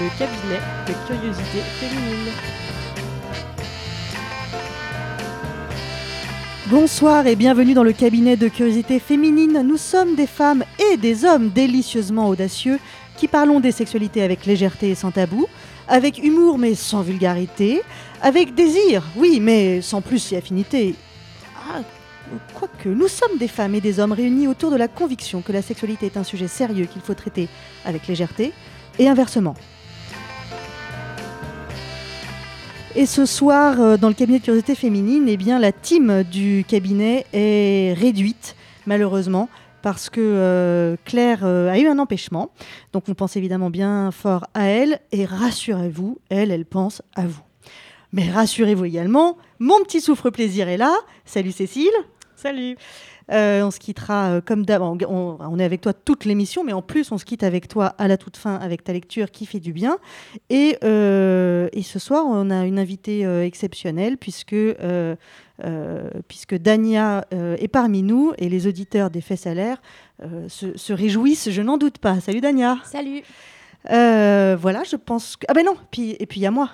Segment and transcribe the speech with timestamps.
[0.00, 2.32] le cabinet de curiosité féminine.
[6.66, 9.62] Bonsoir et bienvenue dans le cabinet de curiosité féminine.
[9.62, 12.78] Nous sommes des femmes et des hommes délicieusement audacieux
[13.16, 15.46] qui parlons des sexualités avec légèreté et sans tabou,
[15.88, 17.80] avec humour mais sans vulgarité,
[18.20, 20.94] avec désir, oui, mais sans plus et affinité.
[21.70, 21.80] Ah,
[22.54, 25.62] quoique, nous sommes des femmes et des hommes réunis autour de la conviction que la
[25.62, 27.48] sexualité est un sujet sérieux qu'il faut traiter
[27.86, 28.52] avec légèreté,
[28.98, 29.54] et inversement.
[32.98, 36.64] Et ce soir, euh, dans le cabinet de curiosité féminine, eh bien, la team du
[36.66, 39.50] cabinet est réduite, malheureusement,
[39.82, 42.52] parce que euh, Claire euh, a eu un empêchement.
[42.94, 47.42] Donc on pense évidemment bien fort à elle, et rassurez-vous, elle, elle pense à vous.
[48.14, 50.94] Mais rassurez-vous également, mon petit souffre-plaisir est là.
[51.26, 51.92] Salut Cécile.
[52.34, 52.78] Salut
[53.32, 54.82] Euh, on se quittera euh, comme d'hab.
[54.82, 58.06] On, est avec toi toute l'émission, mais en plus, on se quitte avec toi à
[58.06, 59.98] la toute fin avec ta lecture qui fait du bien.
[60.48, 65.16] Et, euh, et ce soir, on a une invitée euh, exceptionnelle puisque, euh,
[65.64, 69.82] euh, puisque Dania euh, est parmi nous et les auditeurs des faits salaires
[70.22, 72.20] euh, se, se réjouissent, je n'en doute pas.
[72.20, 72.78] Salut Dania.
[72.84, 73.22] Salut.
[73.90, 75.46] Euh, voilà, je pense que.
[75.48, 76.70] Ah ben non, puis, et puis il y a moi.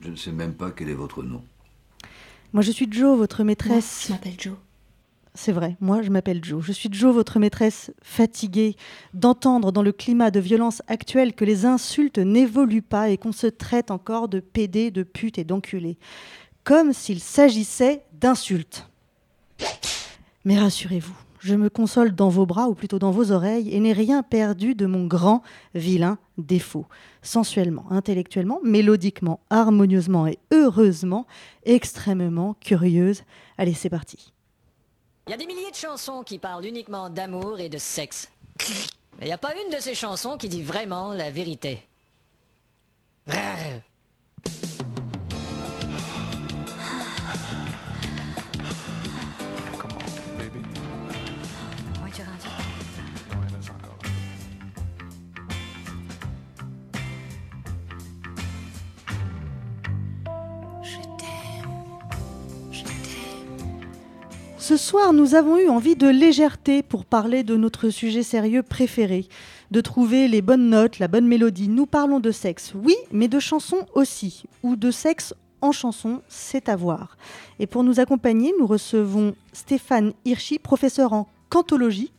[0.00, 1.42] Je ne sais même pas quel est votre nom.
[2.52, 4.04] Moi, je suis Jo, votre Moi, maîtresse.
[4.06, 4.54] je m'appelle Joe.
[5.38, 6.62] C'est vrai, moi je m'appelle Jo.
[6.62, 8.74] Je suis Jo, votre maîtresse, fatiguée
[9.12, 13.46] d'entendre dans le climat de violence actuel que les insultes n'évoluent pas et qu'on se
[13.46, 15.98] traite encore de pédés, de putes et d'enculés.
[16.64, 18.88] Comme s'il s'agissait d'insultes.
[20.46, 23.92] Mais rassurez-vous, je me console dans vos bras ou plutôt dans vos oreilles et n'ai
[23.92, 25.42] rien perdu de mon grand,
[25.74, 26.86] vilain défaut.
[27.20, 31.26] Sensuellement, intellectuellement, mélodiquement, harmonieusement et heureusement,
[31.66, 33.22] extrêmement curieuse.
[33.58, 34.32] Allez, c'est parti.
[35.28, 38.30] Il y a des milliers de chansons qui parlent uniquement d'amour et de sexe.
[39.18, 41.84] Mais il n'y a pas une de ces chansons qui dit vraiment la vérité.
[64.66, 69.28] Ce soir, nous avons eu envie de légèreté pour parler de notre sujet sérieux préféré,
[69.70, 71.68] de trouver les bonnes notes, la bonne mélodie.
[71.68, 76.68] Nous parlons de sexe, oui, mais de chansons aussi, ou de sexe en chanson, c'est
[76.68, 77.16] à voir.
[77.60, 82.10] Et pour nous accompagner, nous recevons Stéphane Hirschi, professeur en cantologie.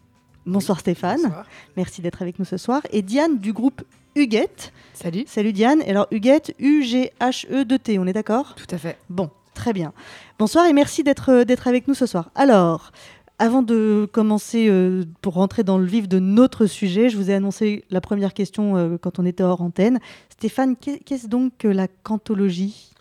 [0.46, 1.29] Bonsoir Stéphane,
[1.75, 2.81] merci d'être avec nous ce soir.
[2.94, 3.84] Et Diane du groupe
[4.16, 4.72] Huguette.
[4.94, 5.25] Salut.
[5.28, 5.81] Salut Diane.
[5.81, 8.56] Alors Huguette, U-G-H-E-2-T, on est d'accord?
[8.56, 8.97] Tout à fait.
[9.09, 9.91] Bon, très bien.
[10.40, 12.29] Bonsoir et merci d'être euh, d'être avec nous ce soir.
[12.35, 12.91] Alors,
[13.40, 17.34] avant de commencer, euh, pour rentrer dans le vif de notre sujet, je vous ai
[17.34, 20.00] annoncé la première question euh, quand on était hors antenne.
[20.29, 22.94] Stéphane, qu'est- qu'est-ce donc que la cantologie?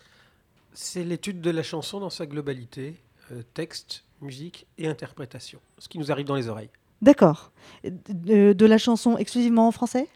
[0.73, 2.95] C'est l'étude de la chanson dans sa globalité,
[3.31, 6.69] euh, texte, musique et interprétation, ce qui nous arrive dans les oreilles.
[7.01, 7.51] D'accord.
[7.83, 10.07] De, de la chanson exclusivement en français?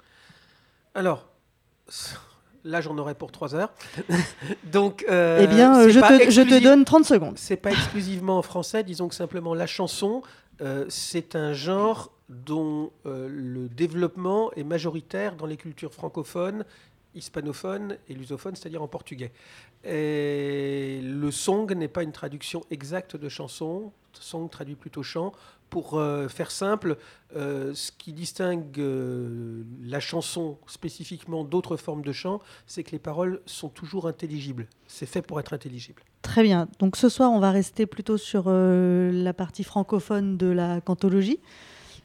[0.96, 1.28] Alors,
[2.64, 3.72] là j'en aurais pour trois heures.
[4.72, 7.38] Donc, euh, Eh bien, je te, je te exclusi- donne 30 secondes.
[7.38, 10.22] C'est pas exclusivement en français, disons que simplement la chanson,
[10.62, 16.64] euh, c'est un genre dont euh, le développement est majoritaire dans les cultures francophones,
[17.16, 19.32] hispanophones et lusophones, c'est-à-dire en portugais.
[19.84, 25.34] Et le song n'est pas une traduction exacte de chanson, song traduit plutôt chant.
[25.72, 26.98] Pour euh, faire simple,
[27.36, 33.00] euh, ce qui distingue euh, la chanson spécifiquement d'autres formes de chant, c'est que les
[33.00, 34.68] paroles sont toujours intelligibles.
[34.88, 36.04] C'est fait pour être intelligible.
[36.24, 36.68] Très bien.
[36.80, 41.40] Donc ce soir, on va rester plutôt sur euh, la partie francophone de la cantologie.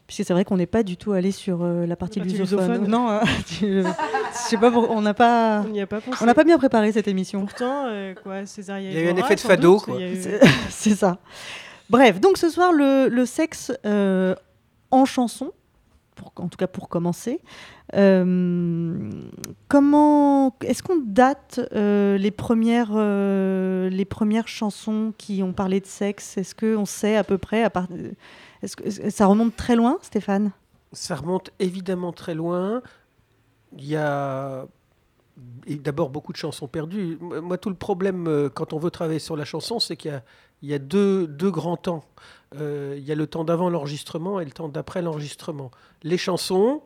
[0.07, 2.83] Puisque c'est vrai qu'on n'est pas du tout allé sur euh, la partie, partie lusophone.
[2.85, 2.89] lusophone.
[2.89, 3.87] Non, euh, tu- je
[4.33, 6.19] sais pas, pour- on n'a pas, On n'y a pas pensé.
[6.21, 7.41] on n'a pas bien préparé cette émission.
[7.41, 9.99] Pourtant, euh, quoi, Césaria Il y a eu un effet de fado, doute, quoi.
[10.01, 10.15] eu-
[10.69, 11.19] c'est ça.
[11.89, 14.35] Bref, donc ce soir, le, sexe euh,
[14.91, 15.53] en chanson,
[16.35, 17.39] en tout cas pour commencer.
[17.95, 19.09] Euh,
[19.69, 26.37] comment est-ce qu'on date euh, les premières les premières chansons qui ont parlé de sexe?
[26.37, 27.87] Est-ce qu'on sait à peu près à part,
[28.61, 30.51] Est-ce que ça remonte très loin, Stéphane?
[30.91, 32.81] Ça remonte évidemment très loin.
[33.77, 34.65] Il y a
[35.67, 37.17] d'abord beaucoup de chansons perdues.
[37.21, 40.23] Moi, tout le problème quand on veut travailler sur la chanson, c'est qu'il y a,
[40.61, 42.03] il y a deux, deux grands temps.
[42.55, 45.69] Euh, il y a le temps d'avant l'enregistrement et le temps d'après l'enregistrement.
[46.03, 46.81] Les chansons,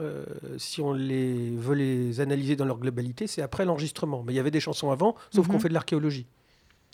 [0.00, 0.24] euh,
[0.56, 4.22] si on les veut les analyser dans leur globalité, c'est après l'enregistrement.
[4.26, 5.52] Mais il y avait des chansons avant, sauf Mhm.
[5.52, 6.26] qu'on fait de l'archéologie.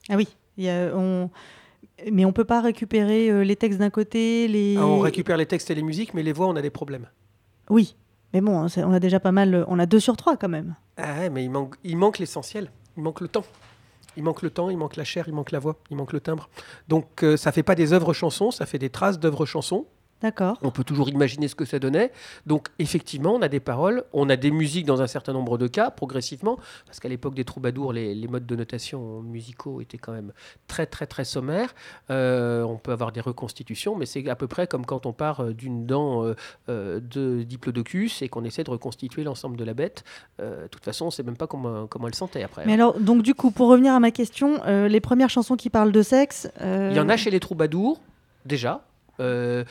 [0.09, 1.31] Ah oui, il y a- on...
[2.11, 4.77] mais on peut pas récupérer euh, les textes d'un côté, les.
[4.77, 7.09] Ah, On récupère les textes et les musiques, mais les voix, on a des problèmes.
[7.71, 7.97] Oui,
[8.35, 9.65] Mais bon, hein, on a déjà pas mal.
[9.69, 10.75] On a deux sur trois quand même.
[10.97, 12.69] Ah ouais, mais il manque, il manque l'essentiel.
[12.97, 13.45] Il manque le temps.
[14.17, 16.21] Il manque le temps, il manque la chair, il manque la voix, il manque le
[16.21, 16.49] timbre.
[16.89, 19.87] Donc euh, ça fait pas des œuvres chansons, ça fait des traces d'œuvres chansons.
[20.25, 20.57] D'accord.
[20.63, 22.11] On peut toujours imaginer ce que ça donnait.
[22.47, 25.67] Donc, effectivement, on a des paroles, on a des musiques dans un certain nombre de
[25.67, 30.13] cas, progressivement, parce qu'à l'époque des troubadours, les, les modes de notation musicaux étaient quand
[30.13, 30.33] même
[30.67, 31.75] très, très, très sommaires.
[32.09, 35.41] Euh, on peut avoir des reconstitutions, mais c'est à peu près comme quand on part
[35.41, 36.25] euh, d'une dent
[36.71, 40.05] euh, de diplodocus et qu'on essaie de reconstituer l'ensemble de la bête.
[40.41, 42.65] Euh, de toute façon, on ne sait même pas comment, comment elle sentait après.
[42.65, 45.93] Mais alors, donc du coup, pour revenir à ma question, les premières chansons qui parlent
[45.93, 46.49] de sexe.
[46.63, 48.01] Il y en a chez les troubadours,
[48.47, 48.81] déjà.
[49.21, 49.65] Euh,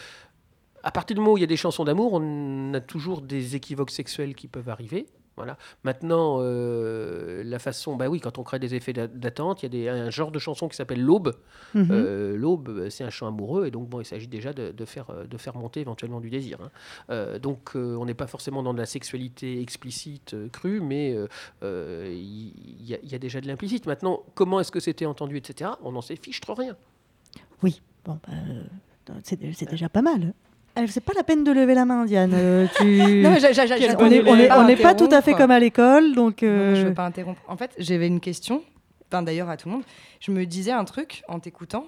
[0.84, 3.56] à partir du moment où il y a des chansons d'amour, on a toujours des
[3.56, 5.06] équivoques sexuels qui peuvent arriver.
[5.36, 5.58] Voilà.
[5.84, 9.68] Maintenant, euh, la façon, bah oui, quand on crée des effets d'a- d'attente, il y
[9.68, 11.34] a des, un genre de chanson qui s'appelle l'aube.
[11.74, 11.88] mhm.
[11.90, 14.86] Euh, l'aube, euh, c'est un chant amoureux, et donc bon, il s'agit déjà de, de
[14.86, 16.60] faire, euh, de faire monter éventuellement du désir.
[16.62, 16.70] hein.
[17.10, 21.16] Euh, donc, on n'est pas forcément dans de la sexualité explicite, crue, mais
[21.64, 23.88] il y, a- il y a déjà de l'implicite.
[23.88, 25.72] Maintenant, comment est-ce que c'était entendu, etc.
[25.84, 26.76] On n'en sait fiche trop rien.
[27.64, 30.34] Oui, bon, bah, c'est déjà pas mal.
[30.78, 32.32] Euh, C'est pas la peine de lever la main, Diane.
[32.34, 33.38] euh, tu- Non,
[34.00, 36.42] on n'est est- n'est pas tout à fait comme à l'école, donc.
[36.42, 37.42] Non, euh, je veux pas interrompre.
[37.48, 38.64] En fait, j'avais une question,
[39.12, 39.84] enfin, d'ailleurs à tout le monde.
[40.20, 41.88] Je me disais un truc en t'écoutant.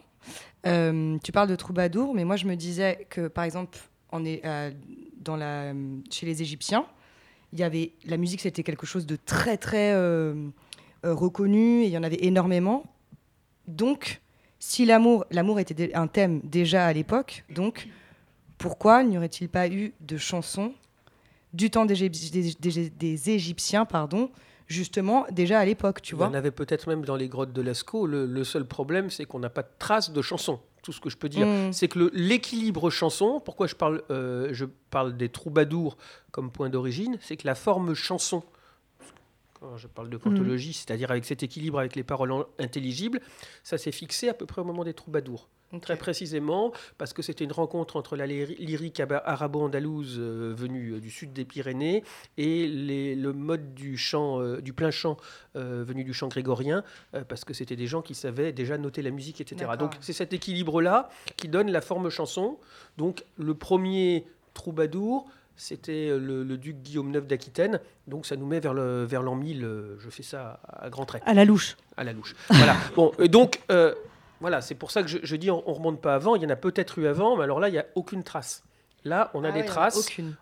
[0.67, 3.77] Euh, tu parles de troubadour, mais moi je me disais que par exemple,
[4.11, 4.71] on est euh,
[5.19, 5.71] dans la,
[6.09, 6.85] chez les Égyptiens,
[7.53, 10.33] il y avait la musique, c'était quelque chose de très très euh,
[11.05, 12.83] euh, reconnu et il y en avait énormément.
[13.67, 14.21] Donc,
[14.59, 17.87] si l'amour, l'amour était un thème déjà à l'époque, donc
[18.57, 20.73] pourquoi n'y aurait-il pas eu de chansons
[21.53, 24.29] du temps des, Égyp- des- des- des Égyptiens, pardon,
[24.67, 27.53] justement déjà à l'époque, tu Il y vois en avait peut-être même dans les grottes
[27.53, 28.07] de Lascaux.
[28.07, 30.59] Le, le seul problème, c'est qu'on n'a pas de traces de chansons.
[30.81, 31.73] Tout ce que je peux dire, Mm.
[31.73, 35.97] c'est que l'équilibre chanson, pourquoi je parle, euh, je parle des troubadours
[36.31, 38.43] comme point d'origine, c'est que la forme chanson,
[39.59, 43.19] quand je parle de cantologie, c'est-à-dire avec cet équilibre avec les paroles intelligibles,
[43.63, 45.47] ça s'est fixé à peu près au moment des troubadours.
[45.81, 50.99] Très précisément, parce que c'était une rencontre entre la lyri- lyrique arabo-andalouse euh, venue euh,
[50.99, 52.03] du sud des Pyrénées
[52.37, 55.17] et les- le mode du chant, euh, du plein chant
[55.55, 56.83] euh, venu du chant grégorien,
[57.29, 59.71] parce que c'était des gens qui savaient déjà noter la musique, etc.
[59.79, 62.57] Donc c'est cet équilibre-là qui donne la forme chanson.
[62.97, 65.27] Donc le premier troubadour,
[65.57, 67.79] c'était le, le duc Guillaume IX d'Aquitaine.
[68.07, 69.63] Donc ça nous met vers le vers l'an 1000.
[69.63, 71.77] euh, Je fais ça à, à grands traits À la louche.
[71.97, 72.35] à la louche.
[72.49, 72.75] Voilà.
[72.95, 73.93] Bon, et donc, euh,
[74.45, 76.35] voilà, c'est pour ça que je, je dis on, on remonte pas avant.
[76.35, 78.63] Il y en a peut-être eu avant, mais alors là, il n'y a aucune trace.
[79.03, 79.97] Là, on a Ah des ouais, traces.
[79.97, 80.35] Aucune.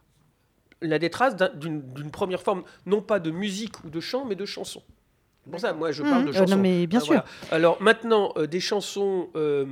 [0.81, 4.25] On a des traces d'un- d'une première forme, non pas de musique ou de chant,
[4.25, 4.83] mais de chanson.
[5.45, 6.25] C'est pour ça, moi, je parle Mhm.
[6.25, 6.55] de Euh, chansons.
[6.57, 7.13] non, mais bien Ah, sûr.
[7.13, 7.25] voilà.
[7.51, 9.65] Alors maintenant, euh, des chansons euh,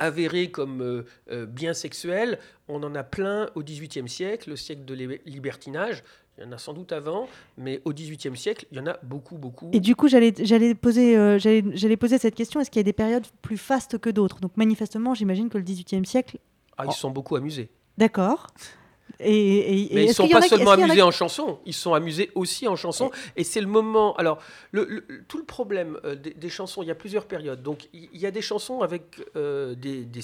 [0.00, 1.04] avérées comme
[1.46, 4.94] bien sexuelles, on en a plein au XVIIIe siècle, le siècle de
[5.26, 6.02] libertinage.
[6.38, 8.98] Il y en a sans doute avant, mais au XVIIIe siècle, il y en a
[9.04, 9.70] beaucoup, beaucoup.
[9.72, 12.84] Et du coup, j'allais j'allais poser, euh, j'allais poser cette question est-ce qu'il y a
[12.84, 14.40] des périodes plus fastes que d'autres?
[14.40, 16.38] Donc, manifestement, j'imagine que le XVIIIe siècle.
[16.76, 17.68] Ah, ils se sont beaucoup amusés.
[17.98, 18.48] D'accord.
[19.20, 22.32] Et, et- et Mais ils est-ce sont pas seulement amusés en chanson, ils sont amusés
[22.34, 23.12] aussi en chanson.
[23.36, 24.16] Et c'est le moment.
[24.16, 24.38] Alors,
[24.72, 27.62] le, le- tout le problème euh, des, des chansons, il y a plusieurs périodes.
[27.62, 30.20] Donc, il y, a des chansons avec euh, des, des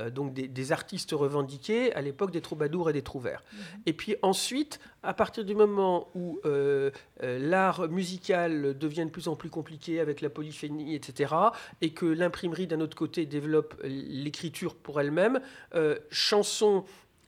[0.00, 3.42] euh, donc des, des artistes revendiqués à l'époque des troubadours et des trouvères.
[3.86, 6.90] Et puis ensuite, à partir du moment où euh,
[7.22, 11.34] euh, l'art musical devient de plus en plus compliqué avec la polyphénie, etc.,
[11.80, 15.40] et que l'imprimerie d'un autre côté développe l'écriture pour elle-même,
[16.10, 16.84] chansons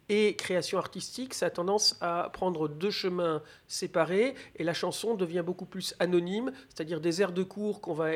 [0.08, 5.42] et création artistique, ça a tendance à prendre deux chemins séparés et la chanson devient
[5.44, 8.10] beaucoup plus anonyme, c'est-à-dire des airs de cours qu'on va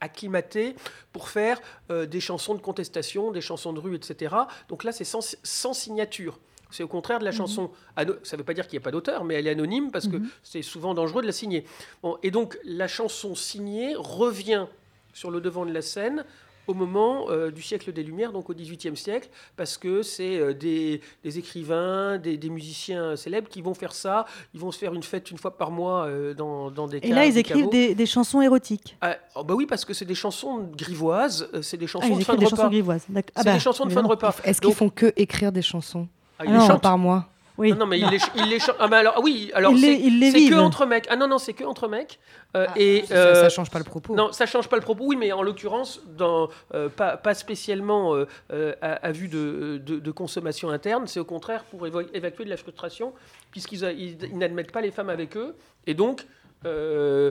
[0.00, 0.74] acclimater
[1.12, 1.60] pour faire
[1.90, 4.34] euh, des chansons de contestation, des chansons de rue, etc.
[4.68, 6.38] Donc là, c'est sans, sans signature.
[6.70, 7.70] C'est au contraire de la chanson.
[7.94, 9.90] ano- Ça ne veut pas dire qu'il n'y a pas d'auteur, mais elle est anonyme
[9.92, 11.64] parce que c'est souvent dangereux de la signer.
[12.02, 14.66] Bon, et donc la chanson signée revient
[15.12, 16.24] sur le devant de la scène
[16.66, 20.52] au moment euh, du siècle des Lumières, donc au XVIIIe siècle, parce que c'est euh,
[20.54, 24.26] des, des écrivains, des, des musiciens célèbres qui vont faire ça.
[24.54, 27.12] Ils vont se faire une fête une fois par mois euh, dans, dans des Et
[27.12, 28.96] là, ils des écrivent des, des chansons érotiques.
[29.00, 32.34] Ah, oh, bah oui, parce que c'est des chansons grivoises, c'est des chansons de fin
[32.34, 32.96] de des chansons repas.
[32.96, 32.98] Ah
[33.36, 34.34] C'est bah, des chansons de fin de repas.
[34.44, 36.08] Est-ce qu'ils font que écrire des chansons?
[36.38, 37.26] Ah, non, chantent par mois
[37.58, 37.70] Oui.
[37.72, 38.76] Non, non, mais ils les, chantent.
[38.78, 41.06] Ah, bah alors, ah oui, alors c'est ils les c'est que entre mecs.
[41.08, 42.18] Ah non, non, c'est que entre mecs.
[42.54, 44.14] Euh, Ah, et, ça, euh, ça change pas le propos.
[44.14, 48.14] Non, ça change pas le propos, oui, mais en l'occurrence, dans, euh, pas, pas spécialement
[48.14, 52.06] euh, euh, à, à vue de, de- de consommation interne, c'est au contraire pour évo-
[52.12, 53.12] évacuer de la frustration,
[53.50, 55.54] puisqu'ils a- ils, ils n'admettent pas les femmes avec eux.
[55.86, 56.26] Et donc,
[56.66, 57.30] euh,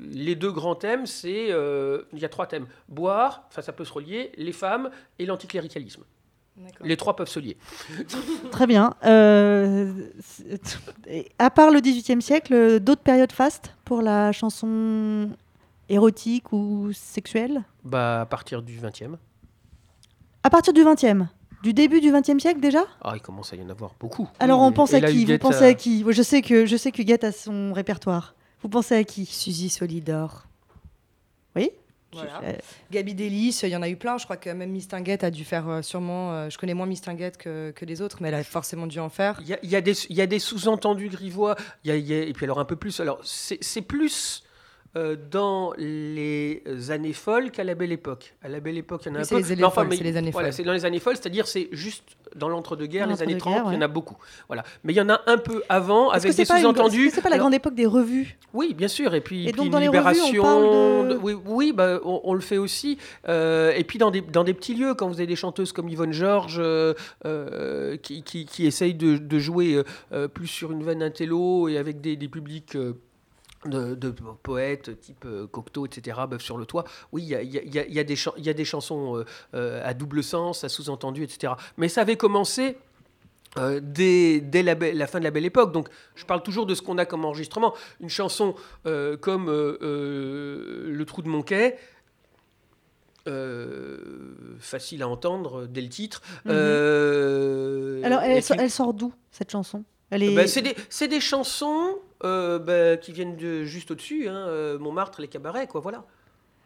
[0.00, 1.46] les deux grands thèmes, c'est.
[1.50, 5.26] euh, il y a trois thèmes boire, enfin ça peut se relier, les femmes et
[5.26, 6.02] l'anticléricalisme.
[6.82, 7.56] Les trois peuvent se lier.
[8.50, 8.94] Très bien.
[9.04, 9.92] Euh,
[11.38, 15.30] à part le XVIIIe siècle, d'autres périodes fastes pour la chanson
[15.88, 17.62] érotique ou sexuelle?
[17.84, 19.16] Bah, à partir du 20e.
[20.42, 21.24] À partir du XXe
[21.62, 22.84] Du début du XXe siècle déjà?
[23.02, 24.28] Ah, il commence à y en avoir beaucoup.
[24.40, 26.02] Alors on pense et à là, qui Vous Huguette, pensez euh, à qui?
[26.02, 28.34] Moi, Je sais que je sais qu'Huguette a son répertoire.
[28.62, 29.24] Vous pensez à qui?
[29.26, 30.46] Suzy Solidor.
[32.12, 32.40] Voilà.
[32.90, 34.18] Gabi Delis, il y en a eu plein.
[34.18, 36.32] Je crois que même Miss Tinguette a dû faire euh, sûrement.
[36.32, 38.98] euh, je connais moins Miss Tinguette que, que les autres, mais elle a forcément dû
[38.98, 39.38] en faire.
[39.40, 42.58] Il y a, y a des, sous-entendus grivois, y a- y a- et puis alors
[42.60, 43.00] un peu plus.
[43.00, 44.42] Alors c'est c'est plus
[44.96, 48.34] euh, dans les années folles qu'à la belle époque.
[48.42, 49.54] À la belle époque, il y en a Oui, un c'est peu.
[49.54, 50.52] les enfin, mais les années voilà, folles.
[50.54, 52.04] c'est dans les années folles, c'est-à-dire c'est juste
[52.36, 54.16] dans l'entre-deux-guerres, les années L'entre-deux-guerres, 30, il y en a beaucoup.
[54.48, 54.64] Voilà.
[54.84, 57.10] Mais il y en a un peu avant, avec c'est des sous-entendus.
[57.10, 58.38] C'est pas la grande époque des revues?
[58.54, 59.14] Oui, bien sûr.
[59.14, 60.42] Et puis, Et puis donc, dans les revues, on Libération.
[60.42, 62.98] parle de- Oui, oui bah, on, on le fait aussi.
[63.28, 65.88] Euh, et puis dans des, dans des petits lieux, quand vous avez des chanteuses comme
[65.88, 69.82] Yvonne Georges euh, qui, qui, qui essayent de, de jouer
[70.34, 72.76] plus sur une veine intello et avec des, des publics.
[73.64, 74.10] De, de
[74.42, 76.84] poètes type euh, Cocteau, etc., Bœuf sur le toit.
[77.12, 78.48] Oui, il y a, y a- y a- il y a des chan- il y
[78.50, 81.52] a des chansons euh, euh, à double sens, à sous-entendu, etc.
[81.76, 82.76] Mais ça avait commencé
[83.58, 85.72] euh, dès, dès la, fin de la belle époque.
[85.72, 87.74] Donc, je parle toujours de ce qu'on a comme enregistrement.
[88.00, 88.54] Une chanson
[88.86, 91.76] euh, comme euh, Le trou de mon quai.
[93.28, 93.98] euh,
[94.58, 96.20] facile à entendre dès le titre.
[96.46, 98.04] Mhm.
[98.04, 99.84] Alors, elle, sort d'où cette chanson?
[100.10, 100.34] Est.
[100.34, 105.20] bah, c'est des, c'est des chansons bah, qui viennent de juste au-dessus, hein, euh, Montmartre,
[105.20, 106.04] les cabarets, quoi, voilà.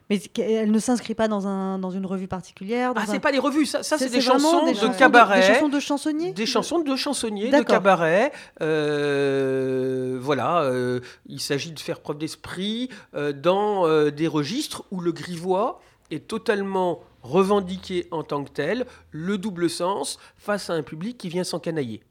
[0.08, 3.18] Mais elle ne s'inscrit pas dans, un, dans une revue particulière dans Ah, un- c'est
[3.18, 5.40] pas des revues, ça, ça c'est des chansons des de chansons cabaret.
[5.40, 8.30] Des chansons de chansonniers Des chansons de chansonniers, de cabaret.
[8.60, 15.00] euh, voilà, euh, il s'agit de faire preuve d'esprit euh, dans euh, des registres où
[15.00, 20.82] le grivois est totalement revendiqué en tant que tel, le double sens, face à un
[20.82, 22.02] public qui vient s'encanailler.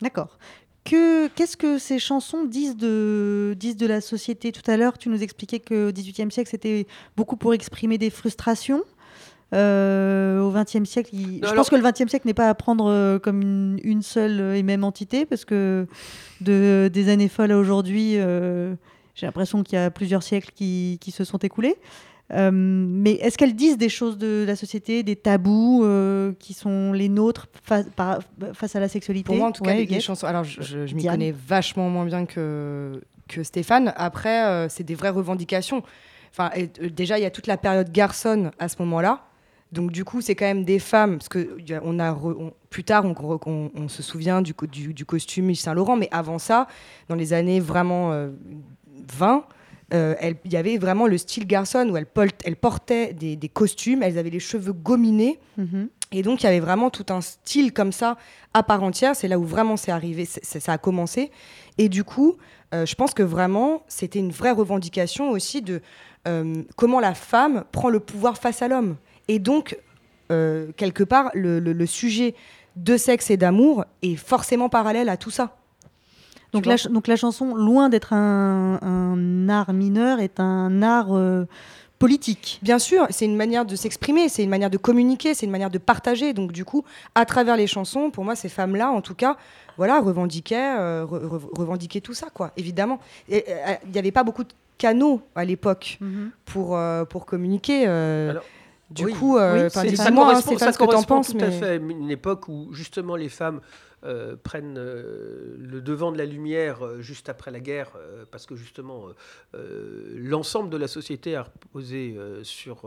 [0.00, 0.38] D'accord.
[0.84, 5.10] Que, qu'est-ce que ces chansons disent de, disent de la société Tout à l'heure, tu
[5.10, 8.82] nous expliquais qu'au XVIIIe siècle, c'était beaucoup pour exprimer des frustrations.
[9.54, 12.54] Euh, au XXe siècle, il- je alors- pense que le XXe siècle n'est pas à
[12.54, 15.86] prendre euh, comme une, une seule et même entité, parce que
[16.40, 18.74] de, des années folles à aujourd'hui, euh,
[19.14, 21.76] j'ai l'impression qu'il y a plusieurs siècles qui, qui se sont écoulés.
[22.32, 26.92] Euh, mais est-ce qu'elles disent des choses de la société, des tabous euh, qui sont
[26.92, 28.18] les nôtres face, par-
[28.52, 30.26] face à la sexualité Pour moi, en tout cas, Ouais, les, les Huguette chansons.
[30.26, 33.94] Alors, je, je- je m'y connais vachement moins bien que, que Stéphane.
[33.96, 35.82] Après, euh, c'est des vraies revendications.
[36.30, 39.24] Enfin, et, déjà, il y a toute la période garçonne à ce moment-là.
[39.72, 41.16] Donc, du coup, c'est quand même des femmes.
[41.18, 44.52] Parce que on a re- on- plus tard, on, re- on- on se souvient du,
[44.52, 45.96] co- du, du costume Yves Saint-Laurent.
[45.96, 46.68] Mais avant ça,
[47.08, 48.28] dans les années vraiment euh,
[49.16, 49.44] 20, euh, elle-
[49.92, 52.06] il y avait vraiment le style garçon où elles,
[52.44, 55.38] elles portaient des, des costumes, elles avaient les cheveux gominés.
[55.56, 55.88] Mhm.
[56.12, 58.16] Et donc, il y avait vraiment tout un style comme ça
[58.54, 59.14] à part entière.
[59.14, 61.30] C'est là où vraiment c'est arrivé, ça a commencé.
[61.76, 62.36] Et du coup,
[62.74, 65.80] euh, je pense que vraiment, c'était une vraie revendication aussi de
[66.26, 68.96] euh, comment la femme prend le pouvoir face à l'homme.
[69.28, 69.78] Et donc,
[70.32, 72.34] euh, quelque part, le, le- le sujet
[72.76, 75.56] de sexe et d'amour est forcément parallèle à tout ça.
[76.52, 81.08] Donc la, ch- donc la chanson, loin d'être un, un art mineur, est un art
[81.14, 81.44] euh,
[81.98, 82.58] politique.
[82.62, 85.70] Bien sûr, c'est une manière de s'exprimer, c'est une manière de communiquer, c'est une manière
[85.70, 86.32] de partager.
[86.32, 89.36] Donc du coup, à travers les chansons, pour moi, ces femmes-là, en tout cas,
[89.76, 92.52] voilà, revendiquaient, euh, re- re- revendiquaient tout ça, quoi.
[92.56, 95.98] Évidemment, Et, euh, il n'y avait pas beaucoup de canaux à l'époque
[96.44, 97.84] pour euh, pour communiquer.
[97.88, 98.44] euh, Alors,
[98.90, 99.12] du oui.
[99.12, 101.28] coup, euh, Oui, ça dis-moi, hein, correspond, Stéphane, ça ce que t'en penses.
[101.32, 103.60] tout à fait à une époque où justement les femmes
[104.04, 107.90] euh, prennent euh, le devant de la lumière euh, juste après la guerre,
[108.30, 109.06] parce que justement
[110.14, 112.82] l'ensemble de la société a reposé sur,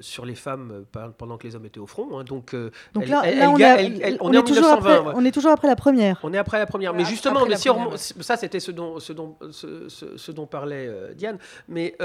[0.00, 0.84] sur les femmes
[1.18, 2.18] pendant que les hommes étaient au front.
[2.18, 2.24] hein.
[2.24, 2.54] donc
[2.94, 4.94] Donc là, elle- là, elle on, est, elle- elle- on on est en toujours 1920,
[4.94, 5.14] après, ouais.
[5.16, 6.20] on est toujours après la première.
[6.22, 6.92] On est après la première.
[6.94, 10.32] Mais Après justement, mais si on ça c'était ce dont, ce, dont, ce, ce- ce
[10.32, 11.38] dont parlait Diane.
[11.68, 11.96] Mais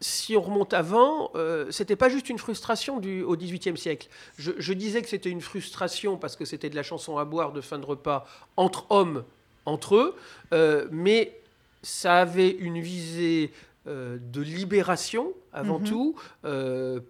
[0.00, 4.08] si on remonte avant, euh, c'était pas juste une frustration du, au XVIIIe siècle.
[4.36, 7.52] Je, je disais que c'était une frustration parce que c'était de la chanson à boire
[7.52, 9.24] de fin de repas entre hommes,
[9.66, 10.16] entre eux,
[10.52, 11.40] euh, mais
[11.82, 13.52] ça avait une visée
[13.86, 15.86] euh, de libération avant Mhm.
[15.86, 17.00] tout, euh,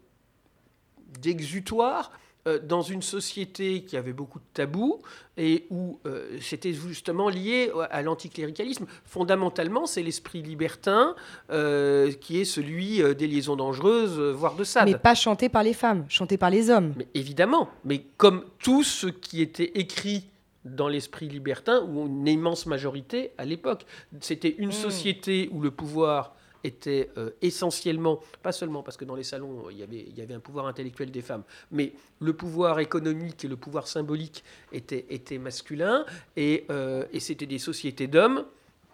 [1.21, 2.11] d'exutoire.
[2.47, 5.01] Euh, dans une société qui avait beaucoup de tabous
[5.37, 8.87] et où euh, c'était justement lié à l'anticléricalisme.
[9.05, 11.15] Fondamentalement, c'est l'esprit libertin
[11.51, 14.89] euh, qui est celui des liaisons dangereuses, voire de Sade.
[14.89, 16.93] Mais pas chanté par les femmes, chanté par les hommes.
[16.97, 20.27] Mais évidemment, mais comme tout ce qui était écrit
[20.65, 23.85] dans l'esprit libertin, ou une immense majorité à l'époque,
[24.21, 24.73] c'était une Mm.
[24.73, 29.79] société où le pouvoir était euh, essentiellement, pas seulement parce que dans les salons il
[29.79, 33.49] y, avait, il y avait un pouvoir intellectuel des femmes, mais le pouvoir économique et
[33.49, 34.43] le pouvoir symbolique
[34.73, 36.05] étaient, étaient masculins,
[36.37, 38.45] et, euh, et c'était des sociétés d'hommes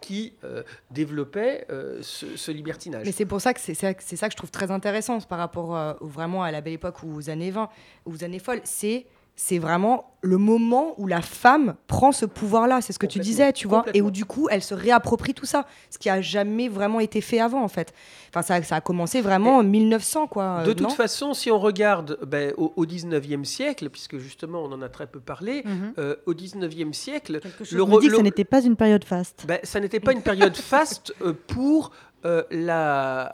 [0.01, 3.05] qui euh, développaient euh, ce, libertinage.
[3.05, 5.93] Mais c'est pour ça que c'est ça, que je trouve très intéressant par rapport euh,
[6.01, 7.69] vraiment à la belle époque ou aux années 20,
[8.05, 8.61] aux années folles.
[8.63, 9.05] C'est
[9.43, 12.79] c'est vraiment le moment où la femme prend ce pouvoir-là.
[12.81, 15.47] C'est ce que tu disais, tu vois, et où du coup elle se réapproprie tout
[15.47, 17.91] ça, ce qui a jamais vraiment été fait avant en fait.
[18.29, 20.61] Enfin, ça, ça a commencé vraiment en 1900 quoi.
[20.63, 24.61] De euh, toute non façon, si on regarde ben, au, au 19e siècle, puisque justement
[24.63, 25.93] on en a très peu parlé, Mhm.
[25.97, 28.75] euh, au 19e siècle, Quelque chose le me dit que le- ça n'était pas une
[28.75, 29.45] période faste.
[29.47, 31.89] Ben, ça n'était pas une période faste euh, pour,
[32.25, 33.33] euh, la,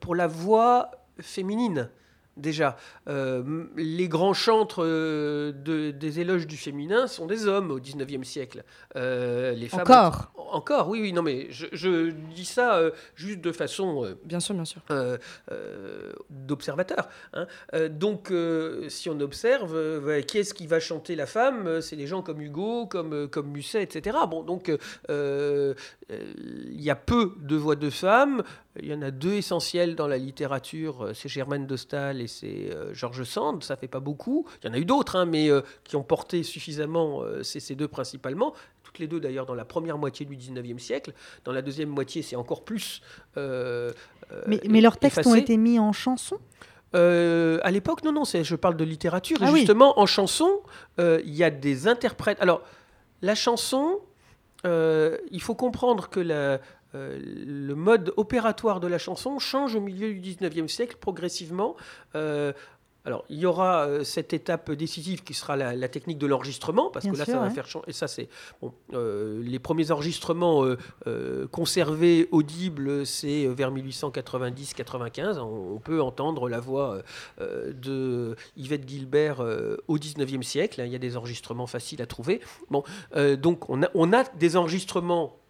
[0.00, 0.90] pour la voix
[1.20, 1.90] féminine.
[2.36, 2.76] Déjà,
[3.08, 8.22] Euh, les grands chantres euh, de- des éloges du féminin sont des hommes au 19e
[8.24, 8.62] siècle.
[8.96, 10.32] Euh, les femmes Encore?
[10.52, 12.80] Encore, oui, oui, non, mais je, je dis ça
[13.16, 14.80] juste de façon Bien sûr, bien sûr.
[16.30, 17.08] d'observateurs.
[17.34, 17.46] hein.
[17.90, 18.32] Donc,
[18.88, 21.80] si on observe, qui est-ce qui va chanter la femme?
[21.80, 24.16] C'est des gens comme Hugo, comme, comme Musset, etc.
[24.30, 24.70] Bon, donc,
[25.08, 28.42] il y a peu de voix de femmes.
[28.80, 31.02] Il y en a deux essentielles dans la littérature.
[31.02, 33.62] euh, C'est Germaine de Staël et c'est euh, Georges Sand.
[33.62, 34.46] Ça fait pas beaucoup.
[34.62, 37.22] Il y en a eu d'autres, hein, mais euh, qui ont porté suffisamment.
[37.22, 38.54] euh, ces deux principalement.
[38.82, 41.12] Toutes les deux, d'ailleurs, dans la première moitié du 19e siècle.
[41.44, 43.02] Dans la deuxième moitié, c'est encore plus.
[43.36, 43.90] euh,
[44.46, 46.38] Mais, mais leurs textes ont été mis en chanson?
[46.94, 49.42] Euh, à l'époque, non, non, je parle de littérature.
[49.42, 49.60] Et Ah oui.
[49.60, 50.60] justement, en chanson,
[50.98, 52.38] euh, il y a des interprètes.
[52.40, 52.62] Alors,
[53.22, 54.00] la chanson,
[54.66, 56.60] euh, il faut comprendre que la-
[56.94, 61.76] euh, le mode opératoire de la chanson change au milieu du 19e siècle progressivement.
[62.14, 62.52] Euh,
[63.04, 66.88] alors, il y aura euh, cette étape décisive qui sera la, la technique de l'enregistrement,
[66.90, 67.52] parce Bien que là, sûr, ça va ouais.
[67.52, 67.84] faire changer.
[67.88, 68.28] Et ça, c'est
[68.60, 70.64] bon, euh, les premiers enregistrements
[71.06, 75.38] euh, conservés audibles, c'est vers 1890-95.
[75.38, 77.02] On, on peut entendre la voix
[77.40, 79.40] de Yvette Gilbert
[79.88, 80.82] au 19e siècle.
[80.84, 82.40] Il y a des enregistrements faciles à trouver.
[82.70, 82.84] Bon,
[83.38, 85.41] donc on a, on a des enregistrements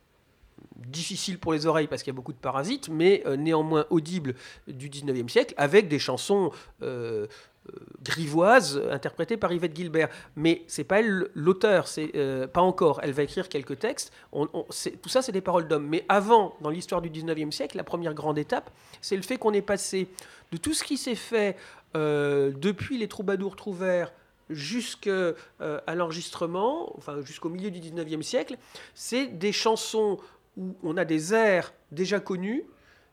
[0.77, 4.35] difficiles pour les oreilles parce qu'il y a beaucoup de parasites, mais euh, néanmoins audibles
[4.69, 6.51] du 19e siècle avec des chansons
[6.83, 7.27] euh,
[7.69, 7.73] euh,
[8.03, 10.09] grivoises interprétées par Yvette Gilbert.
[10.37, 12.13] Mais c'est pas elle l'auteur, c'est
[12.53, 13.01] pas encore.
[13.03, 14.13] Elle va écrire quelques textes.
[14.33, 15.87] On- tout ça, c'est des paroles d'hommes.
[15.87, 18.71] Mais avant, dans l'histoire du 19e siècle, la première grande étape,
[19.01, 20.09] c'est le fait qu'on est passé
[20.51, 21.57] de tout ce qui s'est fait
[21.95, 24.13] depuis les troubadours trouvères
[24.51, 25.33] jusqu'à
[25.95, 28.57] l'enregistrement, enfin jusqu'au milieu du 19e siècle,
[28.95, 30.19] c'est des chansons
[30.57, 32.65] où on a des airs déjà connus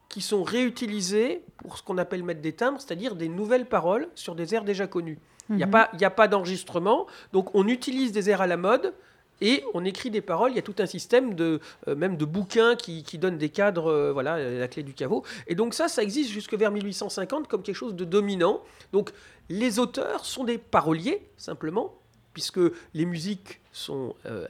[0.10, 4.36] qui sont réutilisés pour ce qu'on appelle mettre des timbres, c'est-à-dire des nouvelles paroles sur
[4.36, 5.20] des airs déjà connus.
[5.50, 5.72] Il n'y a Mhm.
[5.72, 8.94] pas, il y a pas d'enregistrement, donc on utilise des airs à la mode
[9.42, 10.52] et on écrit des paroles.
[10.52, 13.50] Il y a tout un système de euh, même de bouquins qui, qui donnent des
[13.50, 15.24] cadres, euh, voilà, la clé du caveau.
[15.48, 18.62] Et donc ça, ça existe jusque vers 1850 comme quelque chose de dominant.
[18.94, 19.12] Donc
[19.48, 21.96] les auteurs sont des paroliers simplement,
[22.34, 22.60] puisque
[22.94, 24.46] les musiques sont euh,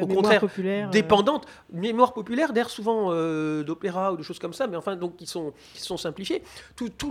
[0.00, 0.88] Au contraire, populaire.
[0.88, 4.96] euh, dépendantes, mémoire populaire, d'air souvent euh, d'opéra ou de choses comme ça, mais enfin
[4.96, 6.42] donc qui sont qui sont simplifiées.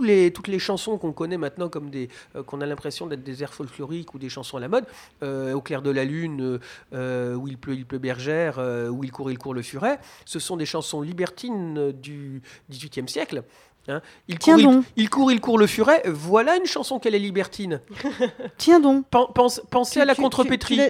[0.02, 3.42] Les toutes les chansons qu'on connaît maintenant comme des euh, qu'on a l'impression d'être des
[3.42, 4.84] airs folkloriques ou des chansons à la mode,
[5.22, 6.58] euh, au clair de la lune,
[6.92, 8.58] où il pleut, il pleut bergère,
[8.90, 13.42] où il court, il court le furet, ce sont des chansons libertines du XVIIIe siècle.
[13.88, 14.00] hein.
[14.28, 16.02] il, Tiens court, donc, il, court, il court le furet.
[16.06, 17.80] Voilà une chanson qu'elle est libertine.
[18.56, 19.06] tiens donc.
[19.08, 20.80] Pen- pense- pensez à la contrepétrie.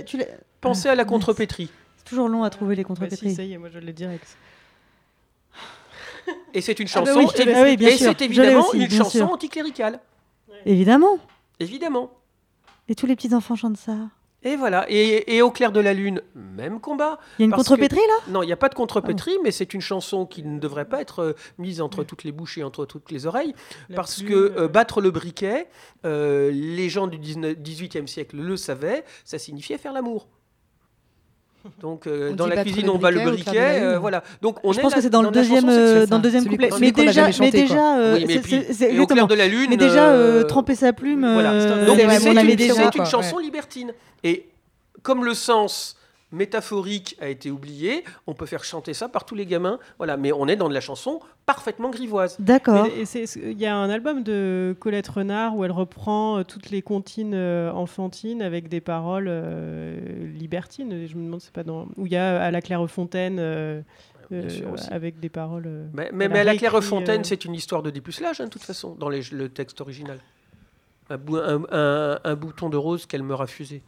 [0.61, 1.71] Pensez à la contrepétrie.
[2.13, 3.35] C'est toujours long à trouver les Bah si, contrepétries.
[3.35, 4.37] ça y est, moi je l'ai direct.
[6.53, 7.21] Et c'est une Ah bah chanson.
[7.21, 8.07] oui, et- laisse- ah oui, bien et sûr.
[8.19, 9.31] c'est évidemment aussi, une bien chanson sûr.
[9.33, 9.99] anticléricale.
[10.67, 11.19] Évidemment.
[11.59, 12.11] Évidemment.
[12.89, 13.97] Et tous les petits enfants chantent ça.
[14.43, 14.85] Et voilà.
[14.91, 17.19] Et, et au clair de la lune, même combat.
[17.39, 18.31] Il y a une contrepétrie là?
[18.33, 21.01] Non, il n'y a pas de contrepétrie, mais c'est une chanson qui ne devrait pas
[21.01, 23.55] être euh, mise entre toutes les bouches et entre toutes les oreilles.
[23.89, 25.69] La parce plume, que euh, euh, battre le briquet,
[26.05, 30.27] euh, les gens du 19 18e siècle le savaient, ça signifiait faire l'amour.
[31.81, 34.23] Donc euh, dans la cuisine le on bat le briquet euh, voilà.
[34.41, 35.97] Donc on Je est pense là- que c'est dans, le la chanson deuxième, sexuelle.
[35.99, 36.71] euh, dans le deuxième couplet.
[36.81, 37.97] Mais déjà, mais déjà,
[39.01, 39.67] au clair de la lune.
[39.71, 41.85] Mais déjà, euh, euh, tremper sa plume, Voilà.
[41.85, 43.93] Donc c'est une, chanson libertine.
[44.25, 44.49] Et
[45.03, 45.97] comme le sens
[46.33, 49.79] métaphorique a été oublié, on peut faire chanter ça par tous les gamins.
[49.99, 52.37] Voilà, mais on est dans de la chanson parfaitement grivoise.
[52.41, 52.87] D'accord.
[52.89, 57.35] Il y a un album de Colette Renard où elle reprend euh, toutes les comptines
[57.35, 59.99] euh, enfantines avec des paroles euh,
[60.33, 61.07] libertines.
[61.07, 63.83] Je me demande, c'est pas dans où il y a à la Clairefontaine euh,
[64.33, 64.49] euh,
[64.91, 65.65] avec des paroles.
[65.67, 68.63] euh, Mais, mais, à la Clairefontaine, euh, c'est une histoire de dépucelage, hein, de toute
[68.63, 70.19] façon, dans les- le texte original.
[71.11, 73.83] Un, bou- un- un- un bouton de rose qu'elle me refusait.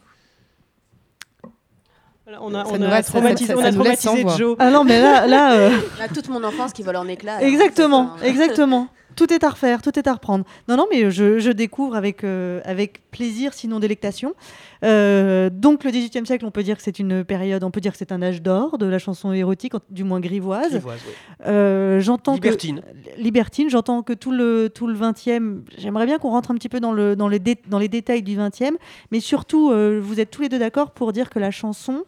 [2.27, 4.25] Voilà, On a, Ça on a reste- traumatisé, ça- on a traumatisé.
[4.39, 4.57] Joe.
[4.59, 7.35] Ah non, mais là, là euh, On a toute mon enfance qui vole en éclats.
[7.37, 8.89] alors, exactement, exactement.
[9.16, 10.44] Tout est à refaire, tout est à reprendre.
[10.68, 14.35] Non, non, mais je, je découvre avec, euh, avec plaisir, sinon délectation.
[14.85, 17.92] Euh, donc, le XVIIIe siècle, on peut dire que c'est une période, on peut dire
[17.92, 20.70] que c'est un âge d'or de la chanson érotique, du moins grivoise.
[20.72, 21.12] Grivoise, oui.
[21.46, 22.83] Euh, J'entends que Libertine.
[23.16, 23.70] libertine.
[23.70, 26.92] J'entends que tout le, tout le 20e, j'aimerais bien qu'on rentre un petit peu dans,
[26.92, 28.72] le, dans, les, dé- dans les détails du 20e,
[29.11, 32.05] mais surtout, vous êtes tous les deux d'accord pour dire que la chanson,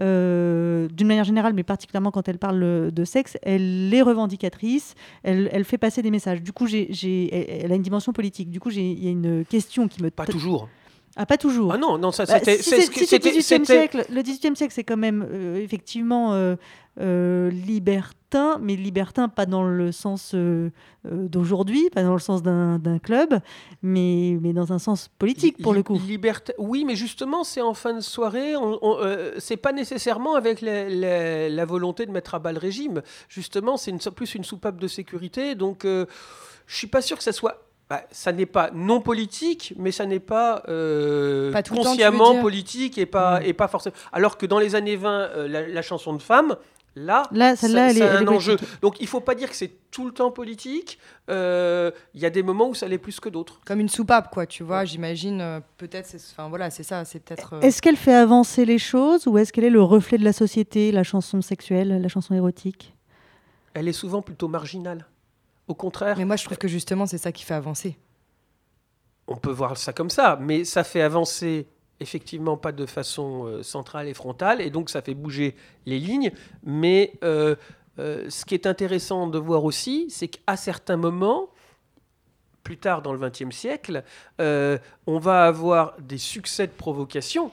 [0.00, 4.94] euh, d'une manière générale, mais particulièrement quand elle parle euh, de sexe, elle est revendicatrice,
[5.22, 6.42] elle, elle fait passer des messages.
[6.42, 8.50] Du coup, j'ai, elle, a une dimension politique.
[8.50, 10.10] Du coup, il y a une question qui me...
[10.10, 10.68] Pas toujours.
[11.16, 11.72] Ah, pas toujours.
[11.72, 12.58] Ah non, non, ça Bah, c'était.
[12.58, 16.34] que- si c'est c'était- 18e c'était- siècle, le 18e siècle, c'est quand même euh, effectivement
[16.34, 16.56] euh,
[17.00, 20.34] euh, libertin, mais libertin pas dans le sens
[21.04, 23.38] d'aujourd'hui, pas dans le sens d'un club,
[23.82, 25.94] mais, mais dans un sens politique pour Li- le coup.
[25.98, 28.54] liberté- Oui, mais justement, c'est en fin de soirée.
[29.38, 33.02] C'est pas nécessairement avec la, volonté de mettre à bas le régime.
[33.28, 35.54] Justement, c'est plus une soupape de sécurité.
[35.54, 36.06] Donc, je
[36.68, 37.65] suis pas sûr que ça soit.
[37.88, 42.98] Bah, ça n'est pas non politique, mais ça n'est pas, euh, Pas temps, consciemment politique
[42.98, 43.44] et pas, Mm.
[43.44, 43.94] et pas forcément.
[44.12, 46.56] Alors que dans les années 20, euh, la, la chanson de femme,
[46.96, 48.56] là, Là, ça, celle-là, elle est, ça a elle est un enjeu.
[48.56, 48.80] politique.
[48.80, 50.98] Donc, il faut pas dire que c'est tout le temps politique.
[51.30, 53.60] Euh, Il y a des moments où ça l'est plus que d'autres.
[53.66, 55.60] Comme une soupape, quoi, tu vois, j'imagine.
[55.76, 57.52] peut-être, c'est- enfin voilà, c'est ça, c'est peut-être.
[57.54, 60.32] euh, Est-ce qu'elle fait avancer les choses ou est-ce qu'elle est le reflet de la
[60.32, 62.94] société, la chanson sexuelle, la chanson érotique?
[63.74, 65.06] Elle est souvent plutôt marginale.
[65.68, 67.96] Au contraire, Mais moi, je trouve que justement, c'est ça qui fait avancer.
[69.26, 71.66] on peut voir ça comme ça, mais ça fait avancer
[71.98, 76.30] effectivement pas de façon euh, centrale et frontale, et donc ça fait bouger les lignes.
[76.62, 77.56] Mais euh,
[77.98, 81.48] euh, ce qui est intéressant de voir aussi, c'est qu'à certains moments,
[82.62, 84.04] plus tard dans le XXe siècle,
[84.38, 87.52] on va avoir des succès de provocation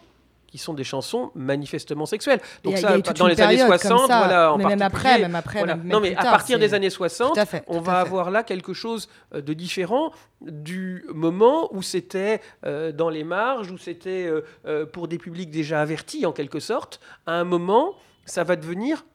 [0.54, 2.40] qui sont des chansons manifestement sexuelles.
[2.64, 5.18] Donc a- ça, dans les années période comme 60, ça, voilà, en mais même après,
[5.18, 5.76] même après, voilà.
[5.78, 7.64] même- non, mais à partir des années 60, Tout à fait.
[7.66, 10.12] on va avoir là quelque chose euh, de différent
[10.42, 14.32] du moment où c'était euh, dans les marges, où c'était
[14.68, 17.00] euh, pour des publics déjà avertis en quelque sorte.
[17.26, 19.06] À un moment, ça va devenir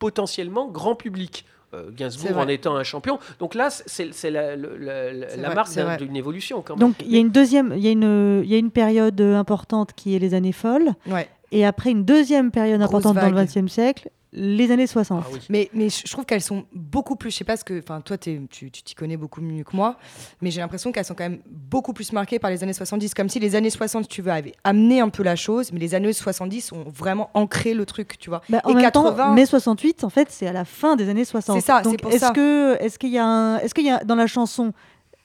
[0.00, 1.46] potentiellement grand public.
[1.74, 3.18] Euh, Gainsbourg en étant un champion.
[3.40, 6.88] Donc là, c'est la, la- marque d'une évolution quand même.
[6.88, 9.20] Donc il y a une deuxième, il y a une, il y a une période
[9.20, 11.28] importante qui est les années folles, Ouais.
[11.52, 13.44] et après une deuxième période Grosse importante dans le.
[13.44, 15.24] XXe siècle, les années 60.
[15.26, 15.40] Ah oui.
[15.48, 17.30] Mais, mais je trouve qu'elles sont beaucoup plus.
[17.30, 17.78] Je sais pas ce que.
[17.78, 19.96] Enfin, toi, t'es- tu tu t'y connais beaucoup mieux que moi,
[20.42, 23.14] mais j'ai l'impression qu'elles sont quand même beaucoup plus marquées par les années 70.
[23.14, 25.80] Comme si les années 60, si tu veux, avaient amené un peu la chose, mais
[25.80, 28.42] les années 70 ont vraiment ancré le truc, tu vois.
[28.50, 31.08] Bah, en Et même 80, temps, mai 68, en fait, c'est à la fin des
[31.08, 31.58] années 60.
[31.60, 32.30] C'est ça, c'est Donc, pour est-ce ça.
[32.32, 34.72] que, est-ce qu'il y a, un- est-ce qu'il y a dans la chanson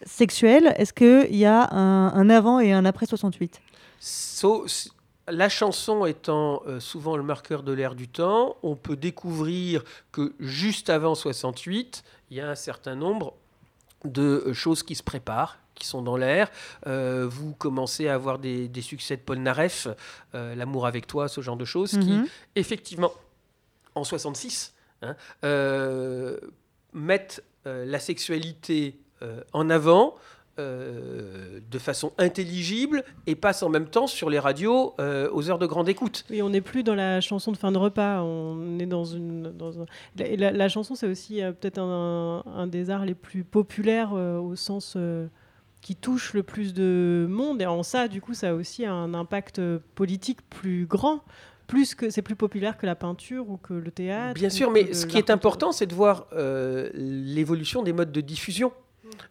[0.06, 3.62] sexuelle, est-ce qu'il y a un, un avant et un après 68
[4.00, 4.66] So-
[5.30, 10.34] la chanson étant euh, souvent le marqueur de l'ère du temps, on peut découvrir que
[10.40, 13.34] juste avant 68, il y a un certain nombre
[14.04, 16.52] de euh, choses qui se préparent qui sont dans l'air.
[16.86, 19.88] Euh, vous commencez à avoir des, des succès de Paul Naref,
[20.36, 22.28] euh, L'amour avec toi, ce genre de choses, qui, Mhm.
[22.56, 23.12] effectivement,
[23.96, 26.38] en 66, hein, euh,
[26.94, 29.00] mettent la sexualité
[29.54, 30.16] en avant
[30.60, 35.60] euh, de façon intelligible et passent en même temps sur les radios euh, aux heures
[35.60, 36.26] de grande écoute.
[36.30, 38.22] Oui, on n'est plus dans la chanson de fin de repas.
[38.22, 39.52] On est dans une.
[39.52, 39.86] Dans un-
[40.18, 43.44] la, et la- la chanson, c'est aussi euh, peut-être un, un des arts les plus
[43.44, 44.98] populaires au sens
[45.82, 47.62] qui touche le plus de monde.
[47.62, 49.60] Et en ça, du coup, ça a aussi un impact
[49.96, 51.22] politique plus grand.
[51.66, 54.34] Plus que c'est plus populaire que la peinture ou que le théâtre.
[54.36, 58.22] Bien sûr, mais ce qui est important, c'est de voir euh, l'évolution des modes de
[58.22, 58.72] diffusion.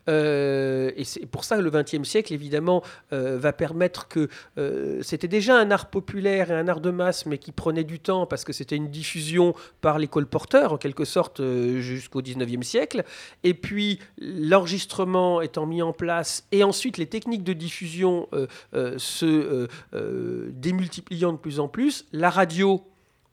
[0.09, 5.01] Euh, et c'est pour ça que le XXe siècle, évidemment, euh, va permettre que euh,
[5.03, 8.27] c'était déjà un art populaire et un art de masse, mais qui prenait du temps
[8.27, 13.05] parce que c'était une diffusion par les colporteurs, en quelque sorte, jusqu'au XIXe siècle.
[13.45, 18.29] Et puis, l'enregistrement étant mis en place, et ensuite les techniques de diffusion
[18.97, 22.92] se démultipliant de plus en plus, la radio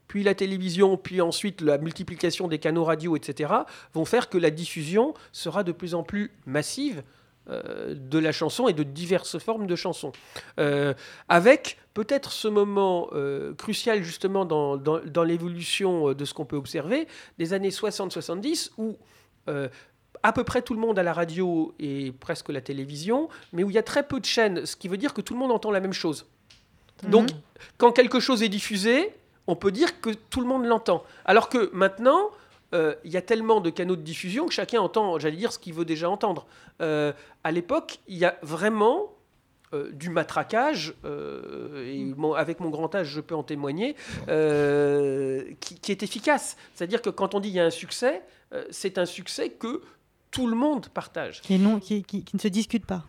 [0.10, 3.54] puis la télévision, puis ensuite la multiplication des canaux radio, etc.,
[3.93, 7.04] vont faire que la diffusion sera de plus en plus massive
[7.50, 10.12] euh, de la chanson et de diverses formes de chansons.
[10.60, 10.93] Euh,
[11.30, 16.58] avec peut-être ce moment euh, crucial justement dans, dans- dans l'évolution de ce qu'on peut
[16.58, 18.98] observer, des années 60-70, où
[20.22, 23.69] à peu près tout le monde a la radio et presque la télévision, mais où
[23.69, 25.52] il y a très peu de chaînes, ce qui veut dire que tout le monde
[25.52, 26.26] entend la même chose.
[27.08, 27.30] Donc,
[27.78, 29.13] quand quelque chose est diffusé,
[29.50, 31.04] on peut dire que tout le monde l'entend.
[31.26, 32.30] Alors que maintenant,
[32.76, 35.60] euh, il y a tellement de canaux de diffusion que chacun entend, j'allais dire, ce
[35.60, 36.46] qu'il veut déjà entendre.
[36.82, 37.12] Euh,
[37.44, 39.12] à l'époque, il y a vraiment
[39.74, 43.96] euh, du matraquage, euh, et mon- avec mon grand âge, je peux en témoigner,
[44.54, 46.58] euh, qui, qui est efficace.
[46.74, 48.22] C'est-à-dire que quand on dit il y a un succès,
[48.54, 49.82] euh, c'est un succès que
[50.32, 51.42] tout le monde partage.
[51.42, 53.04] Qui, est non, qui, qui- qui ne se discute pas.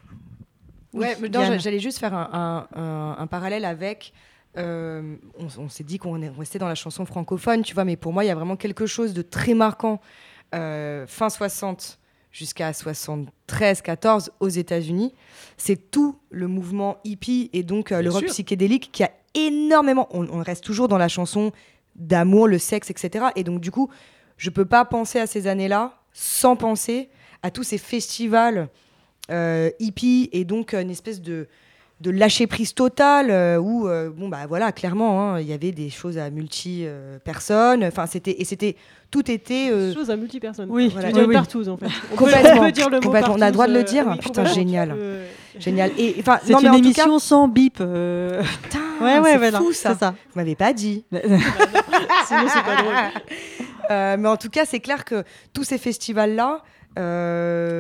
[0.93, 1.29] Ouais, Oui,
[1.61, 4.13] j'allais juste faire un, un- un- un parallèle avec.
[4.57, 7.97] Euh, on on s'est dit qu'on est resté dans la chanson francophone, tu vois, mais
[7.97, 10.01] pour moi, il y a vraiment quelque chose de très marquant.
[10.55, 11.99] euh, fin 60
[12.33, 12.73] jusqu'à
[13.49, 15.15] 73-14 aux États-Unis,
[15.57, 18.31] c'est tout le mouvement hippie et donc euh, Bien le rock sûr.
[18.31, 20.09] psychédélique qui a énormément.
[20.13, 21.53] On, on reste toujours dans la chanson
[21.97, 23.27] d'amour, le sexe, etc.
[23.37, 23.91] Et donc, du coup,
[24.37, 27.11] je peux pas penser à ces années-là sans penser
[27.43, 28.69] à tous ces festivals
[29.31, 31.49] euh, hippie et donc une espèce de,
[32.01, 35.71] de lâcher prise totale euh, où euh, bon bah voilà clairement hein, il y avait
[35.73, 38.77] des choses à multi euh, personnes enfin c'était et c'était
[39.11, 40.69] tout était euh, Chose à multi-personnes.
[40.71, 41.09] Oui, Tu voilà.
[41.09, 41.35] veux dire oui, oui.
[41.35, 41.87] partous, en fait.
[41.87, 42.61] On peut- Complètement.
[42.61, 43.35] on peut dire le mot Complètement.
[43.37, 44.95] On a le droit de le partous, dire oui, Putain, génial.
[44.97, 45.27] Euh,
[45.59, 47.79] génial et enfin C'est non mais une en tout émission cas sans bip.
[47.81, 48.41] euh.
[48.63, 50.11] putain, Ouais, ouais, c'est voilà, fou ça c'est ça.
[50.11, 52.95] vous m'avez pas dit Sinon, c'est pas drôle.
[53.91, 56.63] Euh, mais en tout cas c'est clair que tous ces festivals là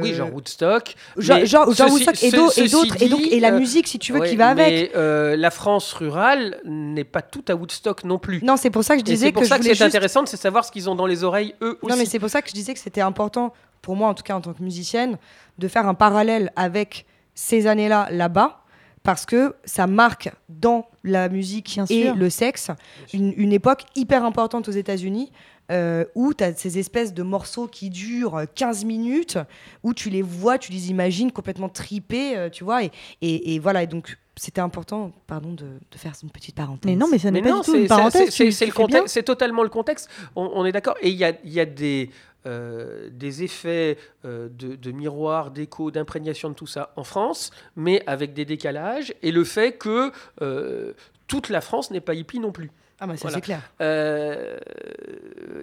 [0.03, 0.95] Oui, genre Woodstock.
[1.17, 4.37] genre, Woodstock et ce- d'autres et donc la euh, musique si tu veux ouais, qui
[4.37, 8.41] va avec Mais euh, la France rurale n'est pas toute à Woodstock non plus.
[8.43, 9.85] non c'est pour ça que je disais c'est pour que ça je que voulais c'est
[9.85, 11.91] juste intéressant, c'est savoir ce qu'ils ont dans les oreilles eux aussi.
[11.93, 14.23] Non, mais c'est pour ça que je disais que c'était important, pour moi en tout
[14.23, 15.19] cas en tant que musicienne,
[15.59, 18.61] de faire un parallèle avec ces années-là là-bas,
[19.03, 22.15] parce que ça marque dans la musique Bien et sûr.
[22.15, 22.71] le sexe
[23.15, 25.33] une, une époque hyper importante aux États-Unis.
[25.71, 29.39] Euh, où tu as ces espèces de morceaux qui durent 15 minutes,
[29.83, 32.91] où tu les vois, tu les imagines complètement tripés, euh, tu vois, et,
[33.23, 36.91] et, et voilà, et donc c'était important, pardon, de, de faire une petite parenthèse.
[36.91, 38.31] Mais non, mais ça n'est pas non, du tout c'est une parenthèse.
[38.31, 40.09] c'est- le contexte, totalement le contexte.
[40.35, 40.95] On, on est d'accord.
[41.03, 42.09] Et il y a, il y a des,
[42.47, 48.03] euh, des effets euh, de, de miroir, d'écho, d'imprégnation de tout ça en France, mais
[48.07, 50.95] avec des décalages et le fait que euh,
[51.27, 52.71] toute la France n'est pas hippie non plus.
[53.01, 53.37] Ah, bah ça Voilà.
[53.37, 53.63] c'est clair.
[53.81, 54.59] Euh,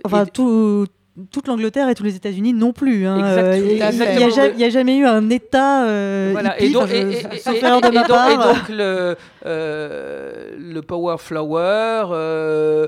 [0.04, 0.88] Enfin, et- tout-
[1.32, 3.08] toute l'Angleterre et tous les États-unis non plus.
[3.08, 3.17] hein.
[3.17, 3.75] Exact- Euh, Il
[4.58, 7.56] n'y a, jamais eu un État euh, Voilà, hippie, et donc, et- je- et- sauf
[7.56, 8.30] et- erreur de et ma donc- part.
[8.32, 12.08] et donc le, euh, le Power Flower.
[12.12, 12.88] euh,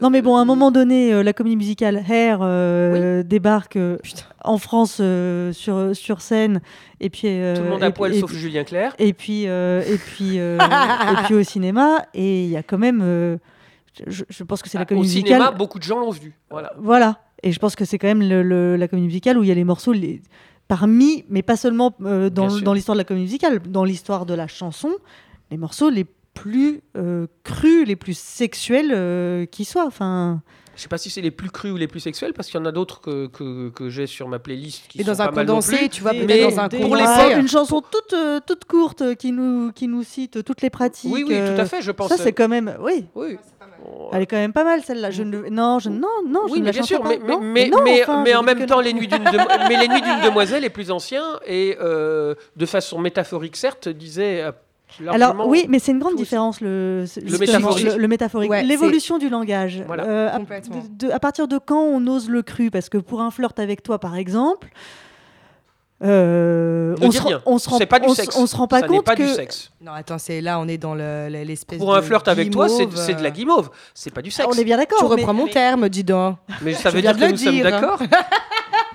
[0.00, 2.38] Non, mais bon, à un moment donné, la comédie musicale Hair
[3.24, 3.78] débarque
[4.44, 5.00] en France
[5.52, 6.60] sur, sur scène.
[7.00, 8.94] Et puis, Tout le monde à et- poil sauf Julien Clerc.
[8.98, 10.58] Et puis, et, puis, et
[11.24, 12.04] puis au cinéma.
[12.14, 13.38] Et il y a quand même.
[14.06, 15.56] je, je pense que c'est la Ah, Au comédie cinéma, musicale.
[15.58, 16.34] beaucoup de gens l'ont vu.
[16.50, 16.72] Voilà.
[16.78, 17.18] Voilà.
[17.44, 19.52] Et je pense que c'est quand même le- le- la comédie musicale où il y
[19.52, 20.20] a les morceaux les,
[20.66, 24.46] parmi, mais pas seulement euh, dans, l'histoire de la comédie musicale, dans l'histoire de la
[24.48, 24.90] chanson,
[25.50, 29.86] les morceaux les plus euh, crus, les plus sexuels euh, qui soient.
[29.86, 30.40] Enfin,
[30.74, 32.62] Je sais pas si c'est les plus crus ou les plus sexuels, parce qu'il y
[32.62, 35.26] en a d'autres que, que, que j'ai sur ma playlist qui Et sont dans un
[35.28, 35.88] pas condensé, plus.
[35.90, 36.96] tu vois, Mais dans un condensé.
[36.96, 38.14] les Ah, une chanson toute,
[38.46, 41.12] toute courte qui nous, qui nous cite toutes les pratiques.
[41.12, 42.08] Oui, oui, tout à fait, je pense.
[42.08, 42.74] Ça, c'est quand même.
[42.80, 43.36] Oui, Oui.
[44.12, 45.10] Elle est quand même pas mal celle-là.
[45.10, 45.48] Je ne...
[45.50, 45.88] Non, je...
[45.90, 47.08] non, non, je oui, ne mais la bien chante sûr, pas.
[47.10, 49.24] mais, mais, Non, mais, non, mais- enfin, mais je en même temps, les nuits d'une
[49.24, 53.88] demo- mais les nuits d'une demoiselle est plus ancien et euh, de façon métaphorique certes
[53.88, 54.52] disait euh,
[55.08, 57.04] Alors oui, mais c'est une grande différence le,
[57.40, 57.84] métaphorique.
[57.84, 58.50] le, le métaphorique.
[58.50, 59.82] Ouais, l'évolution du langage.
[59.86, 60.04] Voilà.
[60.04, 60.76] Euh, à, Complètement.
[60.96, 62.70] de- de- à partir de quand on ose le cru?
[62.70, 64.68] Parce que pour un flirt avec toi, par exemple,
[66.04, 68.36] euh, Ne on, se, rend- on se rend, C'est pas du on se- sexe.
[68.36, 69.70] on se rend pas ça compte pas que du sexe.
[69.80, 72.68] Non, attends, c'est là, on est dans le- le- l'espèce Pour un flirt avec toi,
[72.68, 73.70] c'est de la euh, guimauve.
[73.94, 74.48] C'est pas du sexe.
[74.50, 74.98] on est bien d'accord.
[74.98, 76.36] Tu mais- reprends mon terme, dis donc.
[76.62, 77.64] Mais ça veut dire que nous sommes dire.
[77.70, 78.00] d'accord.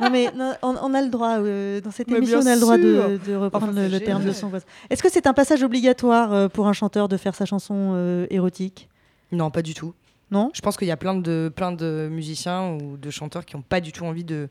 [0.02, 2.56] Non, mais non, on, on a le droit, euh, dans cette Mais émission, on a
[2.56, 4.66] le droit de, reprendre Enfin, le, terme de son voisin.
[4.90, 8.26] Est-ce que c'est un passage obligatoire euh, pour un chanteur de faire sa chanson euh,
[8.30, 8.88] érotique?
[9.34, 9.94] Non, pas du tout.
[10.32, 10.52] Non?
[10.54, 13.62] Je pense qu'il y a plein de, plein de musiciens ou de chanteurs qui n'ont
[13.62, 14.48] pas du tout envie de.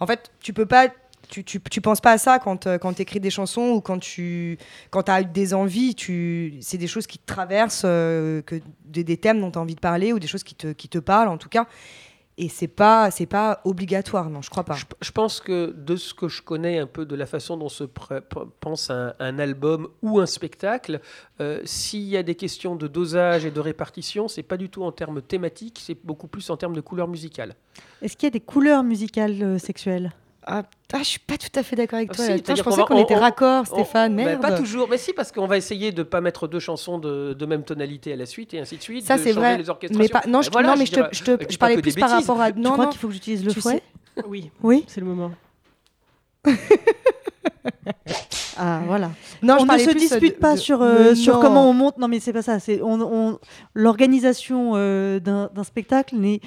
[0.00, 0.88] En fait, tu peux pas.
[1.30, 3.80] Tu, tu, tu penses pas à ça quand, euh, quand tu écris des chansons ou
[3.80, 4.58] quand tu
[4.90, 5.94] quand as des envies.
[5.94, 9.62] Tu, c'est des choses qui te traversent, euh, que, des, des thèmes dont tu as
[9.62, 11.66] envie de parler ou des choses qui te, qui te parlent en tout cas.
[12.42, 14.74] Et c'est pas, c'est pas obligatoire, non, je crois pas.
[14.74, 17.68] Je, je pense que de ce que je connais un peu de la façon dont
[17.68, 21.00] se pense un, un album ou un spectacle,
[21.40, 24.84] euh, s'il y a des questions de dosage et de répartition, c'est pas du tout
[24.84, 27.56] en termes thématiques, c'est beaucoup plus en termes de couleur musicale.
[28.00, 30.10] Est-ce qu'il y a des couleurs musicales euh, sexuelles?
[30.46, 30.62] Ah,
[30.94, 32.24] ah, je suis pas tout à fait d'accord avec Ah, toi.
[32.24, 34.16] si, je pensais qu'on on- était raccord, On- Stéphane.
[34.16, 34.40] ben, Merde.
[34.40, 37.46] pas toujours, mais si, parce qu'on va essayer de pas mettre deux chansons de, de
[37.46, 39.04] même tonalité à la suite et ainsi de suite.
[39.04, 39.58] Ça, c'est vrai.
[39.58, 39.64] les.
[39.96, 41.82] Mais pas, non, Ben je, voilà, non, mais je, te, je, te- je pas parlais
[41.82, 42.52] plus par rapport à.
[42.52, 42.90] Tu Non, crois non.
[42.90, 43.82] qu'il faut que j'utilise le fouet
[44.26, 45.30] Oui, Oui c'est le moment.
[48.62, 49.10] Ah, voilà.
[49.42, 51.40] Non, je on ne se plus dispute de- pas de- sur, euh, sur non.
[51.40, 51.96] comment on monte.
[51.98, 52.58] Non, mais c'est pas ça.
[52.58, 53.38] C'est on, on-
[53.74, 56.40] l'organisation euh, d'un d'un spectacle n'est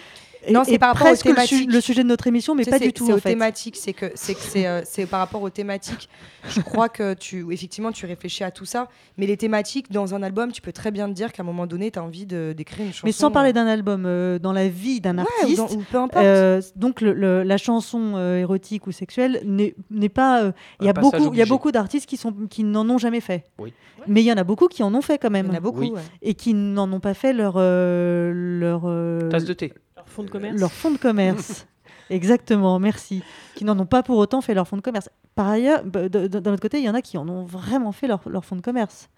[0.52, 1.72] Non, est- c'est est par rapport aux presque le, su- thématiques.
[1.74, 3.30] le sujet de notre émission, mais Tu sais, pas du tout C'est en aux fait.
[3.30, 6.10] thématiques, c'est que c'est que c'est euh, c'est par rapport aux thématiques.
[6.50, 10.24] Je crois que tu effectivement tu réfléchis à tout ça, mais les thématiques dans un
[10.24, 12.54] album, tu peux très bien te dire qu'à un moment donné, tu as envie de
[12.56, 13.06] d'écrire une chanson.
[13.06, 15.84] Mais sans parler d'un album, euh, dans la vie d'un Ouais, ou artiste, dans- ou
[15.90, 16.24] peu importe.
[16.24, 20.44] euh, donc le- le- la chanson euh, érotique ou sexuelle n'est n'est pas.
[20.44, 20.52] euh,
[20.82, 23.22] Il y a beaucoup, il y a beaucoup d'artistes qui sont qui n'en ont jamais
[23.22, 23.46] fait.
[23.60, 23.74] Oui.
[24.06, 25.54] Mais il y en a beaucoup qui en ont fait quand Il même y en
[25.54, 25.80] a beaucoup.
[25.80, 25.92] Oui.
[25.92, 26.02] ouais.
[26.22, 29.72] et qui n'en ont pas fait leur euh, leur euh, Tasse de thé.
[30.14, 30.60] Leur fonds de commerce.
[30.60, 31.66] leur fonds de commerce.
[32.10, 33.24] Exactement, merci.
[33.56, 35.10] Qui n'en ont pas pour autant fait leur fonds de commerce.
[35.36, 38.08] Par ailleurs, bah, d'un autre côté, il y en a qui en ont vraiment fait
[38.08, 39.10] leur, leur fonds de commerce.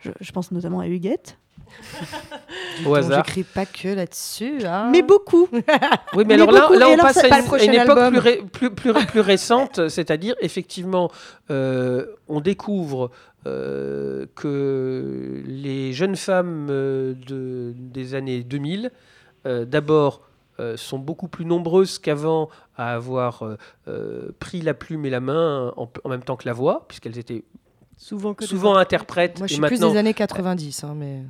[0.00, 1.38] Je, je pense notamment à Huguette.
[2.86, 3.24] Au hasard.
[3.26, 4.64] J'écris pas que là-dessus.
[4.64, 4.88] hein.
[4.90, 5.48] Mais beaucoup.
[5.52, 5.58] Oui,
[6.16, 8.70] mais, Mais alors là, là on alors, passe c'est à une, époque plus, ré- plus,
[8.70, 11.10] plus, plus récente, c'est-à-dire effectivement,
[11.50, 13.10] euh, on découvre
[13.46, 18.88] euh, que les jeunes femmes euh, de, des années 2000, euh,
[19.64, 20.28] d'abord,
[20.60, 23.56] euh, sont beaucoup plus nombreuses qu'avant à avoir euh,
[23.86, 27.44] euh, pris la plume et la main en même temps que la voix, puisqu'elles étaient
[28.00, 29.32] Souvent que souvent interprètes.
[29.32, 29.38] interprètes.
[29.40, 31.22] Moi, je suis plus des années 90, hein, mais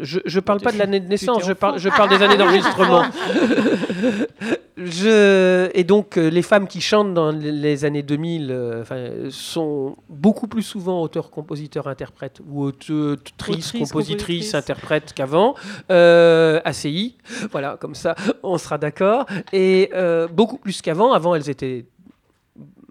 [0.00, 3.02] je, je parle pas de l'année de naissance, je parle, je parle des années d'enregistrement.
[4.76, 10.46] je, et donc, euh, les femmes qui chantent dans les- années 2000 euh, sont beaucoup
[10.48, 14.54] plus souvent auteurs, compositeurs, interprètes ou autrices, Autrices, compositrices, compositrices.
[14.54, 15.54] interprètes qu'avant.
[15.90, 17.16] Euh, ACI,
[17.52, 19.26] voilà, comme ça, on sera d'accord.
[19.52, 21.12] Et euh, beaucoup plus qu'avant.
[21.12, 21.84] Avant, elles étaient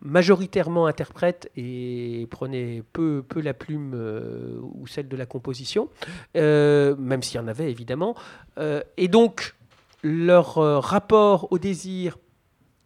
[0.03, 5.89] majoritairement interprètes et prenaient peu, peu la plume euh, ou celle de la composition,
[6.35, 8.15] euh, même s'il y en avait évidemment.
[8.57, 9.55] Euh, et donc,
[10.03, 12.17] leur rapport au désir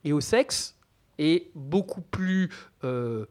[0.04, 0.76] et au sexe
[1.18, 2.52] est beaucoup plus,
[2.84, 3.26] j'allais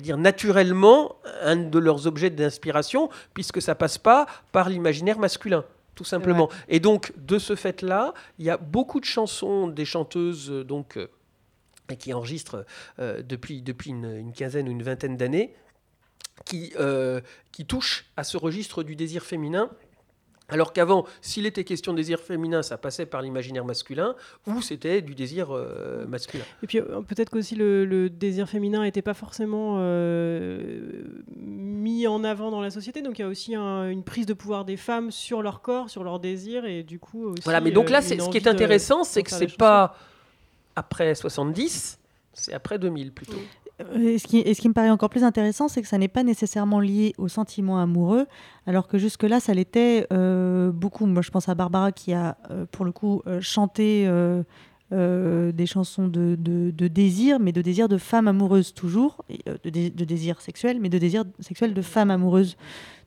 [0.00, 5.66] dire naturellement, un de leurs objets d'inspiration, puisque ça passe pas par l'imaginaire masculin.
[5.94, 6.48] Tout simplement.
[6.68, 10.98] Et donc, de ce fait-là, il y a beaucoup de chansons des chanteuses donc,
[11.90, 12.64] euh, qui enregistrent
[12.98, 15.54] euh, depuis, depuis une, une quinzaine ou une vingtaine d'années,
[16.44, 17.20] qui, euh,
[17.52, 19.70] qui touchent à ce registre du désir féminin.
[20.48, 24.14] Alors qu'avant, s'il était question de désir féminin, ça passait par l'imaginaire masculin,
[24.46, 26.44] ou c'était du désir euh, masculin.
[26.62, 29.78] Et puis peut-être qu'aussi le, le désir féminin n'était pas forcément
[31.34, 33.02] mis en avant dans la société.
[33.02, 35.90] Donc il y a aussi un- une prise de pouvoir des femmes sur leur corps,
[35.90, 37.42] sur leur désir, et du coup aussi.
[37.42, 39.56] Voilà, mais donc là, ce qui est intéressant, c'est que c'est chansons.
[40.76, 41.98] Après 70,
[42.32, 43.38] c'est après 2000 plutôt.
[43.94, 47.12] Et ce, qui, me paraît encore plus intéressant, c'est que ça n'est pas nécessairement lié
[47.18, 48.26] au sentiment amoureux,
[48.66, 51.04] alors que jusque-là, ça l'était euh, beaucoup.
[51.04, 54.08] Moi, je pense à Barbara qui a, euh, pour le coup, euh, chanté
[54.90, 60.78] des chansons de, désir, mais de désir de femme amoureuse toujours, de, de désir sexuel,
[60.80, 62.56] mais de désir sexuel de femme amoureuse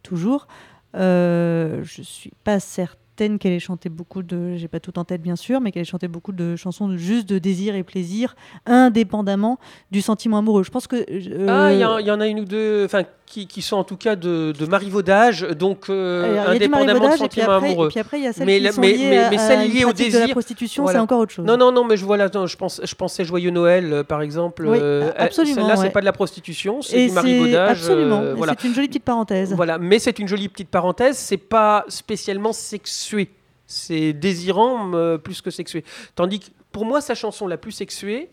[0.04, 0.48] toujours.
[0.94, 5.36] Je suis pas certaine qu'elle ait chanté beaucoup de, j'ai pas tout en tête bien
[5.36, 9.60] sûr, mais qu'elle ait chanté beaucoup de chansons de, juste de désir et plaisir, indépendamment
[9.92, 10.64] du sentiment amoureux.
[10.64, 13.46] Je pense que euh, Ah, il y, y en a une ou deux, enfin, qui,
[13.46, 16.74] qui sont en tout cas de, de marivaudage, donc euh, alors, il y a du
[16.74, 17.90] indépendamment de sentiments amoureux.
[17.90, 19.48] puis après, il y a celles Mais qui la- sont mais- liées mais- mais à
[19.48, 20.98] celles une liées au pratique de la désir, prostitution, voilà.
[20.98, 21.46] c'est encore autre chose.
[21.46, 24.04] Non, non, non, mais je vois là, non, je, pense, je pensais Joyeux Noël, euh,
[24.04, 24.66] par exemple.
[24.66, 25.86] Oui, euh, absolument, Celle-là, ouais.
[25.86, 27.82] c'est pas de la prostitution, c'est du marivaudage.
[27.82, 28.56] Absolument, euh, voilà.
[28.60, 29.54] c'est une jolie petite parenthèse.
[29.54, 33.30] Voilà, mais c'est une jolie petite parenthèse, c'est pas spécialement sexué.
[33.68, 35.84] C'est désirant euh, plus que sexué.
[36.16, 38.32] Tandis que pour moi, sa chanson la plus sexuée,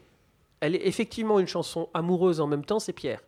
[0.60, 3.20] elle est effectivement une chanson amoureuse en même temps, c'est Pierre.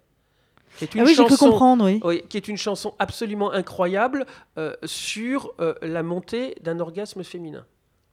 [0.79, 2.01] Qui est une Ah oui, chanson- comprendre, oui.
[2.05, 4.27] oui, qui est une chanson absolument incroyable
[4.59, 7.65] euh, sur euh, la montée d'un orgasme féminin.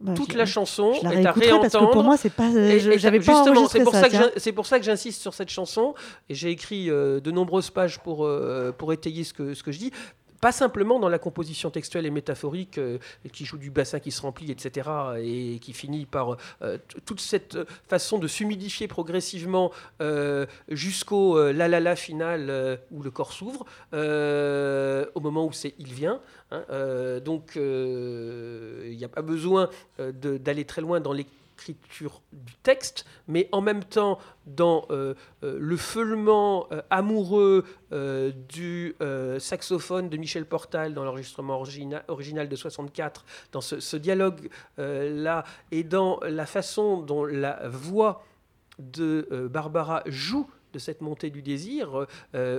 [0.01, 1.91] Bah, Toute la chanson je la est à réécouterai parce que réentendre.
[1.91, 2.49] pour moi, c'est pas.
[2.49, 3.93] Et J'avais pas justement, c'est pour
[4.56, 5.93] pour ça que j'insiste sur cette chanson
[6.28, 9.71] et j'ai écrit euh, de nombreuses pages pour, euh, pour étayer ce que, ce que
[9.71, 9.91] je dis.
[10.41, 12.98] Pas simplement dans la composition textuelle et métaphorique euh,
[13.32, 17.58] qui joue du bassin qui se remplit, etc., et qui finit par euh, toute cette
[17.88, 19.71] façon de s'humidifier progressivement
[20.02, 25.93] euh, jusqu'au la la la final où le corps s'ouvre, au moment où c'est il
[25.93, 26.19] vient.
[26.52, 26.63] hein,
[27.24, 31.13] donc il n'y a pas besoin d'aller très loin dans
[31.67, 37.65] l'écriture du texte, mais en même temps dans euh, euh, le feulement euh, amoureux
[38.49, 38.93] du
[39.39, 46.19] saxophone de Michel Portal dans l'enregistrement origina- original de 64, dans ce, dialogue-là, et dans
[46.21, 48.25] la façon dont la voix
[48.79, 52.06] de Barbara joue de cette montée du désir,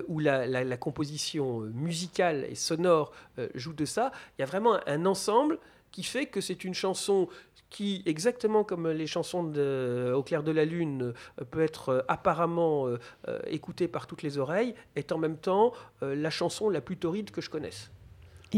[0.08, 3.12] où la, composition musicale et sonore
[3.54, 5.58] joue de ça, il y a vraiment un ensemble
[5.92, 7.28] qui fait que c'est une chanson
[7.70, 12.02] qui, exactement comme les chansons de, Au clair de la lune, euh, peut être euh,
[12.08, 12.98] apparemment euh,
[13.28, 16.96] euh, écoutée par toutes les oreilles, est en même temps euh, la chanson la plus
[16.96, 17.90] torride que je connaisse.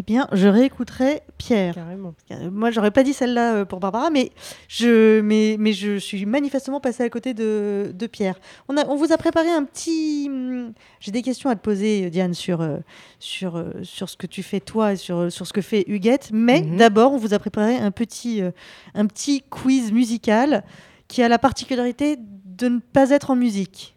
[0.01, 1.75] Eh bien, je réécouterai Pierre.
[1.75, 2.15] Carrément.
[2.31, 4.31] Euh, Moi, j'aurais pas dit celle-là euh, pour Barbara, mais
[4.69, 8.39] je, mais, mais je suis manifestement passée à côté de, de Pierre.
[8.69, 10.27] On, a, on vous a préparé un petit.
[10.31, 12.77] hum, J'ai des questions à te poser, Diane, sur, euh,
[13.19, 16.31] sur, euh, sur ce que tu fais toi et sur, sur ce que fait Huguette.
[16.33, 16.77] Mais Mhm.
[16.77, 18.53] d'abord, on vous a préparé un petit, euh,
[18.95, 20.63] un petit quiz musical
[21.09, 23.97] qui a la particularité de ne pas être en musique.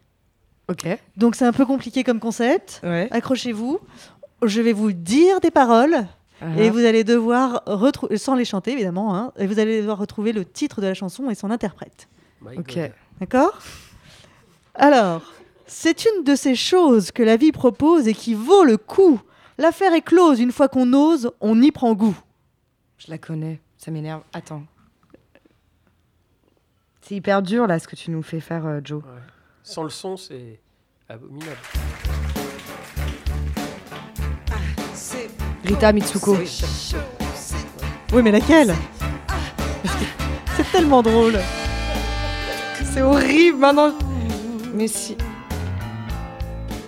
[0.68, 0.84] Ok.
[1.16, 2.80] Donc, c'est un peu compliqué comme concept.
[2.82, 3.06] Ouais.
[3.12, 3.78] Accrochez-vous.
[4.44, 6.06] Je vais vous dire des paroles.
[6.40, 6.70] Et Uh-huh.
[6.72, 10.44] vous allez devoir retrouver, sans les chanter évidemment, hein, et vous allez devoir retrouver le
[10.44, 12.08] titre de la chanson et son interprète.
[12.40, 12.74] My Ok.
[12.74, 12.92] God.
[13.20, 13.58] D'accord?
[14.74, 15.22] Alors,
[15.68, 19.20] c'est une de ces choses que la vie propose et qui vaut le coup.
[19.56, 22.18] L'affaire est close, une fois qu'on ose, on y prend goût.
[22.98, 23.60] Je la connais.
[23.78, 24.22] Ça m'énerve.
[24.32, 24.64] Attends.
[27.02, 29.02] C'est hyper dur là ce que tu nous fais faire, euh, Joe.
[29.04, 29.08] Ouais.
[29.62, 30.60] Sans le son, c'est
[31.08, 31.56] abominable.
[35.72, 36.36] Rita Mitsuko.
[38.12, 38.74] Oui, mais laquelle
[40.54, 41.38] C'est tellement drôle.
[42.92, 43.92] C'est horrible maintenant.
[44.74, 45.16] Mais si.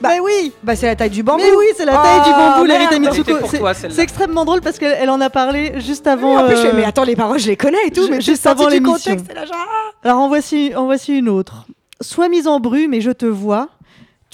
[0.02, 1.42] Bah oui Bah c'est la taille du bambou.
[1.42, 2.92] Mais oui, c'est la taille du Oh, bambou, la merde.
[2.92, 3.46] Rita Mitsuko.
[3.48, 4.02] C'est- toi, C'est celle-là.
[4.02, 6.36] extrêmement drôle parce qu'elle elle en a parlé juste Oui, avant.
[6.36, 8.16] en plus, je fais, euh, mais attends, les paroles, je les connais et tout, mais
[8.16, 8.92] juste juste avant l'émission.
[9.12, 9.92] contexte, c'est là, genre, ah.
[10.06, 11.64] Alors en voici, en voici une autre.
[12.02, 13.68] Sois mise en brume et je te vois.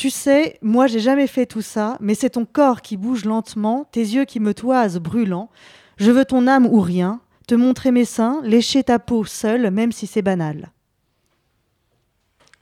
[0.01, 3.85] Tu sais, moi j'ai jamais fait tout ça, mais c'est ton corps qui bouge lentement,
[3.85, 5.51] tes yeux qui me toisent brûlant.
[5.99, 9.93] Je veux ton âme ou rien, te montrer mes seins, lécher ta peau seule, même
[9.93, 10.73] si c'est banal.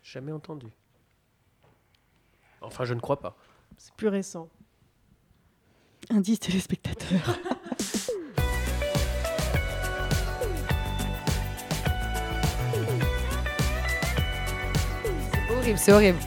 [0.03, 0.67] Jamais entendu.
[2.61, 3.37] Enfin, je ne crois pas.
[3.77, 4.49] C'est plus récent.
[6.11, 7.39] Indice téléspectateur.
[15.39, 16.19] C'est horrible, c'est horrible.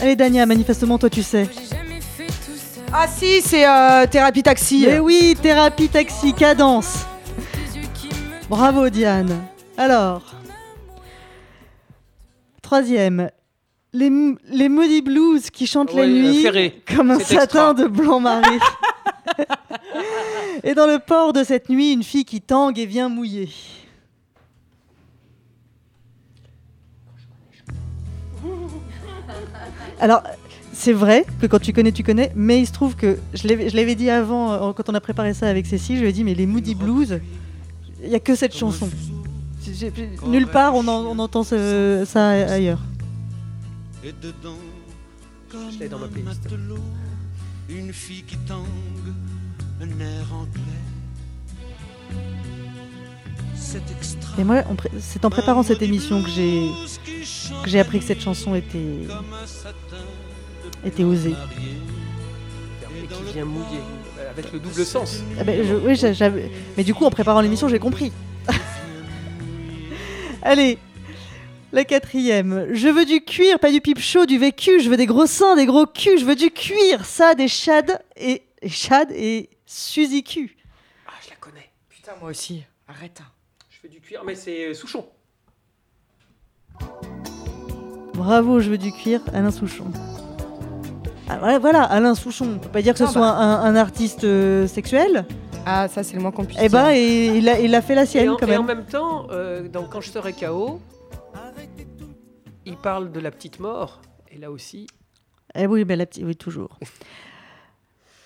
[0.00, 1.48] Allez Dania, manifestement toi tu sais.
[2.92, 4.84] Ah si, c'est euh, Thérapie Taxi.
[4.86, 7.04] Mais oui, thérapie taxi, cadence.
[8.48, 9.44] Bravo Diane.
[9.76, 10.22] Alors,
[12.62, 13.30] troisième,
[13.92, 14.10] les,
[14.48, 16.82] les Moody Blues qui chantent la Oui, euh, nuit Ferré.
[16.94, 17.74] comme un satin extra.
[17.74, 18.58] de blanc-marie.
[20.64, 23.48] et dans le port de cette nuit, une fille qui tangue et vient mouiller.
[30.00, 30.22] Alors,
[30.72, 33.70] c'est vrai que quand tu connais, tu connais, mais il se trouve que je l'avais
[33.70, 36.12] je l'avais dit avant, euh, quand on a préparé ça avec Cécile, je lui ai
[36.12, 37.20] dit, mais les Moody Blues,
[38.02, 38.88] il n'y a que cette chanson.
[40.28, 42.78] Nulle part on, en- on entend ce- ça ailleurs.
[44.04, 44.58] Et dedans,
[45.50, 46.40] comme Je l'ai dans ma playlist.
[46.46, 46.78] un matelot,
[47.70, 48.66] une fille qui tangue,
[49.80, 50.60] un air anglais.
[54.38, 54.62] Et moi,
[55.00, 56.68] c'est en préparant cette émission que j'ai
[57.64, 59.06] que j'ai appris que cette chanson était,
[60.84, 61.34] était osée.
[63.02, 63.80] Et qui vient mouiller.
[64.18, 65.20] euh, Avec le double sens.
[65.38, 68.12] Ah ben, je- oui, Mais du coup, en préparant l'émission, j'ai compris.
[70.42, 70.78] Allez,
[71.72, 72.68] la quatrième.
[72.72, 74.80] Je veux du cuir, pas du pipe chaud, du vécu.
[74.80, 76.18] Je veux des gros seins, des gros culs.
[76.18, 80.56] Je veux du cuir, ça, des chad et, et chad et Suzy Q.
[81.06, 81.70] Ah, je la connais.
[81.88, 82.62] Putain, moi aussi.
[82.88, 83.20] Arrête.
[83.20, 83.35] Je
[83.88, 85.06] du cuir, mais c'est euh, Souchon.
[88.14, 89.86] Bravo, je veux du cuir, Alain Souchon.
[91.28, 92.54] Ah, voilà, voilà, Alain Souchon.
[92.54, 95.26] On peut pas dire que ce Non, soit un, un artiste euh, sexuel.
[95.66, 96.92] Ah, ça, c'est le moins qu'on puisse Eh ben, dire.
[96.92, 98.78] et, il, a, il a fait la Et sienne en, quand et en même.
[98.78, 100.80] même temps, euh, dans Quand je serai KO,
[102.64, 104.00] il parle de la petite mort.
[104.30, 104.86] Et là aussi,
[105.54, 106.78] Eh oui, mais la petite, oui, toujours.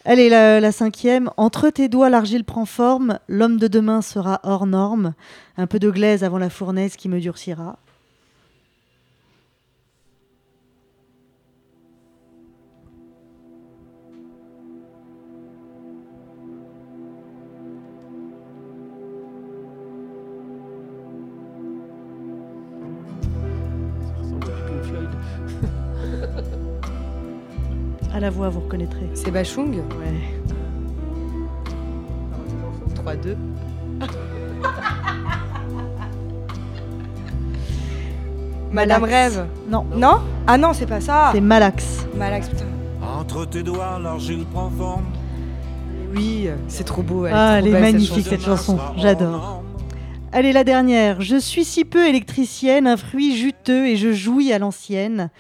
[0.07, 1.31] Allez, la, la cinquième.
[1.37, 3.19] Entre tes doigts, l'argile prend forme.
[3.29, 5.13] L'homme de demain sera hors norme.
[5.59, 7.79] Un peu de glaise avant la fournaise qui me durcira.
[28.21, 29.09] À la voix, vous reconnaîtrez.
[29.15, 30.21] C'est Bachung Ouais.
[32.95, 33.35] 3-2.
[38.73, 39.35] Madame Malax.
[39.37, 39.47] Rêve.
[39.71, 40.19] Non, Non?
[40.47, 41.31] Ah non, c'est pas ça.
[41.33, 42.07] c'est Malax.
[42.15, 42.67] Malax, putain.
[43.03, 45.05] Entre tes doigts, l'argile prend forme.
[46.15, 47.25] Oui, c'est trop beau.
[47.25, 48.29] Elle Ah, est elle est belle, magnifique, chanson.
[48.31, 48.79] cette chanson.
[48.99, 49.63] J'adore.
[50.33, 51.23] Allez, la dernière.
[51.23, 55.31] Je suis si peu électricienne, un fruit juteux et je jouis à l'ancienne.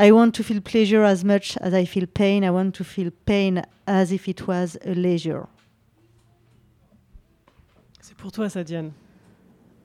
[0.00, 2.44] I want to feel pleasure as much as I feel pain.
[2.44, 5.48] I want to feel pain as if it was a leisure.
[8.00, 8.92] C'est pour toi, ça, Diane.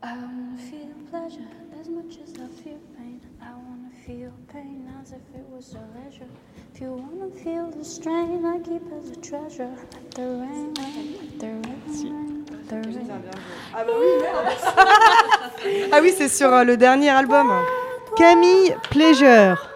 [0.04, 1.50] I wanna feel pleasure
[1.82, 3.22] as much as I feel pain.
[3.42, 6.30] I wanna feel pain as if it was a leisure.
[6.76, 9.74] If you wanna feel the strain, I keep as a treasure.
[9.94, 13.10] Let the rain, let the rain, let the rain.
[13.74, 17.52] Ah bah oui, Ah oui, c'est sur euh, le dernier album.
[18.16, 19.73] Camille Pleasure.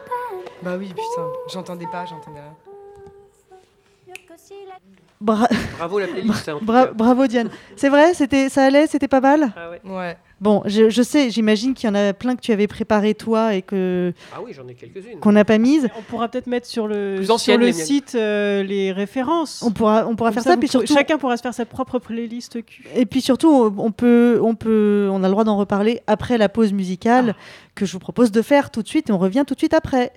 [0.64, 2.56] Bah oui, putain, j'entendais pas, j'entendais rien.
[5.20, 5.48] Bra-
[5.80, 6.48] Bravo la playlist.
[6.48, 7.50] hein, Bra- bravo Diane.
[7.76, 9.52] C'est vrai, c'était, ça allait, c'était pas mal?
[9.58, 9.82] Ah ouais.
[9.84, 10.18] Ouais.
[10.40, 13.56] Bon, je, je sais, j'imagine qu'il y en a plein que tu avais préparé toi
[13.56, 15.20] et que Ah oui, j'en ai quelques-unes.
[15.20, 15.90] qu'on n'a pas mises.
[15.98, 19.64] On pourra peut-être mettre sur le, sur le site euh, les références.
[19.66, 21.66] On pourra, on pourra Comme faire ça, vous puis surtout, chacun pourra se faire sa
[21.66, 22.86] propre playlist Q.
[22.96, 26.38] et puis surtout, on on peut, on peut, on a le droit d'en reparler après
[26.38, 27.36] la pause musicale
[27.74, 29.74] que je vous propose de faire tout de suite et on revient tout de suite
[29.74, 30.14] après.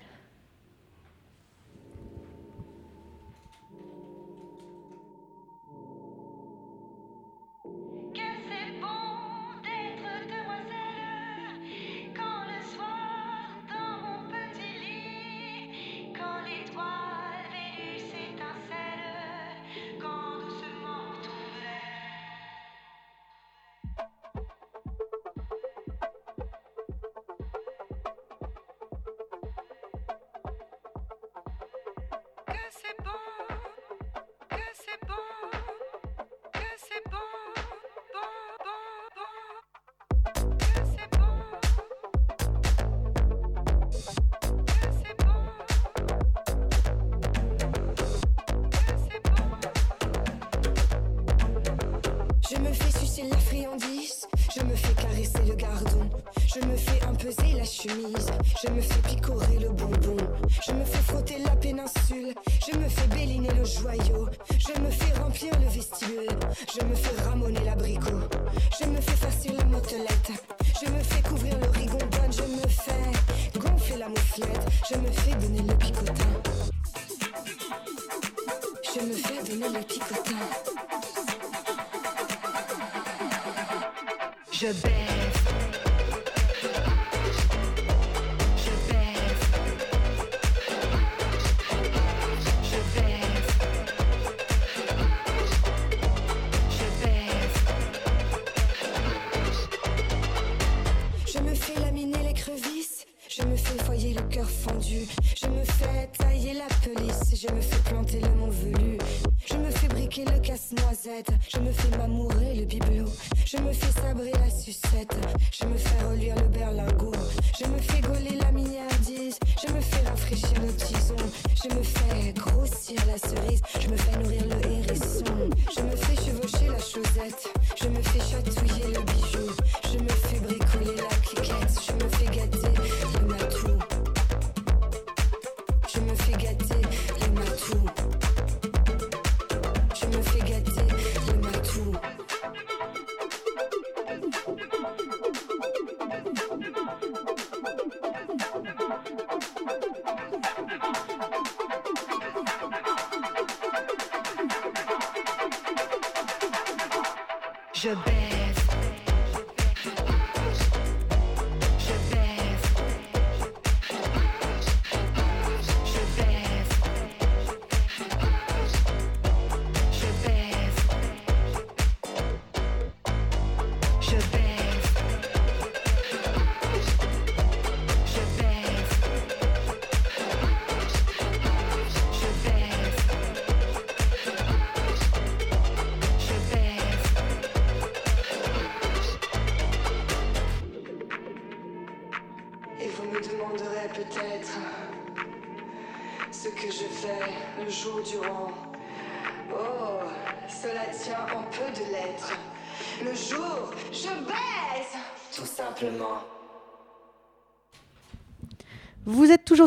[157.83, 158.40] Je baise.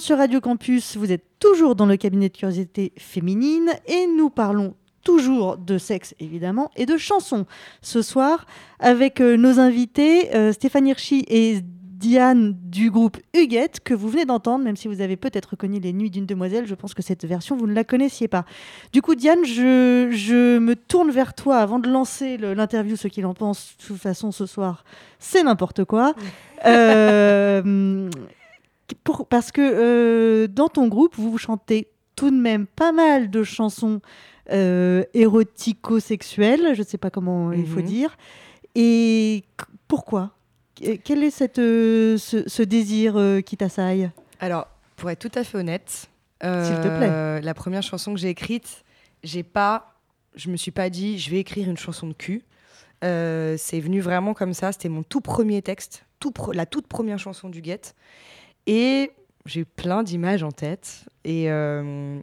[0.03, 4.75] Sur Radio Campus, vous êtes toujours dans le cabinet de curiosité féminine et nous parlons
[5.01, 7.45] toujours de sexe évidemment et de chansons
[7.81, 8.45] ce soir
[8.79, 14.25] avec euh, nos invités euh, Stéphane Hirschi et Diane du groupe Huguette que vous venez
[14.25, 17.23] d'entendre, même si vous avez peut-être reconnu Les Nuits d'une demoiselle, je pense que cette
[17.23, 18.43] version vous ne la connaissiez pas.
[18.91, 23.25] Du coup Diane, je, je me tourne vers toi avant de lancer l'interview, ce qu'il
[23.25, 23.77] en pense.
[23.79, 24.83] De toute façon ce soir
[25.17, 26.13] c'est n'importe quoi.
[26.65, 28.09] Euh,
[29.03, 33.43] pour- parce que euh, dans ton groupe, vous chantez tout de même pas mal de
[33.43, 34.01] chansons
[34.51, 37.85] euh, érotico-sexuelles, je ne sais pas comment il faut Mhm.
[37.85, 38.17] dire.
[38.75, 39.43] Et
[39.87, 40.31] pourquoi?
[40.75, 44.11] Qu- Quel est cette, euh, ce, ce désir euh, qui t'assaille?
[44.39, 46.07] Alors, pour être tout à fait honnête,
[46.41, 47.41] S'il te plaît.
[47.41, 48.83] la première chanson que j'ai écrite,
[49.23, 49.93] j'ai pas,
[50.35, 52.43] je me suis pas dit, je vais écrire une chanson de cul.
[53.01, 54.71] C'est venu vraiment comme ça.
[54.73, 57.93] C'était mon tout premier texte, tout pre- la toute première chanson du Get.
[58.67, 59.11] Et
[59.45, 61.05] j'ai eu plein d'images en tête.
[61.25, 62.19] Et euh,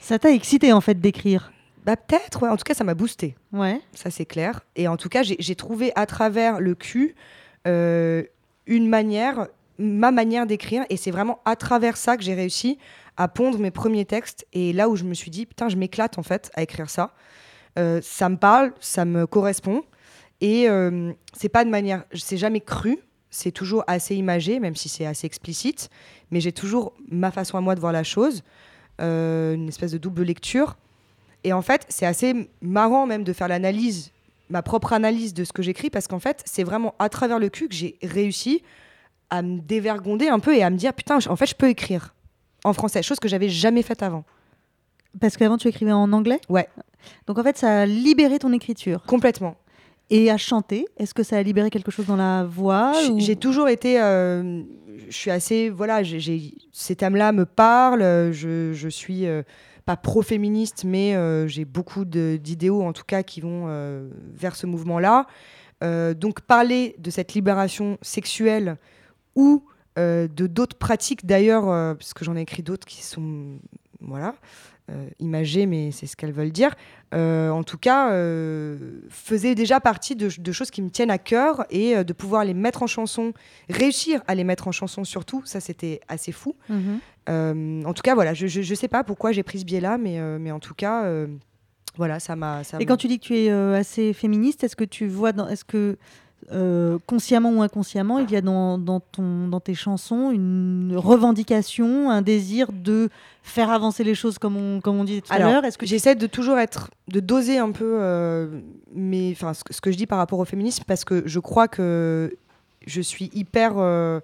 [0.00, 1.52] Ça t'a excité en fait d'écrire?
[1.84, 2.48] Bah peut-être, ouais.
[2.48, 3.36] En tout cas, ça m'a boosté.
[3.52, 3.80] Ouais.
[3.92, 4.62] Ça, c'est clair.
[4.74, 7.14] Et en tout cas, j'ai trouvé à travers le cul
[7.66, 8.22] euh,
[8.66, 10.84] une manière, ma manière d'écrire.
[10.88, 12.78] Et c'est vraiment à travers ça que j'ai réussi
[13.18, 14.46] à pondre mes premiers textes.
[14.54, 17.12] Et là où je me suis dit, putain, je m'éclate en fait à écrire ça.
[17.78, 19.82] Euh, ça me parle, ça me correspond.
[20.40, 22.98] Et euh, c'est pas de manière, c'est jamais cru.
[23.34, 25.90] C'est toujours assez imagé, même si c'est assez explicite.
[26.30, 28.42] Mais j'ai toujours ma façon à moi de voir la chose,
[29.00, 30.76] euh, une espèce de double lecture.
[31.42, 34.12] Et en fait, c'est assez marrant même de faire l'analyse,
[34.50, 37.48] ma propre analyse de ce que j'écris, parce qu'en fait, c'est vraiment à travers le
[37.48, 38.62] cul que j'ai réussi
[39.30, 42.14] à me dévergonder un peu et à me dire, putain, en fait, je peux écrire
[42.64, 44.24] en français, chose que j'avais jamais faite avant.
[45.20, 46.40] Parce qu'avant tu écrivais en anglais?
[46.48, 46.68] Ouais.
[47.26, 49.02] Donc en fait ça a libéré ton écriture.
[49.06, 49.56] Complètement.
[50.10, 53.20] Et à chanter, est-ce que ça a libéré quelque chose dans la voix J- ou-
[53.20, 54.00] J'ai toujours été.
[54.00, 54.62] euh,
[55.08, 55.70] je suis assez.
[55.70, 58.30] Voilà, j'ai- ces thèmes-là me parlent.
[58.32, 59.42] Je, je suis euh,
[59.86, 63.66] pas pro-féministe, mais euh, j'ai beaucoup d'idéaux, en tout cas, qui vont
[64.34, 65.26] vers ce mouvement-là.
[66.14, 68.76] Donc, parler de cette libération sexuelle
[69.34, 69.62] ou
[69.96, 71.64] de d'autres pratiques, d'ailleurs,
[71.96, 73.58] parce que j'en ai écrit d'autres qui sont.
[74.00, 74.34] Voilà.
[74.90, 76.74] Euh, imagées, mais c'est ce qu'elles veulent dire.
[77.14, 81.18] Euh, en tout cas, euh, faisait déjà partie de, de choses qui me tiennent à
[81.18, 83.32] cœur et de pouvoir les mettre en chanson,
[83.68, 86.54] réussir à les mettre en chanson surtout, ça c'était assez fou.
[86.68, 87.86] Mhm.
[87.86, 90.50] En tout cas, voilà, je, je sais pas pourquoi j'ai pris ce biais-là, mais, mais
[90.50, 91.04] en tout cas,
[91.96, 92.62] voilà, ça m'a.
[92.80, 95.48] Et quand tu dis que tu es euh, assez féministe, est-ce que tu vois, dans,
[95.48, 95.96] est-ce que
[96.52, 102.10] euh, consciemment ou inconsciemment, il y a dans, dans, ton, dans tes chansons une revendication,
[102.10, 103.08] un désir de
[103.42, 105.86] faire avancer les choses comme on, comme on disait tout à Alors, l'heure Est-ce que
[105.86, 108.60] j'essaie de toujours être, de doser un peu euh,
[108.94, 111.38] mes, enfin, ce, que- ce que je dis par rapport au féminisme, parce que je
[111.40, 112.36] crois que
[112.86, 114.20] je suis hyper, euh,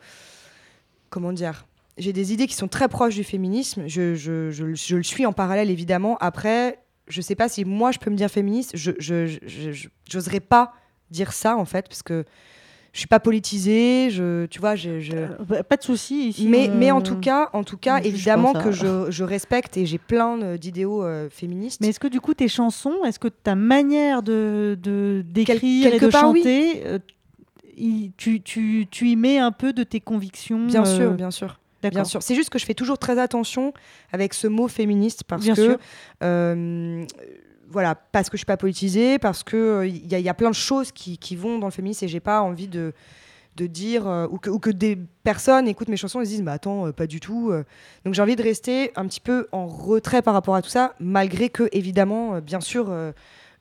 [1.09, 1.67] comment dire,
[1.99, 3.83] j'ai des idées qui sont très proches du féminisme.
[3.87, 6.17] Je, je, je, le- je le suis en parallèle évidemment.
[6.21, 8.73] Après, je sais pas si moi je peux me dire féministe.
[8.75, 8.93] Je,
[10.09, 10.73] j'oserais pas
[11.11, 12.25] dire ça en fait, parce que
[12.93, 14.11] je suis pas politisée.
[14.11, 16.49] Je, tu vois, je, je- Bah, Pas de souci ici.
[16.49, 19.87] mais, on- mais en tout cas, en tout cas, évidemment que je, je respecte et
[19.87, 21.81] j'ai plein euh, d'idéaux euh, féministes.
[21.81, 25.99] Mais est-ce que du coup tes chansons, est-ce que ta manière de, de d'écrire et
[26.01, 26.41] de part, oui.
[26.41, 26.99] chanter, euh,
[27.77, 31.31] y- tu, tu, tu y mets un peu de tes convictions Bien euh, sûr, bien
[31.31, 31.59] sûr.
[31.83, 32.23] Bien sûr.
[32.23, 33.73] C'est juste que je fais toujours très attention
[34.13, 35.79] avec ce mot féministe parce Bien que
[36.23, 37.07] euh,
[37.71, 40.55] voilà, parce que je suis pas politisée, parce que euh, il y, a- plein de
[40.55, 42.93] choses qui, vont dans le féminisme et j'ai pas envie de
[43.57, 46.93] dire euh, ou, que, des personnes écoutent mes chansons et se disent mais attends euh,
[46.93, 47.53] pas du tout
[48.07, 50.95] donc j'ai envie de rester un petit peu en retrait par rapport à tout ça
[50.99, 52.91] malgré que évidemment bien sûr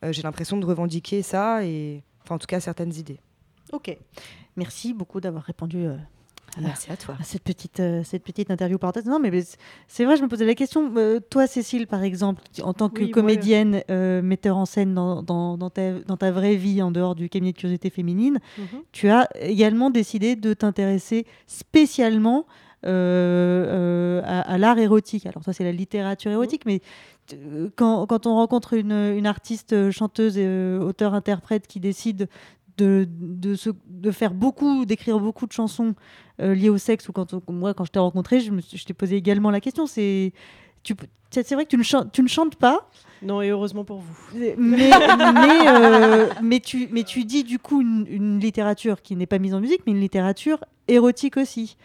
[0.01, 3.19] j'ai l'impression de revendiquer ça et enfin en tout cas certaines idées
[3.73, 3.97] Ok.
[4.55, 5.85] Merci beaucoup d'avoir répondu.
[6.63, 7.15] À- Merci à toi.
[7.19, 9.05] à cette petite, euh, cette petite interview parenthèse.
[9.05, 9.31] Non, mais,
[9.87, 10.91] c'est- vrai, je me posais la question.
[10.97, 14.93] euh, toi, Cécile, par exemple, en tant que Oui, moi, comédienne, euh, metteur en scène
[14.93, 18.39] dans, dans, dans ta, dans ta vraie vie, en dehors du cabinet de curiosité féminine,
[18.57, 18.65] Mhm.
[18.91, 22.45] tu as également décidé de t'intéresser spécialement
[22.85, 25.25] euh, euh, à, à l'art érotique.
[25.25, 26.79] Alors, ça, c'est la littérature érotique, mais
[27.75, 32.27] quand, quand on rencontre une, une artiste, chanteuse et euh, auteur-interprète qui décide
[32.77, 35.93] de, de, se- de faire beaucoup, d'écrire beaucoup de chansons
[36.39, 38.93] euh, liées au sexe, ou quand moi, quand je t'ai rencontré, je, me je t'ai
[38.93, 39.87] posé également la question.
[39.87, 40.33] C'est
[40.83, 40.95] tu
[41.31, 42.89] c'est vrai que tu ne, chantes, tu ne chantes pas,
[43.21, 44.15] Non, et heureusement pour vous.
[44.39, 49.27] mais, mais, euh, mais, tu, mais tu dis du coup une, une littérature qui n'est
[49.27, 51.77] pas mise en musique, mais une littérature érotique aussi.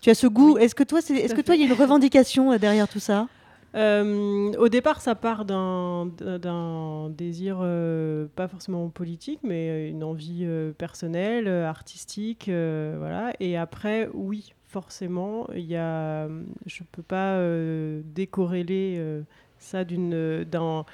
[0.00, 0.58] Tu as ce goût.
[0.58, 3.26] Est-ce que toi, est-ce que toi, il y a une revendication euh, derrière tout ça?
[3.74, 10.72] Euh, au départ, ça part d'un désir euh, pas forcément politique, mais une envie euh,
[10.72, 13.32] personnelle, artistique, voilà.
[13.40, 16.28] Et après, oui, forcément, il y a,
[16.66, 17.40] je peux pas
[18.04, 19.00] décorréler
[19.58, 20.84] ça d'un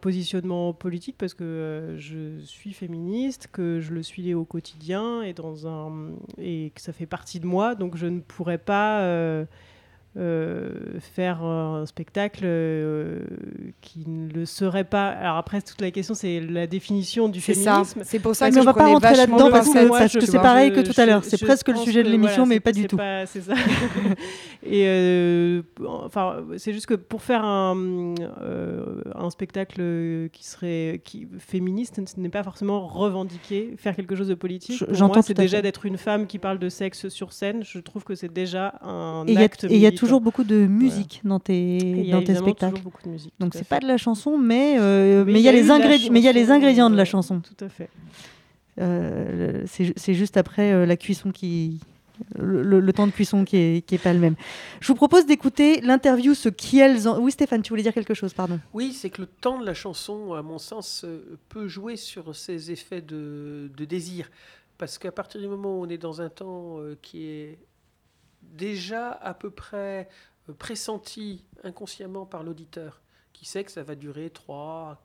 [0.00, 6.80] positionnement politique parce que je suis féministe, que je le suis au quotidien et que
[6.80, 9.46] ça fait partie de moi, donc je ne pourrais pas
[10.18, 13.20] euh, faire un spectacle euh,
[13.80, 15.08] qui ne le serait pas.
[15.08, 18.00] Alors après, toute la question, c'est la définition du féminisme.
[18.04, 20.12] C'est pour ça Mais que on je va pas rentrer là-dedans de parce que- parce
[20.14, 21.24] que c'est pareil que Je- tout à l'heure.
[21.24, 22.98] C'est presque le sujet de que, l'émission, voilà, mais pas du tout.
[23.26, 23.54] C'est ça.
[24.64, 25.62] Et euh,
[26.04, 28.14] enfin, c'est juste que pour faire un,
[29.14, 34.34] un spectacle qui serait qui, féministe, ce n'est pas forcément revendiquer, faire quelque chose de
[34.34, 34.82] politique.
[34.90, 37.62] J'entends c'est déjà d'être une femme qui parle de sexe sur scène.
[37.64, 39.90] Je trouve que c'est déjà un Et il y a- acte et il y a
[39.90, 40.06] militant.
[40.08, 42.72] Toujours beaucoup de musique dans tes, il y a dans tes spectacles.
[42.76, 45.48] toujours beaucoup de musique, Donc c'est pas de la chanson, mais euh, Mais il y
[45.48, 47.40] a les ingrédients, mais il y a les ingrédients de la ouais, chanson.
[47.40, 47.88] Tout à fait.
[48.80, 51.80] Euh, c'est c'est juste après euh, la cuisson qui.
[52.36, 54.34] Le, le- le temps de cuisson qui est, qui est pas le même.
[54.80, 57.20] Je vous propose d'écouter l'interview ce qui elles en...
[57.20, 58.58] Oui Stéphane, tu voulais dire quelque chose, pardon.
[58.74, 62.34] Oui, c'est que le temps de la chanson, à mon sens, euh, peut jouer sur
[62.34, 64.30] ces effets de, de désir.
[64.78, 67.56] Parce qu'à partir du moment où on est dans un temps euh, qui est
[68.52, 70.08] déjà à peu près
[70.48, 73.00] euh, pressenti inconsciemment par l'auditeur,
[73.32, 75.02] qui sait que ça va durer 3,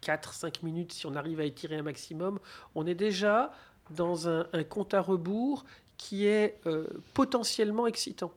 [0.00, 2.38] 4, 5 minutes si on arrive à étirer un maximum,
[2.74, 3.52] on est déjà
[3.90, 5.64] dans un, compte à rebours
[5.96, 8.32] qui est euh, potentiellement excitant.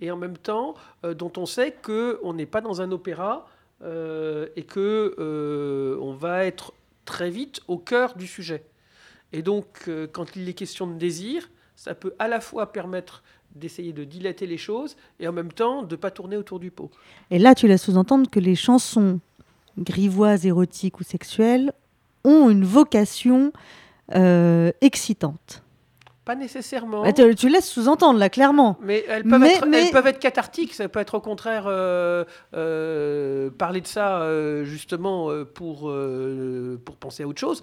[0.00, 0.74] Et en même temps,
[1.04, 3.46] euh, dont on sait qu'on n'est pas dans un opéra
[3.82, 6.72] et que on va être
[7.04, 8.64] très vite au cœur du sujet.
[9.32, 13.22] Et donc, quand il est question de désir, ça peut à la fois permettre
[13.56, 16.70] d'essayer de dilater les choses et en même temps de ne pas tourner autour du
[16.70, 16.90] pot.
[17.30, 19.20] Et là, tu laisses sous-entendre que les chansons
[19.78, 21.72] grivoises, érotiques ou sexuelles
[22.24, 23.52] ont une vocation
[24.14, 25.62] euh, excitante.
[26.24, 27.02] Pas nécessairement.
[27.04, 28.76] Ah, tu, tu laisses sous-entendre là, clairement.
[28.82, 31.66] Mais elles peuvent, Mais- être, mais- elles peuvent être cathartiques, ça peut être au contraire
[31.68, 35.92] euh, euh, parler de ça euh, justement pour,
[36.84, 37.62] pour penser à autre chose.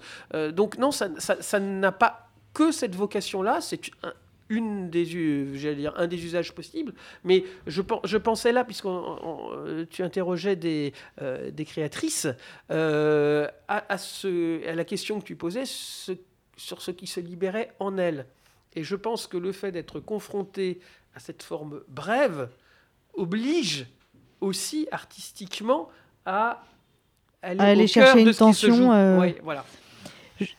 [0.54, 4.12] Donc non, ça, ça- ça n'a pas que cette vocation-là, c'est un,
[4.54, 6.94] une des, u- j'allais dire, un des usages possibles.
[7.24, 8.86] Mais je, pen- je pensais là, puisque
[9.90, 10.92] tu interrogeais des,
[11.22, 12.26] euh, des créatrices,
[12.70, 16.12] euh, à, à ce, à la question que tu posais ce-
[16.56, 18.26] sur ce qui se libérait en elles.
[18.76, 20.80] Et je pense que le fait d'être confronté
[21.14, 22.48] à cette forme brève
[23.14, 23.86] oblige
[24.40, 25.88] aussi artistiquement
[26.26, 26.64] à
[27.42, 28.92] aller, À aller chercher une tension, joue.
[28.92, 29.64] euh, Ouais, voilà.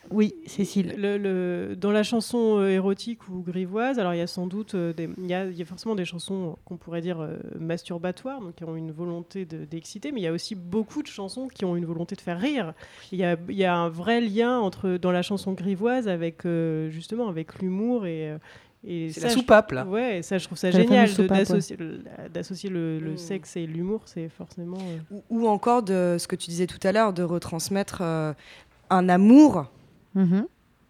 [0.10, 0.94] Oui, Cécile.
[0.98, 4.76] Le, le- dans la chanson euh, érotique ou grivoise, alors il y a sans doute
[4.76, 7.36] euh, des, il y, a, il y a forcément des chansons qu'on pourrait dire euh,
[7.60, 11.08] masturbatoires, donc qui ont une volonté de- d'exciter, mais il y a aussi beaucoup de
[11.08, 12.74] chansons qui ont une volonté de faire rire.
[13.12, 16.46] Il y a, il y a un vrai lien entre dans la chanson grivoise avec
[16.46, 18.38] euh, justement avec l'humour et euh,
[19.12, 19.86] C'est ça, la soupape, là.
[19.86, 21.28] Ouais, et ça je trouve ça génial ouais.
[21.28, 22.02] d'associer le-
[22.32, 23.18] d'associer le, le Mm.
[23.18, 24.78] sexe et l'humour, c'est forcément.
[25.12, 28.34] euh, Ou, ou encore de ce que tu disais tout à l'heure, de retransmettre euh,
[28.90, 29.66] un amour,
[30.16, 30.46] Mhm.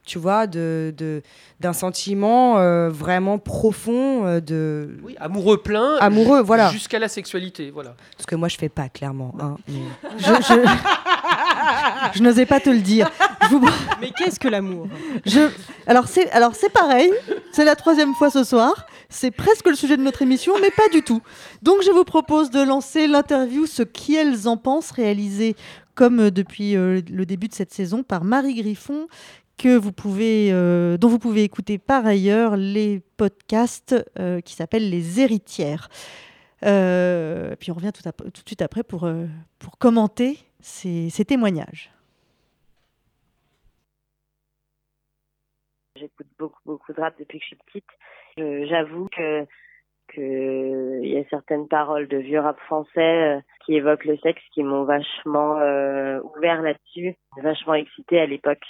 [0.05, 1.21] tu vois, de, de-
[1.59, 4.97] d'un sentiment euh, vraiment profond, euh, de...
[5.03, 5.95] Oui, amoureux plein.
[5.99, 6.69] Amoureux, voilà.
[6.69, 7.95] Jusqu'à la sexualité, voilà.
[8.19, 9.33] Ce que moi, je fais pas, clairement.
[9.39, 13.09] hein, mais- Je, je- je n'osais pas te le dire.
[13.49, 13.67] Vous-
[14.01, 14.87] Mais qu'est-ce que l'amour?
[15.25, 15.49] Je-
[15.87, 17.11] Alors c'est alors c'est pareil.
[17.51, 18.85] C'est la troisième fois ce soir.
[19.09, 21.21] C'est presque le sujet de notre émission, mais pas du tout.
[21.61, 25.55] Donc je vous propose de lancer l'interview Ce qu'elles en pensent, réalisée
[25.95, 29.07] comme euh, depuis euh, le début de cette saison par Marie Griffon,
[29.57, 33.95] que vous pouvez, euh, dont vous pouvez écouter par ailleurs les podcasts
[34.43, 35.87] qui s'appellent Les Héritières.
[36.59, 39.09] Puis on revient tout, de suite après pour,
[39.59, 41.89] pour commenter ces, ces témoignages.
[45.97, 48.67] J'écoute beaucoup, beaucoup de rap depuis que je suis petite.
[48.69, 49.45] J'avoue que
[50.09, 54.63] que il y a certaines paroles de vieux rap français qui évoquent le sexe qui
[54.63, 58.63] m'ont vachement euh, ouvert là-dessus, vachement excité à l'époque.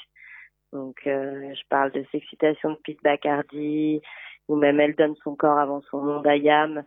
[0.71, 4.01] Donc euh, je parle de Sexcitation de Pete Bacardi
[4.47, 6.83] ou même Elle donne son corps avant son nom d'Ayam.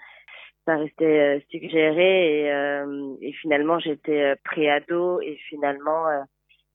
[0.66, 6.20] Ça restait euh, suggéré et, euh, et finalement j'étais euh, pré-ado et finalement euh,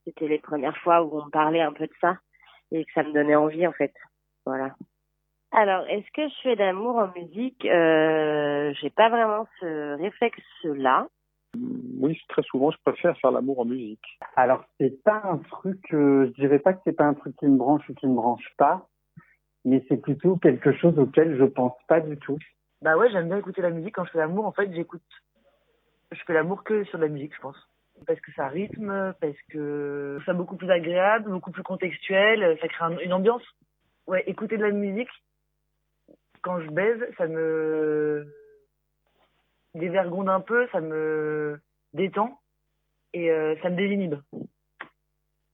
[0.05, 2.17] c'était les premières fois où on me parlait un peu de ça
[2.71, 3.93] et que ça me donnait envie en fait.
[4.45, 4.75] Voilà.
[5.55, 7.63] Alors, est-ce que je fais d'amour en musique?
[7.65, 11.07] Euh, J'ai pas vraiment ce réflexe-là.
[11.55, 14.19] Oui, très souvent, je préfère faire l'amour en musique.
[14.35, 17.45] Alors, c'est pas un truc, euh, je dirais pas que c'est pas un truc qui
[17.47, 18.87] me branche ou qui me branche pas,
[19.65, 22.37] mais c'est plutôt quelque chose auquel je pense pas du tout.
[22.81, 23.95] Bah ouais, j'aime bien écouter la musique.
[23.95, 25.01] Quand je fais l'amour, en fait, j'écoute.
[26.11, 27.57] Je fais l'amour que sur de la musique, je pense.
[28.05, 32.85] Parce que ça rythme, parce que c'est beaucoup plus agréable, beaucoup plus contextuel, ça crée
[32.85, 33.43] un- une ambiance.
[34.07, 35.09] Ouais, écouter de la musique,
[36.41, 38.27] quand je baise, ça me
[39.75, 41.59] dévergonde un peu, ça me
[41.93, 42.39] détend
[43.13, 44.15] et euh, ça me désinhibe.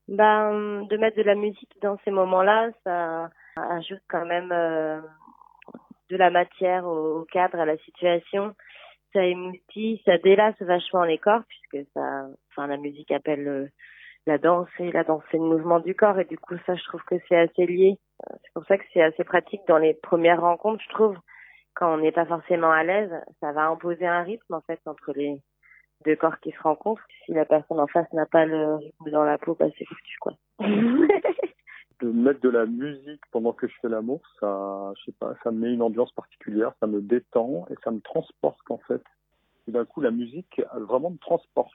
[0.08, 5.02] Ben, de mettre de la musique dans ces moments-là, ça ajoute quand même euh,
[6.10, 8.56] de la matière au, cadre, à la situation.
[9.14, 13.68] Ça émoustille, ça délace vachement les corps puisque ça, enfin, la musique appelle euh,
[14.26, 16.84] la danse et la danse c'est le mouvement du corps et du coup ça je
[16.84, 17.98] trouve que c'est assez lié.
[18.44, 21.18] C'est pour ça que c'est assez pratique dans les premières rencontres, je trouve.
[21.80, 25.14] Quand on n'est pas forcément à l'aise, ça va imposer un rythme en fait entre
[25.14, 25.42] les
[26.04, 27.08] deux corps qui se rencontrent.
[27.26, 30.18] Si la personne en face n'a pas le rythme dans la peau, bah c'est foutu
[30.20, 30.34] quoi.
[32.02, 35.52] de mettre de la musique pendant que je fais l'amour, ça, je sais pas, ça
[35.52, 39.02] me met une ambiance particulière, ça me détend et ça me transporte en fait.
[39.70, 41.74] Et d'un coup, la musique elle, vraiment me transporte,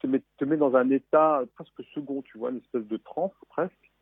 [0.00, 3.32] te met, te met dans un état presque second, tu vois, une espèce de transe
[3.50, 3.92] presque,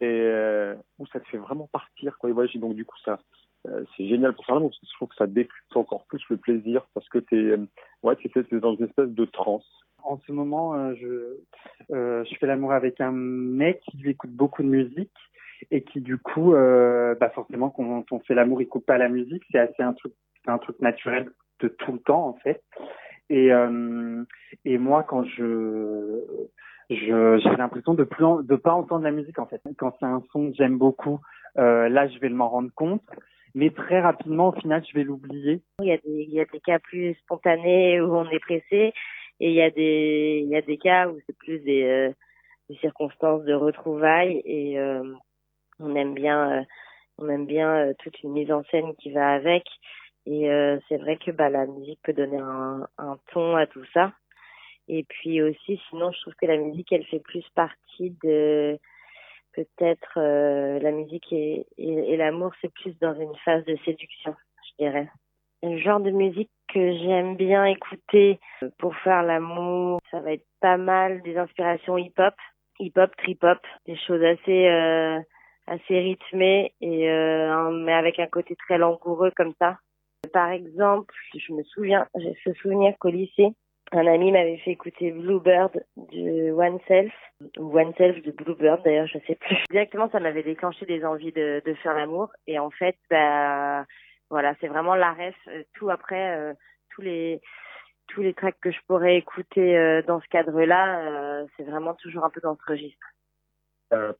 [0.00, 2.30] et euh, où ça te fait vraiment partir, quoi.
[2.30, 3.18] Et voilà, j'ai- donc du coup, ça,
[3.64, 6.86] c'est génial pour l'amour parce que je trouve que ça décuple encore plus le plaisir
[6.94, 7.66] parce que t'es, euh,
[8.02, 9.66] ouais, t'es dans une espèce de transe.
[10.02, 14.30] En ce moment, euh, je, euh, je fais l'amour avec un mec qui lui écoute
[14.30, 15.12] beaucoup de musique
[15.70, 19.08] et qui du coup, euh, bah forcément, quand on fait l'amour, il coupe pas la
[19.08, 19.42] musique.
[19.50, 20.12] C'est assez un truc,
[20.46, 21.30] un truc naturel
[21.60, 22.62] de tout le temps en fait.
[23.28, 24.24] Et euh,
[24.64, 26.22] et moi, quand je
[26.90, 27.10] j'ai
[27.58, 29.60] l'impression de plus de pas entendre la musique en fait.
[29.76, 31.20] Quand c'est un son que j'aime beaucoup,
[31.58, 33.02] euh, là, je vais m'en rendre compte.
[33.58, 35.60] Mais très rapidement, au final, je vais l'oublier.
[35.80, 38.92] Il y a des, il y a des cas plus spontanés où on est pressé
[39.40, 42.12] et il y a des, il y a des cas où c'est plus des, euh,
[42.70, 45.02] des circonstances de retrouvailles et euh,
[45.80, 46.62] on aime bien, euh,
[47.18, 49.64] on aime bien euh, toute une mise en scène qui va avec.
[50.24, 53.84] Et euh, c'est vrai que bah, la musique peut donner un, un ton à tout
[53.92, 54.12] ça.
[54.86, 58.78] Et puis aussi, sinon, je trouve que la musique, elle fait plus partie de
[59.64, 64.34] peut-être euh, la musique et, et, et l'amour, c'est plus dans une phase de séduction,
[64.68, 65.08] je dirais.
[65.62, 68.38] Le genre de musique que j'aime bien écouter
[68.78, 72.34] pour faire l'amour, ça va être pas mal des inspirations hip-hop,
[72.78, 75.18] hip-hop, trip-hop, des choses assez euh,
[75.66, 79.78] assez rythmées et euh, mais avec un côté très langoureux comme ça.
[80.32, 83.48] Par exemple, je me souviens, j'ai ce souvenir qu'au lycée,
[83.92, 87.12] un ami m'avait fait écouter Bluebird de One Self,
[87.58, 89.56] ou One Self de Bluebird d'ailleurs, je sais plus.
[89.70, 92.30] Directement, ça m'avait déclenché des envies de, faire l'amour.
[92.46, 93.86] Et en fait, bah,
[94.30, 95.36] voilà, c'est vraiment la ref.
[95.48, 96.54] Euh, Tout après, euh,
[96.90, 97.40] tous les
[98.08, 102.30] tous les tracks que je pourrais écouter euh, dans ce cadre-là, c'est vraiment toujours un
[102.30, 103.06] peu dans ce registre.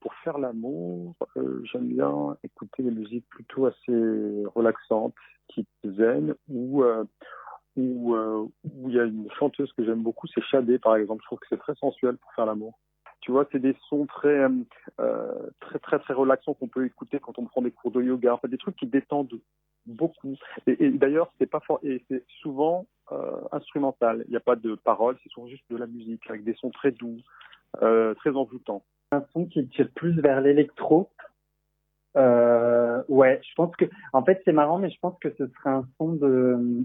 [0.00, 5.14] Pour faire l'amour, j'aime bien écouter des musiques plutôt assez relaxantes,
[5.48, 6.84] type zen, ou
[7.78, 11.22] où euh, où il y a une chanteuse que j'aime beaucoup, c'est Shadé par exemple.
[11.22, 12.78] Je trouve que c'est très sensuel pour faire l'amour.
[13.20, 14.46] Tu vois, c'est des sons très
[15.00, 18.34] euh, très très très relaxants qu'on peut écouter quand on prend des cours de yoga.
[18.34, 19.40] Enfin, des trucs qui détendent
[19.86, 20.34] beaucoup.
[20.66, 24.24] Et, d'ailleurs, c'est pas fort, c'est souvent euh, instrumental.
[24.26, 26.70] Il n'y a pas de paroles, c'est souvent juste de la musique avec des sons
[26.70, 27.18] très doux,
[27.80, 28.82] très envoûtants.
[29.12, 31.08] un son qui tire plus vers l'électro.
[32.16, 35.86] Ouais, je pense que, en fait, c'est marrant, mais je pense que ce serait un
[35.96, 36.84] son de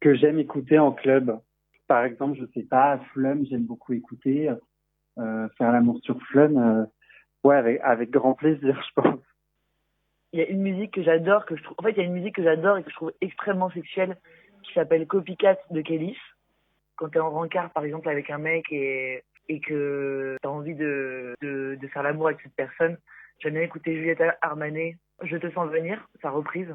[0.00, 1.38] que j'aime écouter en club.
[1.86, 4.50] Par exemple, je sais pas, Flum, j'aime beaucoup écouter.
[5.18, 6.84] Euh, faire l'amour sur Flum, euh,
[7.42, 9.20] ouais, avec avec grand plaisir, je pense.
[10.32, 12.04] Il y a une musique que j'adore, que je trouve, en fait, il y a
[12.04, 14.16] une musique que j'adore et que je trouve extrêmement sexuelle
[14.62, 16.18] qui s'appelle Copycat de Kélis.
[16.96, 21.34] Quand t'es en rencard, par exemple, avec un mec et, et que t'as envie de,
[21.40, 22.98] de, de faire l'amour avec cette personne,
[23.40, 26.72] j'aime bien écouter Juliette Armanet, Je te sens venir, sa reprise.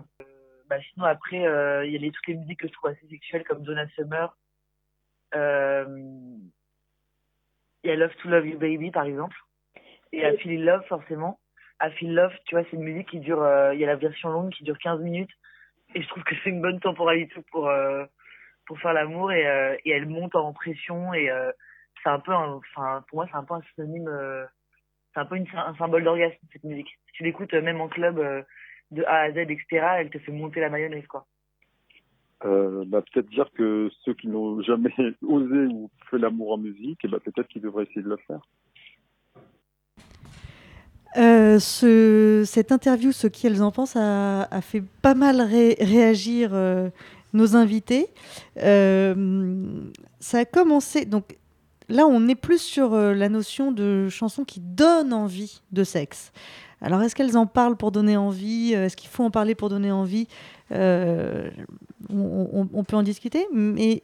[0.73, 3.07] Bah, sinon, après, euh, il y a les, toutes les musiques que je trouve assez
[3.07, 4.35] sexuelles comme Donna Summer.
[5.35, 5.85] Euh,
[7.83, 9.37] il y a Love to Love You Baby, par exemple.
[10.11, 11.39] Et I Feel Love, forcément.
[11.79, 13.97] I Feel Love, tu vois, c'est une musique qui dure, euh, il y a la
[13.97, 15.29] version longue qui dure 15 minutes.
[15.93, 17.71] Et je trouve que c'est une bonne temporalité pour,
[18.65, 21.29] pour faire l'amour et, et elle monte en pression et
[22.01, 24.09] c'est un peu, enfin, pour moi, c'est un peu un synonyme,
[25.13, 26.89] c'est un peu une, un symbole d'orgasme, cette musique.
[27.07, 28.43] Si tu l'écoutes même en club,
[28.93, 29.65] de A à Z, etc.,
[29.99, 31.25] elle te fait monter la mayonnaise, quoi.
[32.45, 37.03] Euh, bah, peut-être dire que ceux qui n'ont jamais osé ou fait l'amour en musique,
[37.05, 38.41] et bah, peut-être qu'ils devraient essayer de le faire.
[41.15, 46.49] Euh, ce- cette interview, ce qu'elles en pensent, a, a fait pas mal ré- réagir
[46.53, 46.89] euh,
[47.33, 48.07] nos invités.
[48.57, 49.79] Euh,
[50.19, 51.05] ça a commencé.
[51.05, 51.37] Donc
[51.87, 56.31] là, on est plus sur euh, la notion de chanson qui donne envie de sexe.
[56.83, 59.69] Alors, est-ce qu'elles en parlent pour donner envie Euh, Est-ce qu'il faut en parler pour
[59.69, 60.27] donner envie
[60.71, 61.49] Euh,
[62.09, 64.03] on, peut en discuter, mais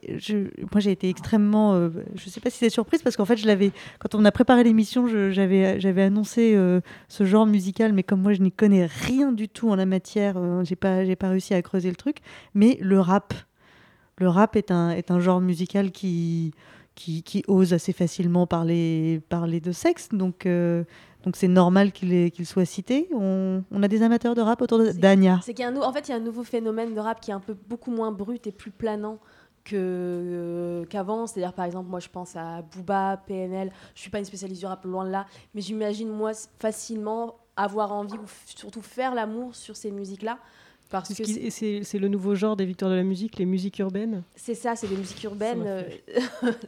[0.72, 3.36] moi j'ai été extrêmement, euh, je ne sais pas si c'est surprise parce qu'en fait
[3.36, 6.56] je l'avais, quand on a préparé l'émission, j'avais annoncé
[7.08, 10.36] ce genre musical, mais comme moi je n'y connais rien du tout en la matière,
[10.64, 12.18] j'ai pas pas réussi à creuser le truc.
[12.54, 13.34] Mais le rap,
[14.18, 16.52] le rap est un genre musical qui
[17.00, 20.84] qui, qui ose assez facilement parler parler de sexe, donc euh,
[21.24, 23.08] donc c'est normal qu'il qu'il soit cité.
[23.14, 25.40] On, on a des amateurs de rap autour de Dania.
[25.42, 27.00] C'est qu'il y a un nou- en fait, il y a un nouveau phénomène de
[27.00, 29.18] rap qui est un peu beaucoup moins brut et plus planant
[29.72, 31.26] euh, qu'avant.
[31.26, 33.70] C'est-à-dire, par exemple, moi, je pense à Booba, PNL.
[33.94, 37.92] Je suis pas une spécialiste du rap, loin de là, mais j'imagine moi facilement avoir
[37.92, 40.38] envie ou surtout faire l'amour sur ces musiques-là.
[40.90, 43.46] Parce que c'est- et c'est c'est le nouveau genre des victoires de la musique, les
[43.46, 44.22] musiques urbaines.
[44.34, 45.62] c'est ça, c'est des musiques urbaines.
[45.64, 45.82] euh,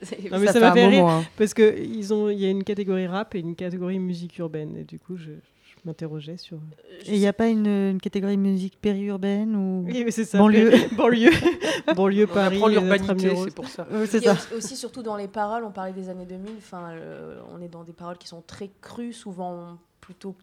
[0.03, 2.65] c'est- Non, mais ça, m'a fait rire parce que ils ont, il y a une
[2.65, 6.59] catégorie rap et une catégorie musique urbaine et du coup je, je m'interrogeais sur.
[7.07, 10.39] Et il n'y a pas une, une catégorie musique périurbaine ou Oui, mais c'est ça.
[10.39, 11.31] banlieue banlieue,
[11.97, 12.57] banlieue On Paris.
[12.57, 13.87] apprend les l'urbanité, c'est pour ça.
[13.91, 14.35] Oui, c'est ça.
[14.35, 17.69] aussi- aussi, surtout dans les paroles, on parlait des années 2000, enfin, euh, on est
[17.69, 20.37] dans des paroles qui sont très crues, souvent plutôt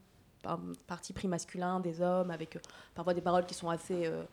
[0.43, 2.59] par parti pris masculin des hommes, avec euh,
[2.95, 4.23] parfois des paroles qui sont assez euh,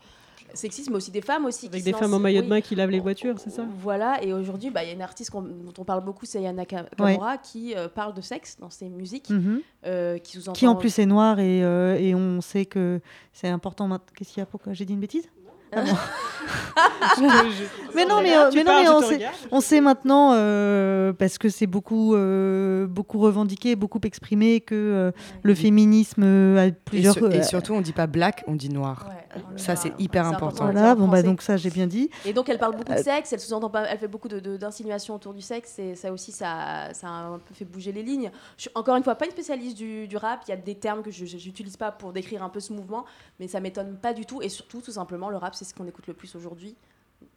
[0.54, 1.66] sexistes, mais aussi des femmes aussi.
[1.66, 2.50] Avec qui des femmes en maillot de oui.
[2.50, 3.64] bain qui lavent les voitures, c'est ça?
[3.78, 6.64] Voilà, et aujourd'hui, bah, il y a une artiste dont on parle beaucoup, c'est Yana
[6.64, 9.61] Ka- Kamura, qui euh, parle de sexe dans ses musiques, Mhm.
[9.86, 10.52] euh, qui sous-entend...
[10.52, 13.00] Qui en plus est noir et, euh, et on sait que
[13.32, 13.88] c'est important.
[13.88, 14.46] maintenant- Qu'est-ce qu'il y a?
[14.46, 14.72] Pourquoi?
[14.72, 15.28] J'ai dit une bêtise?
[15.72, 15.96] Ah bon.
[17.94, 21.38] mais non, mais, euh, Tu mais non, mais on sait, on sait maintenant euh, parce
[21.38, 25.10] que c'est beaucoup, euh, beaucoup revendiqué, beaucoup exprimé que euh,
[25.42, 26.22] le féminisme
[26.56, 27.14] a Et, plusieurs.
[27.14, 29.08] sur- et euh, surtout, on dit pas black, on dit noir.
[29.56, 30.64] ça, c'est hyper important.
[30.64, 30.72] important.
[30.72, 32.10] voilà, bon bah donc ça j'ai bien dit.
[32.24, 34.56] Et donc elle parle beaucoup de sexe, elle sous-entend pas, elle fait beaucoup de- de-
[34.56, 38.02] d'insinuations autour du sexe, et ça aussi ça, ça a un peu fait bouger les
[38.02, 38.30] lignes.
[38.56, 40.74] Je suis encore une fois pas une spécialiste du, du rap, il y a des
[40.74, 43.04] termes que je n'utilise pas pour décrire un peu ce mouvement,
[43.40, 45.86] mais ça m'étonne pas du tout, et surtout tout simplement le rap c'est ce qu'on
[45.86, 46.76] écoute le plus aujourd'hui.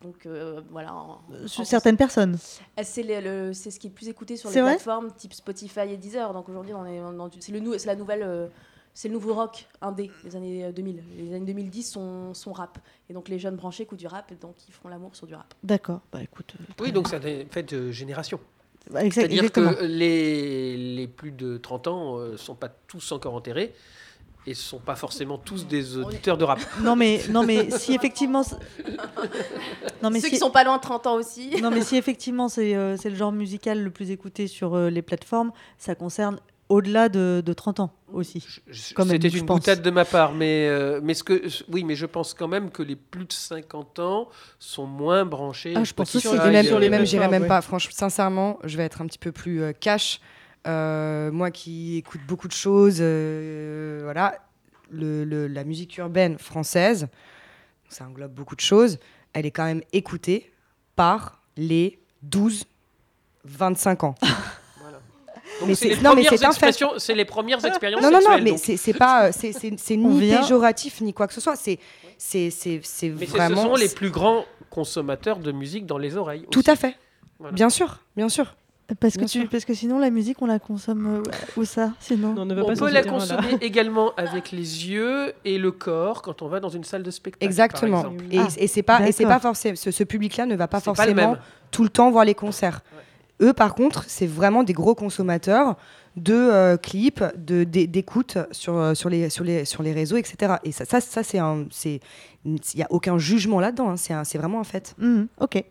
[0.01, 0.93] Donc euh, voilà.
[0.93, 2.37] en- en- certaines personnes.
[2.77, 5.11] Euh, C'est le- le- c'est ce qui est le plus écouté sur les C'est plateformes
[5.13, 6.33] type Spotify et Deezer.
[6.33, 8.47] Donc aujourd'hui, on est dans du- c'est le c'est la nouvelle, euh,
[8.93, 11.01] c'est le nouveau rock indé des années euh, 2000.
[11.17, 12.77] Les années 2010 sont, sont rap.
[13.09, 15.33] Et donc les jeunes branchés écoutent du rap, et donc ils font l'amour sur du
[15.35, 15.53] rap.
[15.63, 16.01] D'accord.
[16.11, 16.53] Bah écoute.
[16.59, 18.39] euh, Oui, donc ça fait fait de génération.
[18.91, 23.73] Bah, C'est-à-dire que les, les plus de 30 ans ne sont pas tous encore enterrés
[24.49, 26.59] et ne sont pas forcément tous des auditeurs de rap.
[26.81, 28.41] Non mais non mais si effectivement.
[30.01, 31.51] Non mais Ceux si- qui sont pas loin de 30 ans aussi.
[31.61, 34.89] Non, mais si effectivement c'est euh, c'est le genre musical le plus écouté sur euh,
[34.89, 36.39] les plateformes, ça concerne
[36.69, 38.45] au-delà de, de 30 ans aussi.
[38.71, 39.59] C'était une pense.
[39.59, 41.41] boutade de ma part, mais, euh, mais ce que,
[41.71, 44.29] oui, mais je pense quand même que les plus de 50 ans
[44.59, 45.73] sont moins branchés.
[45.75, 46.27] Ah, je pense aussi.
[46.27, 47.47] Et même, euh, même j'irai même ouais.
[47.47, 47.61] pas.
[47.61, 50.21] Franchement, sincèrement, je vais être un petit peu plus euh, cash.
[50.67, 54.35] Euh, moi qui écoute beaucoup de choses, euh, voilà,
[54.91, 57.07] le, le- la musique urbaine française,
[57.87, 58.99] ça englobe beaucoup de choses.
[59.33, 60.51] Elle est quand même écoutée
[60.95, 61.99] par les
[63.47, 64.15] 12-25 ans.
[65.59, 66.83] Donc Mais c'est les non, mais premières c'est un fait.
[66.99, 69.51] c'est les premières expériences Non, non, non, mais c'est pas, euh, c'est
[69.97, 71.55] ni vient- péjoratif ni quoi que ce soit.
[71.57, 71.79] C'est
[72.17, 73.63] c'est c'est vraiment.
[73.63, 76.45] ce sont les plus grands consommateurs de musique dans les oreilles.
[76.51, 76.69] Tout aussi.
[76.69, 76.95] à fait.
[77.39, 77.53] Voilà.
[77.53, 78.55] Bien sûr, bien sûr.
[78.99, 79.49] Parce que, Bien tu, sûr.
[79.49, 82.63] parce que sinon la musique on la consomme euh, où ça sinon Non, ne va
[82.63, 86.59] On pas peut la consommer également avec les yeux et le corps quand on va
[86.59, 87.45] dans une salle de spectacle.
[87.45, 88.01] Exactement.
[88.03, 88.23] par exemple.
[88.31, 89.37] Et, Ah, et c'est pas et c'est d'accord.
[89.37, 91.37] pas forcément ce, ce public-là ne va pas C'est pas le forcément
[91.71, 92.81] tout le temps voir les concerts.
[93.41, 95.75] Eux, par contre, c'est vraiment des gros consommateurs
[96.17, 100.17] de euh, clips, de d'é- d'écoute sur euh, sur les sur les sur les réseaux,
[100.17, 100.55] etc.
[100.65, 102.01] Et ça ça, ça c'est un c'est
[102.45, 103.89] il y a aucun jugement là-dedans.
[103.91, 103.95] hein.
[104.23, 104.95] C'est vraiment un fait.
[104.97, 105.63] Mhm, ok.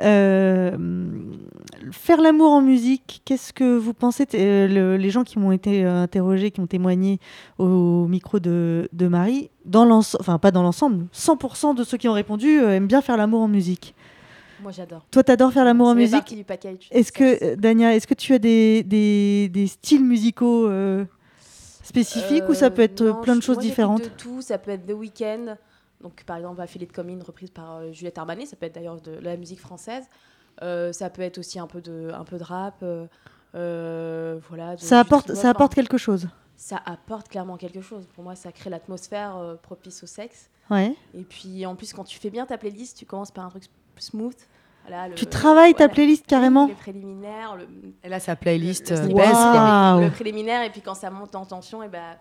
[0.00, 0.76] Euh,
[1.90, 5.84] faire l'amour en musique, qu'est-ce que vous pensez euh, le- Les gens qui m'ont été
[5.84, 7.18] euh, interrogés, qui ont témoigné
[7.58, 12.08] au micro de, de Marie, dans l'ensemble, enfin pas dans l'ensemble, 100% de ceux qui
[12.08, 13.94] ont répondu euh, aiment bien faire l'amour en musique.
[14.62, 15.04] Moi j'adore.
[15.10, 16.88] Toi, t'adores faire l'amour en musique du package.
[16.92, 21.04] Est-ce que, Dania, est-ce que tu as des, des, des styles musicaux euh,
[21.82, 24.70] spécifiques ou ça peut être non, plein de choses moi, différentes de tout, ça peut
[24.70, 25.56] être The Weeknd.
[26.02, 28.46] Donc par exemple, Affilée de Commune, reprise par euh, Juliette Armanet.
[28.46, 30.04] Ça peut être d'ailleurs de la musique française.
[30.62, 32.74] Euh, ça peut être aussi un peu de, un peu de rap.
[32.82, 33.06] euh,
[33.54, 36.28] euh, voilà, de- ça apporte, ça apporte enfin, quelque chose.
[36.56, 38.06] Ça apporte clairement quelque chose.
[38.14, 40.48] Pour moi, ça crée l'atmosphère euh, propice au sexe.
[40.70, 40.94] Ouais.
[41.14, 43.64] Et puis en plus, quand tu fais bien ta playlist, tu commences par un truc
[43.98, 44.34] smooth.
[44.86, 47.66] Voilà, le- Tu travailles ta voilà, playlist carrément Les préliminaires, le,
[48.02, 49.08] Elle a sa playlist le, le-
[50.00, 52.16] le- le préliminaire, et puis quand ça monte en tension, et ben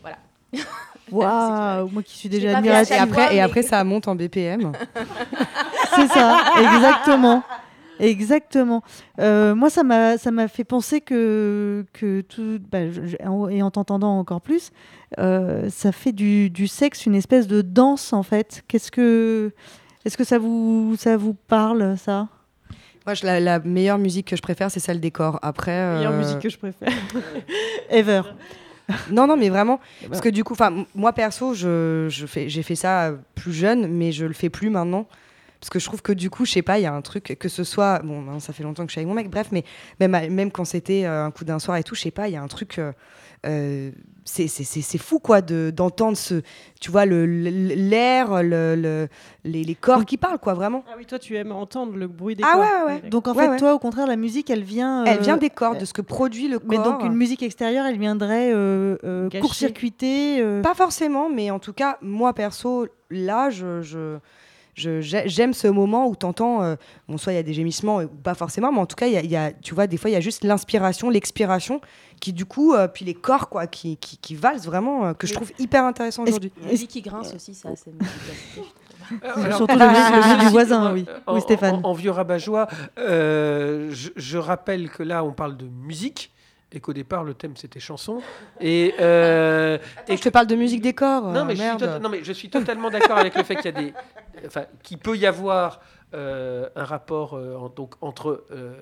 [0.00, 0.16] voilà.
[1.12, 2.96] Waouh, moi qui suis déjà Et admirative.
[2.96, 4.72] fois, après, et après, ça monte en BPM.
[5.94, 7.42] C'est ça, exactement.
[7.98, 8.82] Exactement.
[9.20, 13.48] Euh, moi, ça m'a, ça m'a fait penser que, que tout, bah, je- je- en-
[13.48, 14.70] et en t'entendant encore plus,
[15.18, 18.64] euh, ça fait du, du sexe une espèce de danse en fait.
[18.68, 19.52] Qu'est-ce que,
[20.04, 22.28] est-ce que ça vous, ça vous parle ça?
[23.06, 25.38] Moi, je- la, la meilleure musique que je préfère, c'est celle des corps.
[25.40, 26.92] Après, Meilleure euh, musique que je préfère.
[27.88, 28.22] Ever.
[29.10, 29.80] Non, non, mais vraiment.
[30.02, 30.08] ben.
[30.10, 30.54] Parce que du coup,
[30.94, 34.50] moi perso, je, je fais, j'ai fait ça euh, plus jeune, mais je le fais
[34.50, 35.06] plus maintenant.
[35.60, 37.36] Parce que je trouve que du coup, je sais pas, il y a un truc,
[37.40, 38.00] que ce soit.
[38.04, 39.64] Bon, maintenant, ça fait longtemps que je suis avec mon mec, bref, mais
[39.98, 42.34] même, même quand c'était euh, un coup d'un soir et tout, je sais pas, il
[42.34, 42.78] y a un truc.
[42.78, 42.92] euh,
[43.46, 43.90] euh,
[44.24, 46.42] c'est c'est- c'est- c'est fou, quoi, de- d'entendre ce.
[46.80, 49.08] Tu vois, le- le- l'air, le, le-
[49.44, 50.82] les, les corps qui parlent, quoi, vraiment.
[50.88, 52.60] Ah oui, toi, tu aimes entendre le bruit des Ah corps.
[52.60, 53.08] ouais, ouais, ouais.
[53.08, 53.56] Donc en Ouais, fait, ouais.
[53.56, 55.04] toi, au contraire, la musique, elle vient.
[55.04, 56.68] Elle euh, vient des corps, de ce que produit le corps.
[56.68, 61.72] Mais donc une musique extérieure, elle viendrait euh, euh, euh, Pas forcément, mais en tout
[61.72, 64.16] cas, moi perso, là, je,
[64.76, 66.76] j'aime ce moment où t'entends, euh,
[67.08, 69.14] bon, soit il y a des gémissements, ou pas forcément, mais en tout cas, il
[69.14, 71.80] y a- y a, tu vois, des fois, il y a juste l'inspiration, l'expiration,
[72.20, 75.26] qui du coup, euh, puis les corps, quoi, qui, qui, qui valsent vraiment, euh, que
[75.26, 76.52] je trouve hyper intéressant aujourd'hui.
[76.64, 77.92] Le lit qui grince aussi, ça, c'est.
[79.22, 81.06] Alors- Surtout le lit- du voisin, oui.
[81.26, 81.76] En, Oui, Stéphane.
[81.84, 82.66] en- en vieux rabat-joie,
[82.98, 86.32] euh, je, je rappelle que là, on parle de musique
[86.72, 88.20] et qu'au départ, le thème, c'était chanson.
[88.60, 91.22] Et, euh, et je te parle de musique décor.
[91.32, 91.80] Non, euh, mais, je suis merde.
[91.82, 93.92] tota- non, mais je suis totalement d'accord avec le fait qu'il y a des,
[94.46, 95.80] enfin, qu'il peut y avoir
[96.14, 98.74] euh, un rapport euh, en- donc entre euh,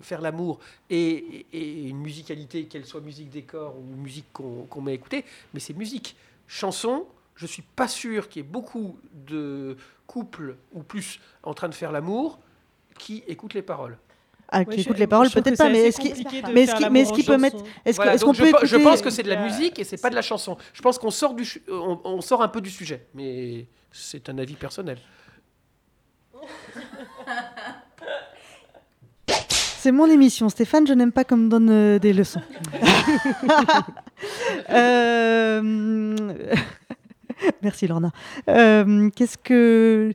[0.00, 0.58] faire l'amour
[0.90, 5.24] et, et une musicalité, qu'elle soit musique décor ou musique qu'on qu'on met à écouter,
[5.54, 6.16] mais c'est musique.
[6.48, 9.76] Chanson, je suis pas sûr qu'il y ait beaucoup de
[10.06, 12.38] couples ou plus en train de faire l'amour
[12.98, 13.96] qui écoutent les paroles.
[14.54, 16.12] Ah, Ouais, qui je- écoute les paroles, peut-être pas, c'est mais est-ce qu'il
[16.52, 17.56] mais est-ce mais est-ce peut mettre.
[17.86, 20.00] Est-ce Voilà, qu'on je, peut pe- je pense que c'est de la musique et c'est
[20.00, 20.56] pas de la chanson.
[20.74, 24.54] Je pense qu'on sort du, on sort un peu du sujet, mais c'est un avis
[24.54, 24.98] personnel.
[29.78, 30.86] C'est mon émission, Stéphane.
[30.86, 32.42] Je n'aime pas qu'on me donne euh, des leçons.
[34.70, 36.16] Euh,
[37.62, 38.10] Merci Lorna.
[38.48, 40.12] Euh, Qu'est-ce que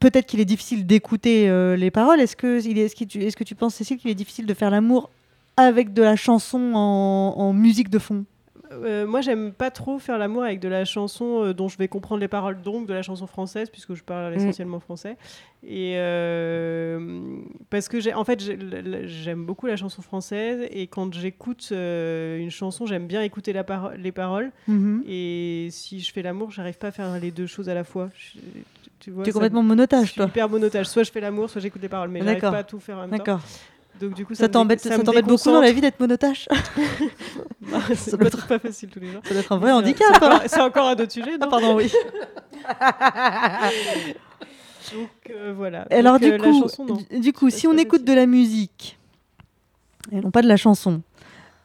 [0.00, 2.20] peut-être qu'il est difficile d'écouter euh, les paroles.
[2.20, 5.10] Est-ce que tu penses Cécile qu'il est difficile de faire l'amour
[5.56, 8.24] avec de la chanson en musique de fond?
[8.70, 11.88] Euh, moi, j'aime pas trop faire l'amour avec de la chanson euh, dont je vais
[11.88, 15.16] comprendre les paroles, donc de la chanson française, puisque je parle essentiellement français.
[15.66, 17.38] Et euh,
[17.70, 18.40] parce que, j'ai, en fait,
[19.06, 23.96] j'aime beaucoup la chanson française, et quand j'écoute une chanson, j'aime bien écouter la paro-
[23.96, 24.50] les paroles.
[24.66, 25.02] Mhm.
[25.06, 28.10] Et si je fais l'amour, j'arrive pas à faire les deux choses à la fois.
[28.16, 28.38] Je-
[29.00, 30.26] tu vois, es complètement monotage, je suis toi.
[30.26, 30.86] hyper monotage.
[30.86, 33.00] Soit je fais l'amour, soit j'écoute les paroles, mais j'arrive pas à tout faire en
[33.02, 33.16] même temps.
[33.18, 33.40] D'accord.
[34.00, 36.48] Donc du coup, Ça dé- t'embête ça ça t'embête beaucoup dans la vie d'être monotache
[37.70, 39.20] Non, c'est pas, pas facile tous les jours.
[39.24, 40.38] Ça doit être un vrai handicap, C'est hein.
[40.64, 41.32] encore, encore un autre sujet.
[41.34, 41.90] Ah, non pardon, oui.
[44.94, 45.86] Donc euh, voilà.
[45.90, 48.98] Alors Donc, du, euh, coup, chanson, du coup, si on écoute de la musique
[50.12, 51.02] et non pas de la chanson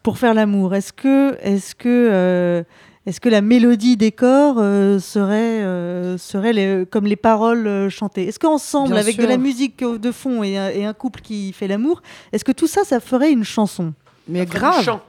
[0.01, 2.63] pour faire l'amour, est-ce que, est-ce que, euh,
[3.05, 7.89] est-ce que la mélodie des corps euh, serait, euh, serait les- comme les paroles euh,
[7.89, 8.27] chantées?
[8.27, 11.51] Est-ce qu'ensemble, Bien avec de la musique de fond et un, et un couple qui
[11.53, 12.01] fait l'amour,
[12.31, 13.93] est-ce que tout ça, ça ferait une chanson?
[14.27, 15.01] Mais Enfin, Du chant.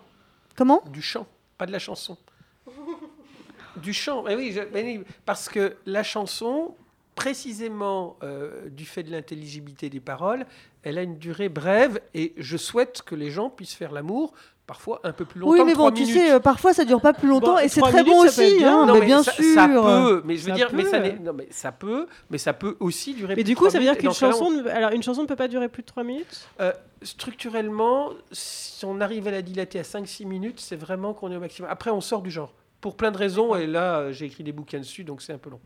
[0.57, 0.83] Comment?
[0.93, 1.27] Du chant,
[1.59, 2.17] pas de la chanson.
[3.77, 6.75] du chant, mais oui, je- mais oui, parce que la chanson,
[7.17, 10.47] précisément euh, du fait de l'intelligibilité des paroles,
[10.83, 14.33] elle a une durée brève et je souhaite que les gens puissent faire l'amour
[14.67, 15.53] parfois un peu plus longtemps.
[15.53, 16.17] Oui, mais bon, tu minutes.
[16.17, 18.43] sais, euh, parfois ça dure pas plus longtemps Bon, et c'est très bon minutes, peut
[18.45, 18.81] aussi, bien.
[18.83, 19.45] hein, Non, mais mais bien ça, sûr.
[19.55, 22.53] ça peut, mais je veux Ça dire, mais ça, non, mais ça peut, mais ça
[22.55, 23.35] peut aussi durer.
[23.37, 25.49] Mais du coup, ça veut dire qu'une chanson, ne- alors une chanson ne peut pas
[25.49, 26.49] durer plus de 3 minutes?
[26.61, 31.37] Euh, structurellement, si on arrive à la dilater à 5-6 minutes, c'est vraiment qu'on est
[31.37, 31.71] au maximum.
[31.71, 32.53] Après, on sort du genre.
[32.85, 35.49] Pour plein de raisons, et là, j'ai écrit des bouquins dessus, donc c'est un peu
[35.49, 35.61] long.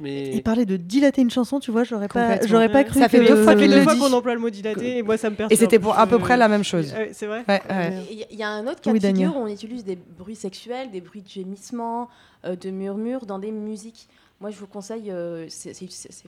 [0.00, 0.34] Mais...
[0.34, 3.20] Et parler de dilater une chanson, tu vois, j'aurais pas, j'aurais pas cru Ça fait
[3.20, 5.52] que- deux fois le qu'on emploie le mot dilaté et moi ça me perturbe.
[5.52, 6.92] Et c'était pour à peu près la même chose.
[7.12, 8.02] C'est vrai Ouais, ouais.
[8.10, 10.34] Il y a- il un autre cas Oui, de figure où on utilise des bruits
[10.34, 12.08] sexuels, des bruits de gémissements,
[12.44, 14.08] euh, de murmures dans des musiques.
[14.40, 15.72] Moi, je vous conseille, euh, c'est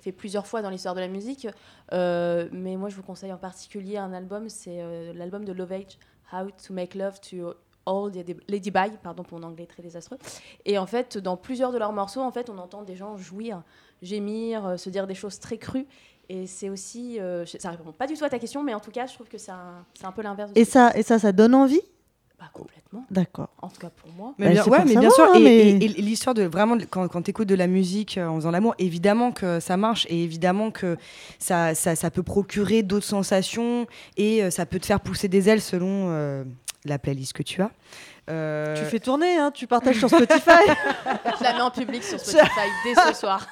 [0.01, 1.49] fait plusieurs fois dans l'histoire de la musique,
[1.93, 5.73] euh, mais moi, je vous conseille en particulier un album, c'est euh, l'album de Love
[5.73, 5.99] Age,
[6.33, 7.55] How to Make Love to
[7.89, 10.19] All the Lady By, pardon pour mon anglais très désastreux.
[10.67, 13.63] Et en fait, dans plusieurs de leurs morceaux, en fait, on entend des gens jouir,
[14.03, 15.87] gémir, euh, se dire des choses très crues.
[16.29, 18.91] Et c'est aussi, euh, ça répond pas du tout à ta question, mais en tout
[18.91, 20.51] cas, je trouve que c'est un, c'est un peu l'inverse.
[20.55, 21.81] Et ça, et ça, ça donne envie?
[22.39, 23.05] Bah, complètement.
[23.11, 23.49] D'accord.
[23.63, 24.33] En tout cas pour moi.
[24.39, 25.25] Mais Bah, bien, ouais, mais bien savoir, sûr.
[25.35, 27.67] hein, Et, mais- et- et l'histoire de vraiment, de- quand, quand tu écoutes de la
[27.67, 30.97] musique euh, en faisant l'amour, évidemment que ça marche et évidemment que
[31.41, 33.87] ça, ça, ça peut procurer d'autres sensations
[34.17, 36.45] et euh, ça peut te faire pousser des ailes selon euh,
[36.85, 37.71] la playlist que tu as.
[38.31, 40.51] Euh, Tu fais tourner, hein, tu partages sur Spotify.
[41.39, 43.47] Je la mets en public sur Spotify dès ce soir.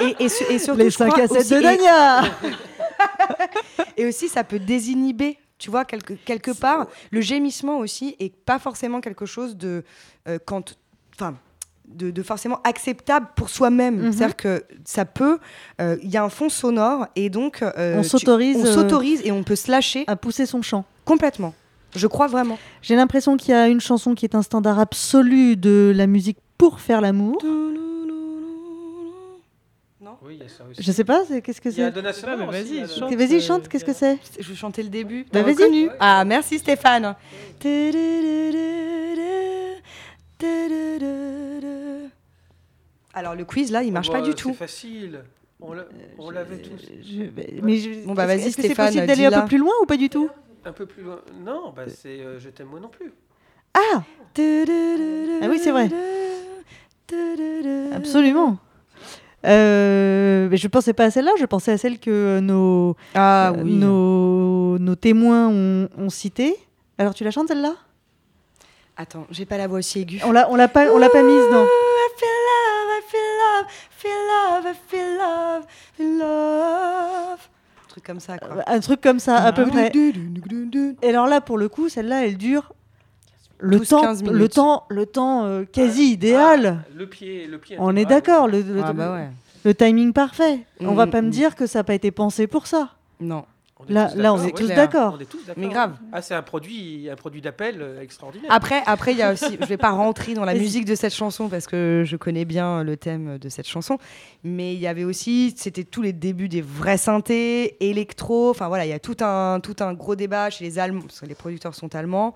[0.00, 2.22] et, et, su- et surtout, Les je crois 5 à 7 aussi- de Dania.
[3.96, 6.86] Et aussi, ça peut désinhiber, tu vois, quelque, quelque part.
[7.10, 9.84] Le gémissement aussi est pas forcément quelque chose de.
[10.28, 10.76] euh, quand.
[11.14, 11.36] Enfin.
[11.84, 13.96] De, de forcément acceptable pour soi-même.
[14.00, 14.12] Mhm.
[14.12, 15.38] C'est-à-dire que ça peut.
[15.80, 17.60] euh, Il y a un fond sonore et donc.
[17.60, 20.04] euh, On s'autorise, On s'autorise et on peut se lâcher.
[20.06, 20.84] À pousser son chant.
[21.04, 21.54] Complètement.
[21.94, 22.58] Je crois vraiment.
[22.80, 26.38] J'ai l'impression qu'il y a une chanson qui est un standard absolu de la musique
[26.58, 27.38] pour faire l'amour.
[30.24, 30.80] Oui, il y a ça aussi.
[30.80, 33.12] Je sais pas, qu'est-ce que Il y a c'est vas-y, chante.
[33.12, 35.26] Vas-y, chante, qu'est-ce que c'est Je vais chanter le début.
[35.32, 35.90] Bah, vas-y.
[35.98, 37.16] Ah, merci Stéphane.
[43.14, 44.50] Alors le quiz là, il marche Oh, pas bah, du tout.
[44.50, 45.20] C'est facile.
[45.60, 45.74] On
[46.18, 46.80] on l'avait tous.
[47.62, 49.58] Mais je- Bon, bah, est-ce- vas-y, est-ce que c'est Stéphane, possible d'aller un peu plus
[49.58, 50.28] loin ou pas du tout?
[50.64, 51.20] Un peu plus loin.
[51.44, 53.12] Non, bah, c'est euh, Je t'aime moi non plus.
[53.74, 54.02] Ah
[54.38, 55.88] Ah oui, c'est vrai.
[57.94, 58.58] Absolument.
[59.44, 63.62] Euh, mais je pensais pas à celle-là, je pensais à celle que nos, Ah euh,
[63.64, 63.74] oui.
[63.74, 66.56] nos, nos témoins ont, ont citée.
[66.96, 67.74] Alors tu la chantes celle-là?
[68.96, 70.20] Attends, j'ai pas la voix aussi aiguë.
[70.24, 71.64] On l'a, on l'a pas, on l'a pas mise non.
[71.64, 75.66] I feel love, I feel love, feel love, I feel love,
[75.96, 77.48] feel love.
[77.92, 78.62] Un truc comme ça, quoi.
[78.66, 79.92] Un truc comme ça, à peu près.
[81.02, 82.72] Et alors là, pour le coup, celle-là, elle dure
[83.58, 86.84] le 12, temps, 15 le temps, le temps euh, quasi idéal.
[86.96, 87.76] Le pied, le pied.
[87.78, 89.28] On est d'accord, le, le- Ah bah ouais.
[89.64, 90.60] le timing parfait.
[90.80, 92.92] On va pas me dire que ça n'a pas été pensé pour ça.
[93.20, 93.44] Non.
[93.88, 95.18] Là, on est tous d'accord.
[95.56, 95.96] Mais grave.
[96.12, 98.50] Ah, c'est un produit, un produit d'appel euh, extraordinaire.
[98.50, 101.14] Après, après, il y a aussi, je vais pas rentrer dans la musique de cette
[101.14, 103.98] chanson parce que je connais bien le thème de cette chanson,
[104.44, 108.86] mais il y avait aussi, c'était tous les débuts des vrais synthés, électro, enfin voilà,
[108.86, 111.34] il y a tout un, tout un gros débat chez les Allemands, parce que les
[111.34, 112.34] producteurs sont allemands,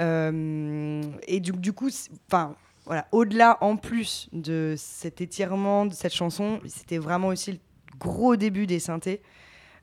[0.00, 1.90] Euh, et du, du coup,
[2.30, 2.54] enfin
[2.86, 7.58] voilà, au-delà en plus de cet étirement de cette chanson, c'était vraiment aussi le
[7.98, 9.20] gros début des synthés.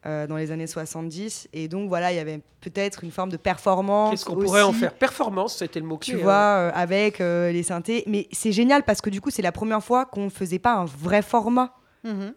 [0.06, 3.38] Euh, dans les années 70 et donc voilà il y avait peut-être une forme de
[3.38, 4.94] performance Qu'est-ce qu'on pourrait en faire?
[4.94, 6.14] Performance, c'était le mot-clé.
[6.14, 8.03] tu vois, euh, avec euh, les synthés.
[8.07, 10.73] Mais c'est génial parce que du coup, c'est la première fois qu'on ne faisait pas
[10.73, 11.73] un vrai format.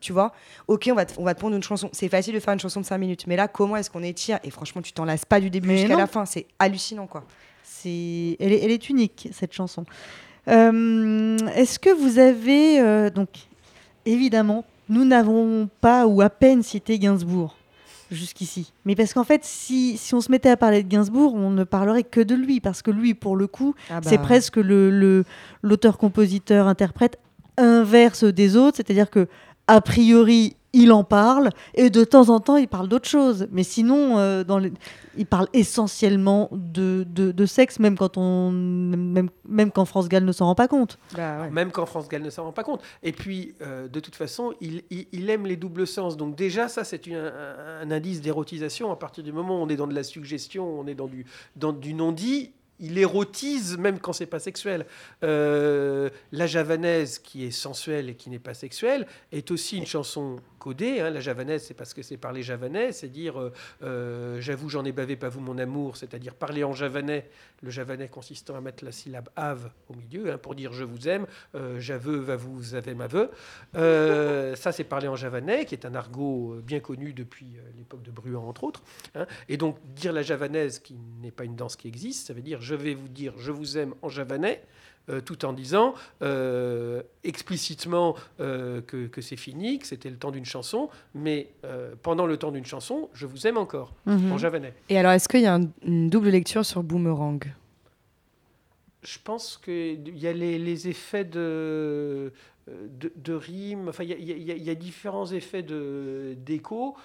[0.00, 0.32] Tu vois,
[0.66, 1.90] ok, on va, te, on va te prendre une chanson.
[1.92, 4.38] C'est facile de faire une chanson de 5 minutes, mais là, comment est-ce qu'on étire?
[4.42, 6.24] Et franchement, tu t'en lasses pas du début jusqu'à la fin.
[6.24, 7.22] C'est hallucinant, quoi.
[7.64, 9.84] C'est, elle, est, elle est unique cette chanson.
[10.48, 13.28] Euh, est-ce que vous avez euh, donc
[14.06, 17.57] évidemment, nous n'avons pas ou à peine cité Gainsbourg
[18.10, 18.72] jusqu'ici.
[18.84, 21.64] Mais parce qu'en fait, si, si on se mettait à parler de Gainsbourg, on ne
[21.64, 24.08] parlerait que de lui, parce que lui, pour le coup, Ah bah.
[24.08, 25.24] c'est presque le, le-
[25.62, 27.18] l'auteur-compositeur-interprète
[27.56, 29.26] inverse des autres, c'est-à-dire que
[29.68, 33.46] a priori, il en parle, et de temps en temps, il parle d'autre chose.
[33.52, 34.72] Mais sinon, euh, dans les-
[35.16, 40.24] il parle essentiellement de, de, de sexe, même quand on, même, même quand France Gall
[40.24, 40.98] ne s'en rend pas compte.
[41.16, 42.82] Bah Même quand France Gall ne s'en rend pas compte.
[43.02, 46.16] Et puis, euh, de toute façon, il, il- il aime les doubles sens.
[46.18, 48.92] Donc déjà, ça, c'est une- un, un indice d'érotisation.
[48.92, 51.24] À partir du moment où on est dans de la suggestion, on est dans du,
[51.56, 54.86] dans du non-dit, il érotise même quand c'est pas sexuel.
[55.24, 60.40] Euh, la javanaise, qui est sensuelle et qui n'est pas sexuelle, est aussi une chanson
[60.58, 61.00] codée.
[61.00, 61.10] hein.
[61.10, 63.52] La javanaise, c'est parce que c'est parler javanais, c'est dire euh,
[63.82, 67.28] euh, j'avoue, j'en ai bavé, pas vous, mon amour, c'est-à-dire parler en javanais.
[67.62, 71.08] Le javanais consistant à mettre la syllabe ave au milieu hein, pour dire je vous
[71.08, 71.26] aime,
[71.56, 73.08] euh, j'aveu, va vous, avez ma.
[73.76, 78.10] Euh, ça, c'est parler en javanais, qui est un argot bien connu depuis l'époque de
[78.10, 78.82] Bruant, entre autres.
[79.14, 79.26] hein.
[79.48, 82.60] Et donc, dire la javanaise, qui n'est pas une danse qui existe, ça veut dire
[82.68, 84.60] je vais vous dire je vous aime en javanais.
[85.10, 90.30] euh, tout en disant euh, explicitement euh, que, que c'est fini, que c'était le temps
[90.30, 91.48] d'une chanson, mais
[92.02, 94.32] pendant le temps d'une chanson, je vous aime encore, Mhm.
[94.32, 94.74] en javanais.
[94.90, 97.42] Et alors, est-ce qu'il y a un- une double lecture sur Boomerang?
[99.02, 102.30] Je pense qu'il y a les, les effets de,
[103.00, 106.96] de, de rime, enfin, il y y a- il y a différents effets de- d'écho,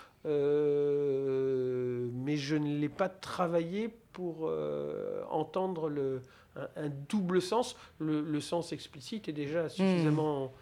[2.25, 6.21] mais je ne l'ai pas travaillé pour euh, entendre le,
[6.55, 7.75] un, un double sens.
[7.99, 10.53] Le, le sens explicite est déjà suffisamment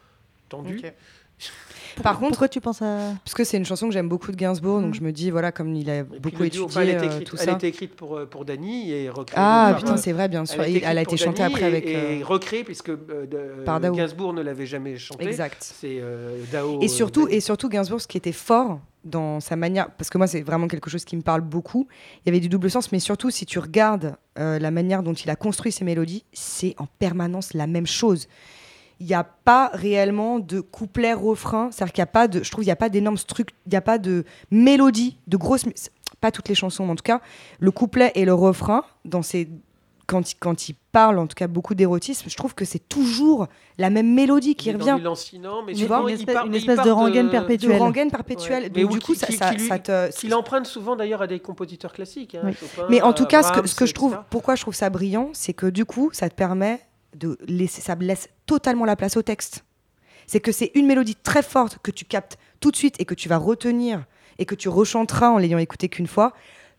[0.49, 0.77] tendu.
[0.79, 0.93] Ok.
[2.01, 4.37] Par contre, Pourquoi tu penses à parce que c'est une chanson que j'aime beaucoup de
[4.37, 6.93] Gainsbourg, donc je me dis voilà, comme il a Et beaucoup étudié enfin, elle, a
[6.93, 7.51] été euh, écrite, tout elle ça.
[7.51, 9.37] a été écrite pour, euh, pour Dany et recréée.
[9.37, 10.61] Ah, par, putain, euh, c'est vrai, bien sûr.
[10.63, 13.63] Elle a été, elle a chantée Dany après avec, Et, euh, recréée, puisque euh, de-
[13.65, 13.93] par Dao.
[13.93, 15.25] Gainsbourg ne l'avait jamais chanté.
[15.25, 15.57] Exact.
[15.59, 16.79] C'est euh, Dao.
[16.81, 17.35] Et surtout, Dany.
[17.35, 20.69] et surtout, Gainsbourg, ce qui était fort dans sa manière, parce que moi, c'est vraiment
[20.69, 21.87] quelque chose qui me parle beaucoup.
[22.25, 25.13] Il y avait du double sens, mais surtout, si tu regardes euh, la manière dont
[25.13, 28.29] il a construit ses mélodies, c'est en permanence la même chose.
[29.01, 32.63] Il n'y a pas réellement de couplet-refrain, c'est-à-dire qu'il n'y a pas de, je trouve,
[32.63, 35.89] il n'y a pas d'énormes structures, il n'y a pas de mélodie, de grosses, mé-
[36.19, 37.19] pas toutes les chansons, mais en tout cas,
[37.59, 39.49] le couplet et le refrain, dans ces,
[40.05, 43.47] quand, il- quand il parle, en tout cas, beaucoup d'érotisme, je trouve que c'est toujours
[43.79, 44.99] la même mélodie qui revient.
[45.01, 47.29] lancinant, mais Tu souvent, vois il Une espèce- part- une il espèce part de rengaine
[47.31, 47.77] perpétuelle.
[47.77, 48.63] de rengaine perpétuelle.
[48.63, 48.69] Ouais.
[48.69, 50.11] Donc, Mais du coup, qui- ça, qui- ça, qui lui- ça te.
[50.19, 52.35] Qu'il emprunte souvent d'ailleurs à des compositeurs classiques.
[52.35, 52.53] hein, Oui.
[52.53, 54.25] Chopin, Mais en tout cas, ce que, Brahms, ce que je trouve, etc.
[54.29, 56.81] pourquoi je trouve ça brillant, c'est que du coup, ça te permet
[57.15, 59.63] de laisser, ça laisse totalement la place au texte.
[60.27, 63.13] C'est que c'est une mélodie très forte que tu captes tout de suite et que
[63.13, 64.05] tu vas retenir
[64.37, 66.33] et que tu rechanteras en l'ayant écouté qu'une fois.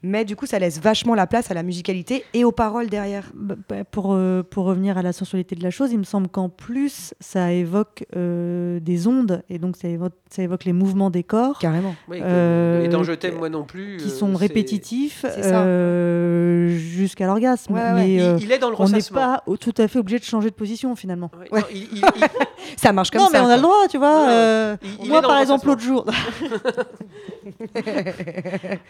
[0.05, 3.31] Mais du coup, ça laisse vachement la place à la musicalité et aux paroles derrière.
[3.35, 6.29] Bah, bah, pour, euh, pour revenir à la sensualité de la chose, il me semble
[6.29, 11.11] qu'en plus, ça évoque euh, des ondes, et donc ça évoque, ça évoque les mouvements
[11.11, 11.59] des corps.
[11.61, 11.95] Carrément.
[12.09, 13.99] Oui, euh, et dans Je t'aime, moi non plus.
[13.99, 17.73] Qui euh, sont répétitifs euh, jusqu'à l'orgasme.
[17.75, 17.93] Ouais, ouais.
[17.95, 20.25] Mais Il- euh, il est dans le on n'est pas tout à fait obligé de
[20.25, 21.31] changer de position finalement.
[21.39, 21.61] Ouais, Ouais.
[21.61, 22.03] non, il- il- il-
[22.77, 23.41] Ça marche comme non, ça.
[23.41, 24.29] mais on a le droit, tu vois.
[24.29, 24.77] Euh,
[25.07, 26.07] moi, par le exemple, l'autre jour.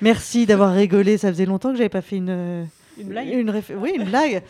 [0.00, 1.01] Merci d'avoir rigolé.
[1.18, 2.66] Ça faisait longtemps que j'avais pas fait une,
[2.98, 4.42] Une blague une réf- Oui, une blague.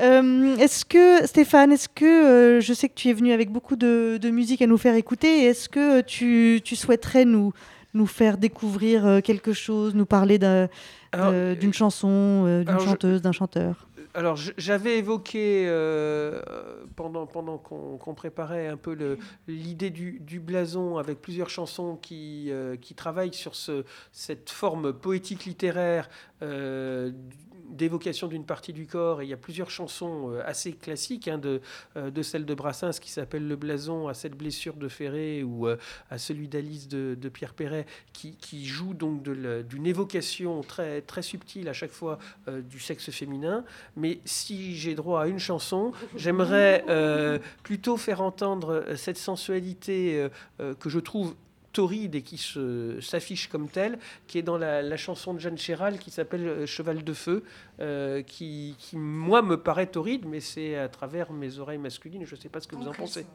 [0.00, 3.74] Euh, est-ce que, Stéphane, est-ce que, euh, je sais que tu es venu avec beaucoup
[3.76, 7.52] de, de musique à nous faire écouter, est-ce que tu, tu souhaiterais nous,
[7.94, 10.68] nous faire découvrir euh, quelque chose, nous parler d'un-
[11.10, 13.87] Alors, euh, d'une chanson, d'une chanteuse, d'un chanteur?
[14.18, 16.42] Alors, j'avais évoqué euh,
[16.96, 19.16] pendant, pendant qu'on préparait un peu
[19.46, 25.44] l'idée du, blason avec plusieurs chansons qui, euh, qui travaillent sur ce, cette forme poétique
[25.44, 26.10] littéraire
[26.42, 27.12] euh,
[27.68, 29.20] d'évocation d'une partie du corps.
[29.20, 31.60] Et il y a plusieurs chansons euh, assez classiques, hein, de,
[31.96, 35.66] euh, de celle de Brassens qui s'appelle Le blason à cette blessure de Ferré ou
[35.66, 35.76] euh,
[36.10, 41.68] à celui d'Alice de, Pierre Perret qui, qui joue donc d'une évocation très, très subtile
[41.68, 43.64] à chaque fois du sexe féminin.
[43.96, 46.84] Mais si j'ai droit à une chanson, j'aimerais
[47.62, 50.26] plutôt faire entendre cette sensualité
[50.58, 51.34] que je trouve
[51.78, 52.42] et qui
[53.00, 57.04] s'affiche comme telle, qui est dans la, chanson de Jeanne Chéral qui s'appelle euh, Cheval
[57.04, 57.44] de feu,
[57.80, 62.40] euh, qui, moi me paraît torride, mais c'est à travers mes oreilles masculines, je ne
[62.40, 63.26] sais pas ce que vous en pensez.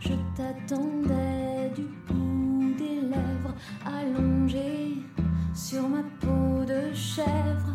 [0.00, 3.54] Je t'attendais du bout des lèvres,
[5.54, 7.71] sur ma peau de chèvre.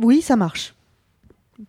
[0.00, 0.74] Oui, ça marche.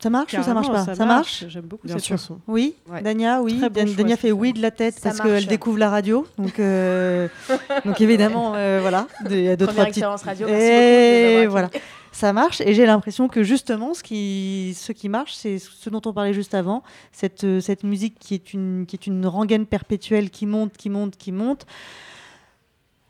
[0.01, 1.43] Ça marche ou ça marche pas ça marche.
[1.49, 2.39] J'aime beaucoup cette chanson.
[2.47, 3.01] Oui, Ouais.
[3.01, 3.57] Dania, oui.
[3.57, 5.89] Très bon Dan- choix, Dania fait oui de la tête Ça parce qu'elle découvre la
[5.89, 6.25] radio.
[6.37, 7.27] Donc, euh,
[7.85, 9.07] donc évidemment, euh, voilà.
[9.29, 11.69] Il y a deux, Première trois petites- expérience radio, Et avoir voilà.
[12.13, 12.61] ça marche.
[12.61, 16.33] Et j'ai l'impression que justement, ce qui, ce qui marche, c'est ce dont on parlait
[16.33, 20.45] juste avant, cette, euh, cette musique qui est, une, qui est une rengaine perpétuelle qui
[20.45, 21.65] monte, qui monte, qui monte,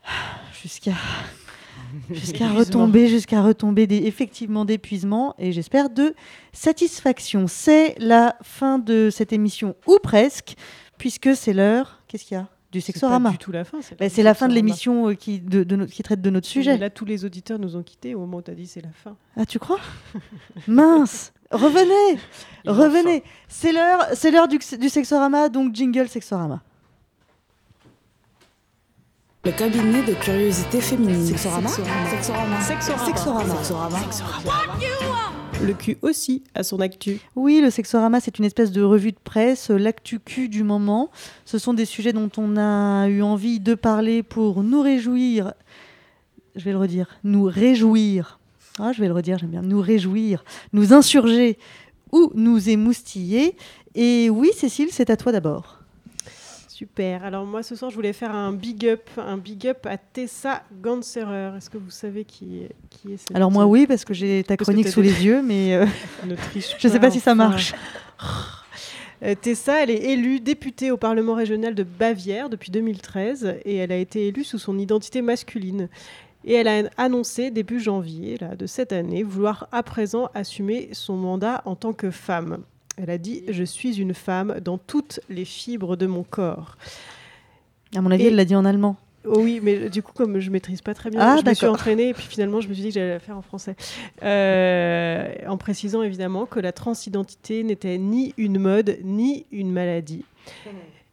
[0.62, 0.92] jusqu'à
[2.10, 6.14] jusqu'à retomber, jusqu'à retomber des, effectivement d'épuisement et j'espère de
[6.52, 7.46] satisfaction.
[7.48, 10.54] C'est la fin de cette émission ou presque,
[10.98, 12.00] puisque c'est l'heure.
[12.08, 13.30] Qu'est-ce qu'il y a Du C'est sexorama.
[13.30, 13.78] pas du tout la fin.
[13.82, 16.20] c'est Bah, c'est du la fin de l'émission euh, qui, de, de no- qui traite
[16.22, 16.76] de notre Mais sujet.
[16.78, 18.90] Là, tous les auditeurs nous ont quittés au moment où tu as dit c'est la
[18.92, 19.16] fin.
[19.36, 19.80] Ah, tu crois?
[20.66, 22.18] Mince Revenez
[22.66, 26.62] Revenez C'est l'heure, c'est l'heure du, du Sexorama, donc jingle Sexorama.
[29.44, 31.26] Le cabinet de curiosité féminine.
[31.26, 32.60] Sexorama Sexorama.
[32.60, 33.54] Sexorama.
[33.56, 33.98] Sexorama.
[35.60, 37.18] Le cul aussi a son actu.
[37.34, 41.10] Oui, le Sexorama, c'est une espèce de revue de presse, euh, l'actu cul du moment.
[41.44, 45.54] Ce sont des sujets dont on a eu envie de parler pour nous réjouir.
[46.54, 47.08] Je vais le redire.
[47.24, 48.38] Nous réjouir.
[48.78, 49.62] Ah, je vais le redire, j'aime bien.
[49.62, 51.58] Nous réjouir, nous insurger
[52.12, 53.56] ou nous émoustiller.
[53.96, 55.81] Et oui, Cécile, c'est à toi d'abord.
[56.82, 57.24] Super.
[57.24, 60.64] Alors moi ce soir je voulais faire un big up, un big up à Tessa
[60.82, 61.56] Ganserer.
[61.56, 64.42] Est-ce que vous savez qui est, qui est cette Alors moi, oui, parce que j'ai
[64.42, 65.86] ta Parce chronique sous les yeux, mais euh,
[66.26, 67.72] Ne triche je ne sais pas si ça marche.
[69.24, 73.92] Euh, Tessa, elle est élue députée au Parlement régional de Bavière depuis 2013 et elle
[73.92, 75.88] a été élue sous son identité masculine.
[76.44, 81.14] Et elle a annoncé début janvier là, de cette année vouloir à présent assumer son
[81.14, 82.64] mandat en tant que femme.
[82.96, 86.76] Elle a dit Je suis une femme dans toutes les fibres de mon corps.
[87.94, 88.96] À mon avis, Et- elle l'a dit en allemand.
[89.24, 91.66] Oh oui, mais du coup, comme je maîtrise pas très bien, Ah, je me suis
[91.66, 93.76] entraînée et puis finalement, je me suis dit que j'allais la faire en français.
[94.24, 100.24] Euh, en précisant évidemment que la transidentité n'était ni une mode ni une maladie.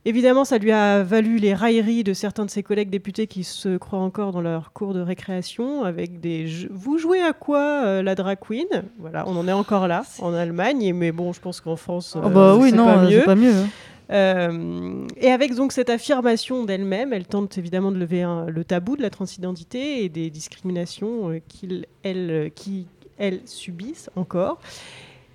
[0.09, 3.77] Évidemment, ça lui a valu les railleries de certains de ses collègues députés qui se
[3.77, 6.67] croient encore dans leur cours de récréation avec des jeux.
[6.71, 8.65] Vous jouez à quoi euh, la drag queen?
[8.97, 12.27] Voilà, on en est encore là en Allemagne, mais bon, je pense qu'en France, Oh
[12.29, 13.19] bah oui, c'est non, pas euh, mieux.
[13.19, 13.53] c'est pas mieux.
[13.53, 13.67] hein.
[14.11, 18.97] Euh, et avec donc cette affirmation d'elle-même, elle tente évidemment de lever un- le tabou
[18.97, 22.87] de la transidentité et des discriminations euh, qu'il, elle, euh, qui
[23.19, 24.59] elles subissent encore.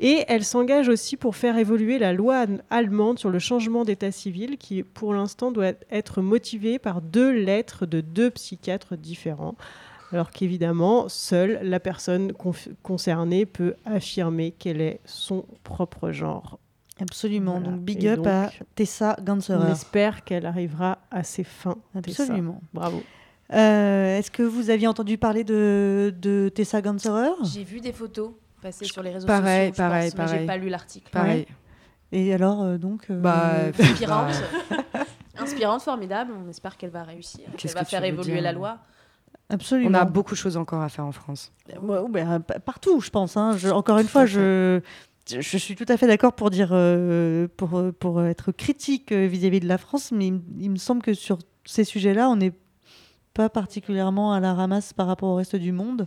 [0.01, 4.11] Et elle s'engage aussi pour faire évoluer la loi an- allemande sur le changement d'état
[4.11, 9.55] civil qui, pour l'instant, doit être motivée par deux lettres de deux psychiatres différents.
[10.13, 12.33] Alors qu'évidemment, seule la personne
[12.83, 16.59] concernée peut affirmer quel est son propre genre.
[17.01, 17.59] Absolument.
[17.59, 17.71] Voilà.
[17.77, 19.65] Donc big Et up donc, à Tessa Ganserer.
[19.69, 21.77] On espère qu'elle arrivera à ses fins.
[22.03, 22.23] Tessa.
[22.25, 22.61] Absolument.
[22.73, 23.03] Bravo.
[23.53, 28.31] Euh, Est-ce que vous aviez entendu parler de, de Tessa Ganserer J'ai vu des photos
[28.65, 29.75] passer sur les réseaux Pareil, sociaux.
[29.85, 30.41] je pareil, pense, mais pareil.
[30.41, 31.11] J'ai pas lu l'article.
[31.13, 31.47] Pareil.
[32.13, 34.33] Et alors, euh, donc euh, Bah, Inspirante.
[34.71, 35.05] Bah.
[35.39, 36.33] Inspirante, formidable.
[36.45, 37.45] On espère qu'elle va réussir.
[37.57, 38.79] Qu'elle va faire évoluer la loi.
[39.51, 39.91] Absolument.
[39.91, 41.53] On a beaucoup de choses encore à faire en France.
[41.83, 43.37] Ouais, bah, pa- partout, je pense.
[43.37, 43.57] hein.
[43.59, 44.81] Je- encore une fois, je,
[45.29, 49.27] je suis tout à fait d'accord pour dire, euh, pour, euh, pour être critique euh,
[49.27, 50.29] vis-à-vis de la France, mais
[50.59, 52.53] il me semble que sur ces sujets-là, on n'est
[53.35, 56.07] pas particulièrement à la ramasse par rapport au reste du monde,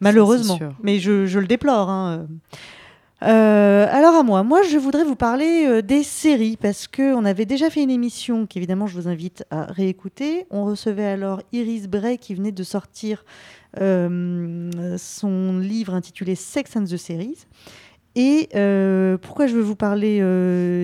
[0.00, 0.58] malheureusement.
[0.82, 1.88] Mais je, je le déplore.
[1.90, 2.26] hein.
[3.22, 7.24] Euh, alors à moi, moi je voudrais vous parler euh, des séries parce que on
[7.24, 10.46] avait déjà fait une émission qu'évidemment je vous invite à réécouter.
[10.50, 13.24] On recevait alors Iris Bray qui venait de sortir
[13.80, 17.46] euh, son livre intitulé Sex and the Series.
[18.18, 18.48] Et
[19.22, 20.20] pourquoi je veux vous parler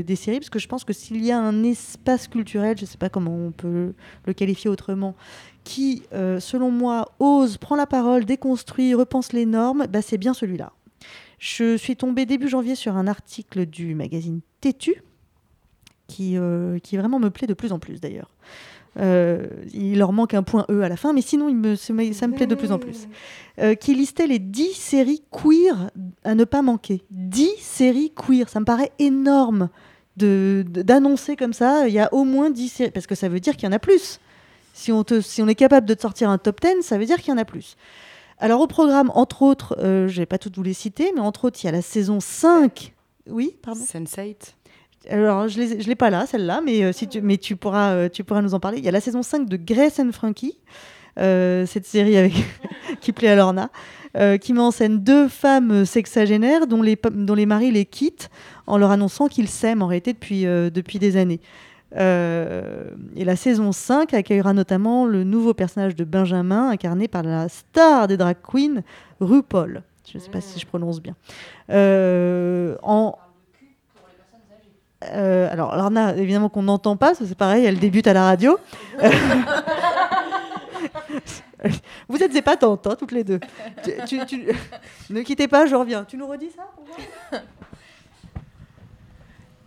[0.02, 0.38] des séries?
[0.38, 3.08] Parce que je pense que s'il y a un espace culturel, je ne sais pas
[3.08, 3.94] comment on peut
[4.26, 5.14] le qualifier autrement,
[5.64, 10.34] qui, euh, selon moi, ose, prend la parole, déconstruit, repense les normes, bah, c'est bien
[10.34, 10.72] celui-là.
[11.38, 15.02] Je suis tombée début janvier sur un article du magazine Tétu,
[16.06, 18.30] qui, euh, qui vraiment me plaît de plus en plus d'ailleurs.
[19.00, 22.34] Euh, il leur manque un point E à la fin, mais sinon me, ça me
[22.34, 23.08] plaît de plus en plus.
[23.80, 25.90] Qui listait les 10 séries queer
[26.24, 27.02] à ne pas manquer.
[27.10, 29.68] 10 séries queer, ça me paraît énorme
[30.16, 31.88] d'annoncer comme ça.
[31.88, 33.72] Il y a au moins 10 séries, parce que ça veut dire qu'il y en
[33.72, 34.20] a plus.
[34.72, 37.04] Si on, te, si on est capable de te sortir un top 10, ça veut
[37.04, 37.76] dire qu'il y en a plus.
[38.42, 41.44] Alors au programme, entre autres, euh, je vais pas toutes vous les citer, mais entre
[41.44, 42.92] autres, il y a la saison 5.
[43.30, 43.80] Oui, pardon?
[43.80, 44.54] Sense8.
[45.08, 48.08] alors, je ne l'ai pas là, celle-là, mais, euh, si tu, mais tu, pourras, euh,
[48.08, 48.78] tu pourras nous en parler.
[48.78, 50.58] Il y a la saison 5 de Grace and Frankie,
[51.16, 52.32] cette série avec
[53.00, 53.70] qui plaît à Lorna,
[54.40, 58.28] qui met en scène deux femmes sexagénaires dont les, dont les maris les quittent
[58.66, 61.40] en leur annonçant qu'ils s'aiment en réalité depuis, depuis des années.
[61.96, 67.48] Euh, et la saison 5 accueillera notamment le nouveau personnage de Benjamin, incarné par la
[67.48, 68.82] star des drag queens,
[69.20, 69.82] RuPaul.
[70.10, 71.14] Je ne sais pas si je prononce bien.
[71.70, 73.16] Euh, en,
[75.10, 75.74] euh, alors,
[76.16, 78.58] évidemment qu'on n'entend pas, c'est pareil, elle débute à la radio.
[82.08, 83.38] Vous êtes épatantes, hein, toutes les deux.
[85.10, 86.04] Ne quittez pas, je reviens.
[86.04, 86.64] Tu nous redis ça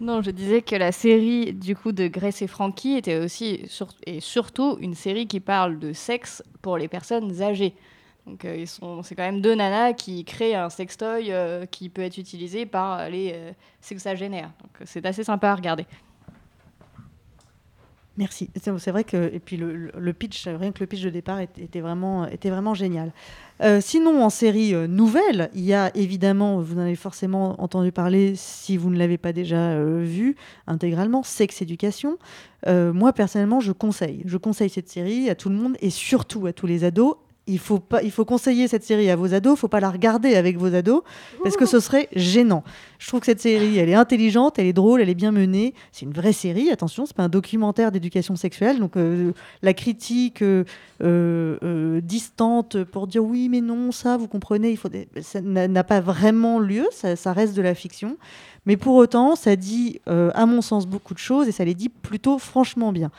[0.01, 3.61] Non, je disais que la série du coup de Grace et Frankie était aussi
[4.05, 7.75] et surtout une série qui parle de sexe pour les personnes âgées.
[8.25, 8.65] Donc euh,
[9.03, 13.09] c'est quand même deux nanas qui créent un sextoy euh, qui peut être utilisé par
[13.09, 14.51] les euh, sexagénaires.
[14.61, 15.85] Donc c'est assez sympa à regarder.
[18.17, 18.49] Merci.
[18.55, 21.81] C'est vrai que et puis le, pitch, rien que le pitch de départ était, était
[21.81, 23.11] vraiment était vraiment génial.
[23.61, 27.91] Euh, sinon, en série euh, nouvelle, il y a évidemment, vous en avez forcément entendu
[27.91, 30.35] parler si vous ne l'avez pas déjà euh, vu
[30.67, 32.17] intégralement, Sex Education.
[32.67, 36.45] Euh, moi personnellement, je conseille, je conseille cette série à tout le monde et surtout
[36.47, 37.15] à tous les ados.
[37.47, 39.55] Il faut pas, il faut conseiller cette série à vos ados.
[39.55, 41.03] Il faut pas la regarder avec vos ados
[41.43, 42.63] parce que ce serait gênant.
[42.97, 45.75] Je trouve que cette série, elle est intelligente, elle est drôle, elle est bien menée.
[45.91, 46.71] C'est une vraie série.
[46.71, 48.79] Attention, c'est pas un documentaire d'éducation sexuelle.
[48.79, 49.31] Donc euh,
[49.61, 50.63] la critique euh,
[51.03, 55.83] euh, distante pour dire oui mais non ça, vous comprenez, il faut des- ça n'a
[55.83, 56.87] pas vraiment lieu.
[56.91, 58.17] Ça, ça reste de la fiction.
[58.65, 61.89] Mais pour autant, ça dit, à mon sens, beaucoup de choses et ça les dit
[61.89, 63.11] plutôt franchement bien.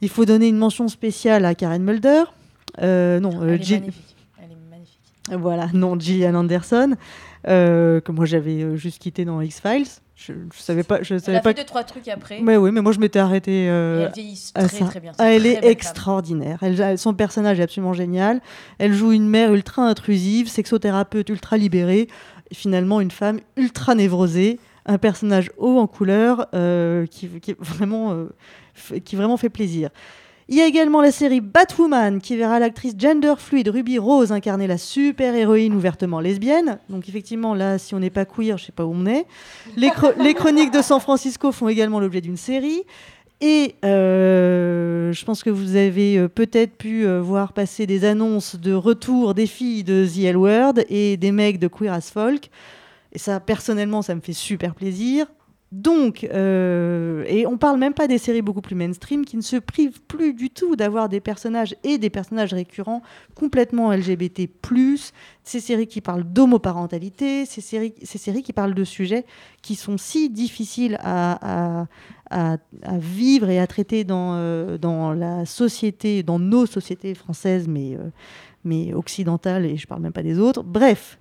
[0.00, 2.24] Il faut donner une mention spéciale à Karen Mulder.
[2.80, 4.16] Euh, non, euh, Elle est Jill- magnifique.
[4.38, 5.00] Elle est magnifique.
[5.32, 6.94] voilà, non, Gillian Anderson,
[7.46, 9.86] euh, que moi j'avais juste quitté dans X-Files.
[10.14, 11.02] Je, je savais pas.
[11.02, 12.40] Je Elle savais a pas fait deux, trois trucs après.
[12.42, 13.68] Mais oui, mais moi je m'étais arrêtée.
[13.70, 14.84] euh, elle vieillit très, ça.
[14.86, 15.12] très bien.
[15.18, 16.58] Ah, une elle très est extraordinaire.
[16.60, 18.40] Elle, elle- son personnage est absolument génial.
[18.78, 22.08] Elle joue une mère ultra intrusive, sexothérapeute ultra libérée,
[22.52, 28.26] finalement une femme ultra névrosée, un personnage haut en couleur euh, qui, qui vraiment, euh,
[29.04, 29.90] qui vraiment fait plaisir.
[30.50, 34.66] Il y a également la série Batwoman qui verra l'actrice gender fluide Ruby Rose incarner
[34.66, 36.78] la super-héroïne ouvertement lesbienne.
[36.88, 39.26] Donc effectivement, là, si on n'est pas queer, je sais pas où on est.
[39.76, 42.84] Les chroniques de San Francisco font également l'objet d'une série.
[43.40, 48.56] Et euh, je pense que vous avez euh, peut-être pu euh, voir passer des annonces
[48.56, 52.50] de retour des filles de The L Word et des mecs de Queer as Folk.
[53.12, 55.26] Et ça, personnellement, ça me fait super plaisir.
[55.70, 59.56] Donc, euh, et on parle même pas des séries beaucoup plus mainstream qui ne se
[59.56, 63.02] privent plus du tout d'avoir des personnages et des personnages récurrents
[63.34, 64.48] complètement LGBT+,
[65.44, 69.26] ces séries qui parlent d'homoparentalité, ces séries, ces séries qui parlent de sujets
[69.60, 71.86] qui sont si difficiles à,
[72.98, 78.10] vivre et à traiter dans, euh, dans la société, dans nos sociétés françaises, mais, euh,
[78.64, 80.62] mais occidentales, et je parle même pas des autres.
[80.62, 81.18] Bref.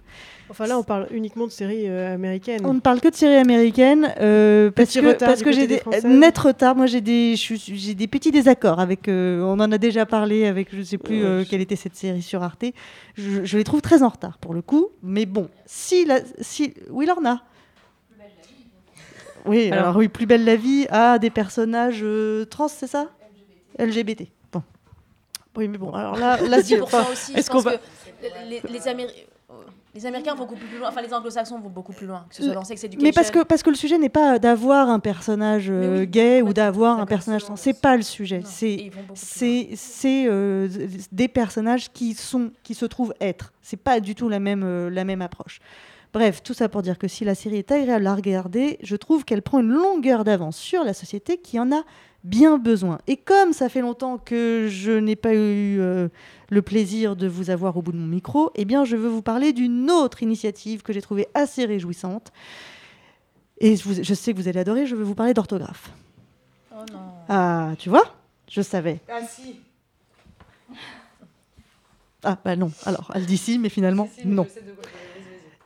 [0.50, 2.66] Enfin là, on parle uniquement de séries euh, américaines.
[2.66, 5.82] On ne parle que de séries américaines euh, parce que, retard parce que j'ai des
[6.02, 6.76] des net retard.
[6.76, 9.08] Moi, j'ai des, j'ai des petits désaccords avec.
[9.10, 12.22] euh, on en a déjà parlé avec, je sais plus euh, quelle était cette série
[12.22, 12.64] sur Arte.
[13.16, 14.88] Je, je les trouve très en retard pour le coup.
[15.04, 17.44] Mais bon, si la, si, oui, Lorna.
[19.46, 23.08] Oui, alors, Alors- oui, plus belle la vie a des personnages euh, trans, c'est ça?
[23.80, 24.24] LGBT.
[24.52, 24.62] Bon.
[25.56, 27.34] Oui, mais bon, alors là, là, C'est pour ça aussi.
[27.34, 27.84] est-ce je qu'on pense va que
[28.50, 29.54] les, les Améri- euh,
[29.98, 32.44] les Américains vont beaucoup plus loin, enfin les Anglo-Saxons vont beaucoup plus loin, que ce
[32.44, 33.04] soit dans Sex Education.
[33.04, 36.54] Mais parce que, parce que le sujet n'est pas d'avoir un personnage euh, gay ou
[36.54, 37.56] d'avoir un personnage trans.
[37.56, 38.42] C'est pas le sujet.
[38.46, 38.92] C'est
[40.06, 40.68] euh,
[41.12, 43.54] des personnages qui sont qui se trouvent être.
[43.64, 45.60] C'est pas du tout la même euh, la même approche.
[46.14, 49.26] Bref, tout ça pour dire que si la série est agréable à regarder, je trouve
[49.26, 51.82] qu'elle prend une longueur d'avance sur la société qui en a
[52.24, 53.00] bien besoin.
[53.08, 56.10] Et comme ça fait longtemps que je n'ai pas eu euh,
[56.50, 59.22] le plaisir de vous avoir au bout de mon micro, eh bien, je veux vous
[59.22, 62.32] parler d'une autre initiative que j'ai trouvée assez réjouissante.
[63.60, 65.92] Et je, vous- je sais que vous allez adorer, je veux vous parler d'orthographe.
[66.72, 67.00] Oh non.
[67.30, 68.14] Ah, tu vois
[68.50, 69.00] Je savais.
[69.10, 69.60] Ah si.
[72.24, 72.72] Ah, bah non.
[72.86, 74.46] Alors, elle dit si, mais finalement, non.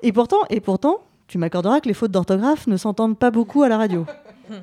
[0.04, 3.70] Et pourtant, et pourtant, tu m'accorderas que les fautes d'orthographe ne s'entendent pas beaucoup à
[3.70, 4.06] la radio.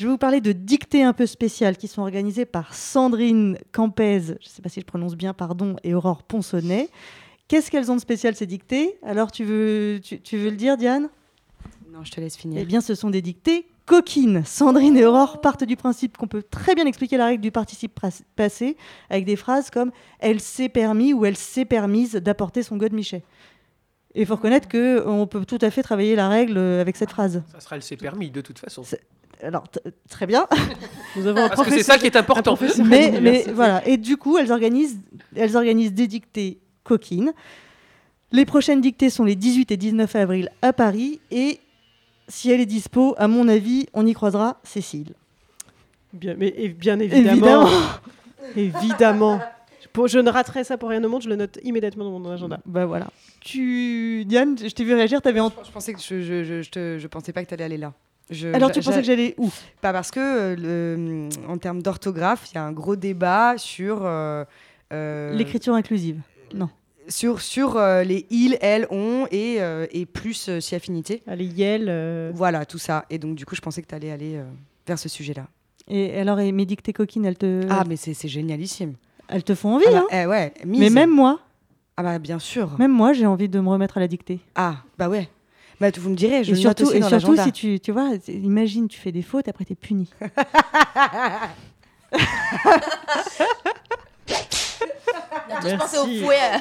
[0.00, 4.22] Je vais vous parler de dictées un peu spéciales qui sont organisées par Sandrine Campez,
[4.22, 6.88] je ne sais pas si je prononce bien, pardon, et Aurore Ponsonnet.
[7.48, 8.98] Qu'est-ce qu'elles ont de spécial ces dictées?
[9.02, 11.10] Alors, tu veux, tu, tu veux le dire, Diane?
[11.92, 12.62] Non, je te laisse finir.
[12.62, 14.42] Eh bien, ce sont des dictées coquines.
[14.46, 18.00] Sandrine et Aurore partent du principe qu'on peut très bien expliquer la règle du participe
[18.36, 18.78] passé
[19.10, 23.22] avec des phrases comme elle s'est permis ou elle s'est permise d'apporter son godemichet.
[24.14, 27.42] Et il faut reconnaître qu'on peut tout à fait travailler la règle avec cette phrase.
[27.52, 28.82] Ça sera le c'est permis de toute façon.
[29.42, 29.64] Alors,
[30.08, 30.46] très bien.
[31.16, 32.56] Nous avons un Parce que c'est ça qui est important.
[32.84, 33.86] mais, mais voilà.
[33.86, 34.98] Et du coup, elles organisent,
[35.36, 37.32] elles organisent des dictées coquines.
[38.32, 41.20] Les prochaines dictées sont les 18 et 19 avril à Paris.
[41.30, 41.60] Et
[42.28, 45.14] si elle est dispo, à mon avis, on y croisera Cécile.
[46.12, 47.68] Bien, mais et bien évidemment.
[48.56, 49.40] évidemment.
[49.92, 52.30] Pour- je ne raterai ça pour rien au monde, je le note immédiatement dans mon
[52.30, 52.60] agenda.
[52.66, 53.08] Bah voilà.
[53.40, 55.50] Tu, Diane, je t'ai vu réagir, t'avais en...
[55.64, 57.76] Je pensais que je, je, je, je te- je pensais pas que tu allais aller
[57.78, 57.92] là.
[58.30, 59.50] Je- Alors, tu j'a- pensais que j'allais où?
[59.80, 64.00] Pas parce que, euh, le, en termes d'orthographe, il y a un gros débat sur.
[64.04, 64.44] euh,
[64.92, 66.20] euh, L'écriture inclusive.
[66.54, 66.68] Non.
[67.08, 71.22] Sur, sur euh, les il, elle, on et, euh, et plus euh, si affinité.
[71.26, 72.30] Les yel.
[72.34, 73.04] Voilà, tout ça.
[73.10, 74.40] Et donc, du coup, je pensais que tu allais aller
[74.86, 75.46] vers ce sujet-là.
[75.88, 77.66] Et alors, et mes dictées coquines, elles te.
[77.68, 78.94] Ah, mais c'est c'est génialissime.
[79.28, 80.78] Elles te font envie, Ah bah, hein eh ouais, mise.
[80.80, 81.40] Mais même moi,
[81.96, 82.78] Ah, bah, bien sûr.
[82.78, 84.38] même moi, j'ai envie de me remettre à la dictée.
[84.54, 85.28] Ah, bah ouais.
[85.80, 88.86] Bah, vous me direz, je et note surtout, et surtout si tu, tu vois, imagine,
[88.86, 90.10] tu fais des fautes, après t'es puni.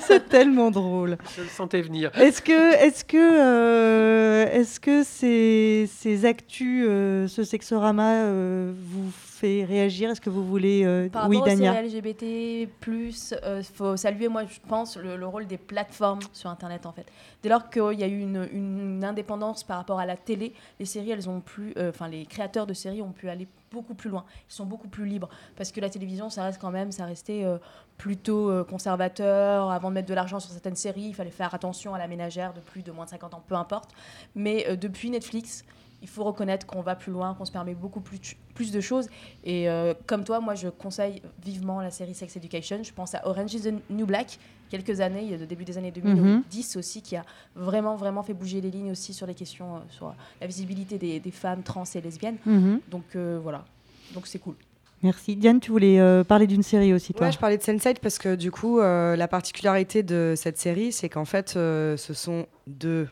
[0.08, 1.18] C'est tellement drôle.
[1.36, 2.12] Je le sentais venir.
[2.16, 9.12] Est-ce que, est-ce que, euh, est-ce que ces, ces actus, euh, ce sexorama euh, vous
[9.40, 10.10] fait réagir?
[10.10, 14.60] Est-ce que vous voulez, euh, Par oui, aux Dania LGBT+, il faut saluer, moi, je
[14.68, 17.06] pense, le, le rôle des plateformes sur Internet, en fait.
[17.42, 20.86] Dès lors qu'il y a eu une, une indépendance par rapport à la télé, les
[20.86, 24.10] séries, elles ont pu, euh, enfin, les créateurs de séries ont pu aller beaucoup plus
[24.10, 24.26] loin.
[24.50, 25.30] Ils sont beaucoup plus libres.
[25.56, 27.58] Parce que la télévision, ça reste quand même, ça restait euh,
[27.98, 29.72] plutôt euh, conservateur.
[29.72, 32.54] Avant de mettre de l'argent sur certaines séries, il fallait faire attention à la ménagère
[32.54, 33.92] de plus de moins de 50 ans, peu importe.
[34.36, 35.66] Mais euh, depuis Netflix,
[36.02, 38.20] il faut reconnaître qu'on va plus loin, qu'on se permet beaucoup plus,
[38.54, 39.08] plus de choses.
[39.44, 42.84] Et euh, comme toi, moi, je conseille vivement la série Sex Education.
[42.84, 44.40] Je pense à Orange is the New Black,
[44.70, 47.24] quelques années, il y a le début des années 2010 aussi, qui a
[47.56, 51.20] vraiment, vraiment fait bouger les lignes aussi sur les questions, euh, sur la visibilité des,
[51.20, 52.38] des femmes trans et lesbiennes.
[52.46, 52.82] Mhm.
[52.90, 53.66] Donc euh, voilà,
[54.14, 54.56] donc c'est cool.
[55.02, 55.36] Merci.
[55.36, 57.28] Diane, tu voulais euh, parler d'une série aussi, toi?
[57.28, 60.92] Ouais, je parlais de Sense8 parce que du coup, euh, la particularité de cette série,
[60.92, 63.08] c'est qu'en fait, euh, ce sont deux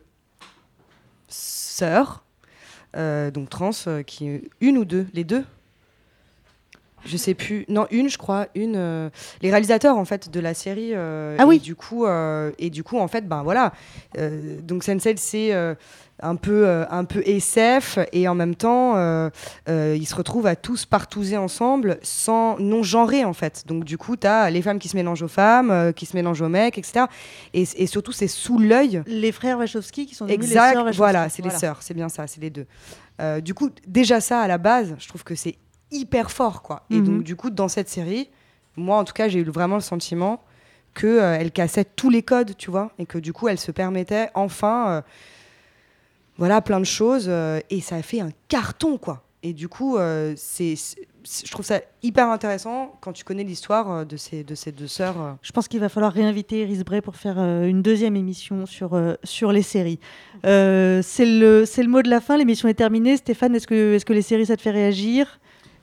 [1.28, 2.24] sœurs,
[2.96, 5.44] euh, donc trans, euh, qui une ou deux, les deux.
[7.04, 7.64] Je sais plus.
[7.68, 8.74] Non, une, je crois, une.
[8.76, 9.08] euh,
[9.40, 10.94] les réalisateurs en fait de la série.
[10.94, 11.56] Ah oui.
[11.56, 13.72] Et du coup, et du coup, en fait, ben voilà.
[14.62, 15.76] Donc Sense8, c'est
[16.20, 19.30] un peu, euh, un peu SF et en même temps, euh,
[19.68, 23.64] euh, ils se retrouvent à tous partouzer ensemble, sans non genrés en fait.
[23.66, 26.42] Donc du coup, tu as les femmes qui se mélangent aux femmes, qui se mélangent
[26.42, 27.06] aux mecs, etc.
[27.54, 29.02] Et, et surtout, c'est sous l'œil.
[29.06, 30.96] Les frères Wachowski qui sont devenus les Exact, sœurs Wachowski.
[30.98, 32.66] voilà, c'est les sœurs, c'est bien ça, c'est les deux.
[33.42, 35.56] Du coup, déjà ça à la base, je trouve que c'est
[35.90, 36.84] hyper fort, quoi.
[36.90, 37.04] Et Mhm.
[37.04, 38.28] donc, du coup, dans cette série,
[38.76, 40.42] moi, en tout cas, j'ai eu vraiment le sentiment
[40.94, 43.70] que euh, elle cassait tous les codes, tu vois, et que du coup, elle se
[43.70, 45.02] permettait enfin,
[46.38, 49.24] voilà, plein de choses, euh, et ça a fait un carton, quoi.
[49.42, 50.74] Et du coup, euh, c'est,
[51.44, 54.86] je trouve ça hyper intéressant quand tu connais l'histoire euh, de ces, de ces deux
[54.86, 55.36] sœurs.
[55.42, 59.52] Je pense qu'il va falloir réinviter Iris Bray pour faire une deuxième émission sur, sur
[59.52, 60.00] les séries.
[60.42, 63.16] C'est le, le mot de la fin, l'émission est terminée.
[63.16, 65.38] Stéphane, est-ce que, est-ce que les séries, ça te fait réagir?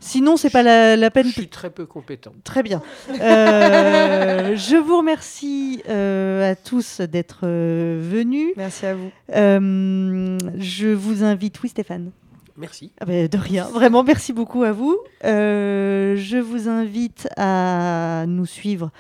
[0.06, 1.26] Sinon, c'est pas la, la peine.
[1.26, 2.32] Je suis très peu compétent.
[2.44, 2.84] Très bien.
[3.10, 8.52] Euh, je vous remercie euh, à tous d'être euh, venus.
[8.56, 9.12] Merci à vous.
[9.36, 12.12] Euh, je vous invite, oui Stéphane.
[12.56, 12.92] Merci.
[13.02, 14.98] Ah ben, de rien, vraiment merci beaucoup à vous.
[15.26, 18.92] Euh, je vous invite à nous suivre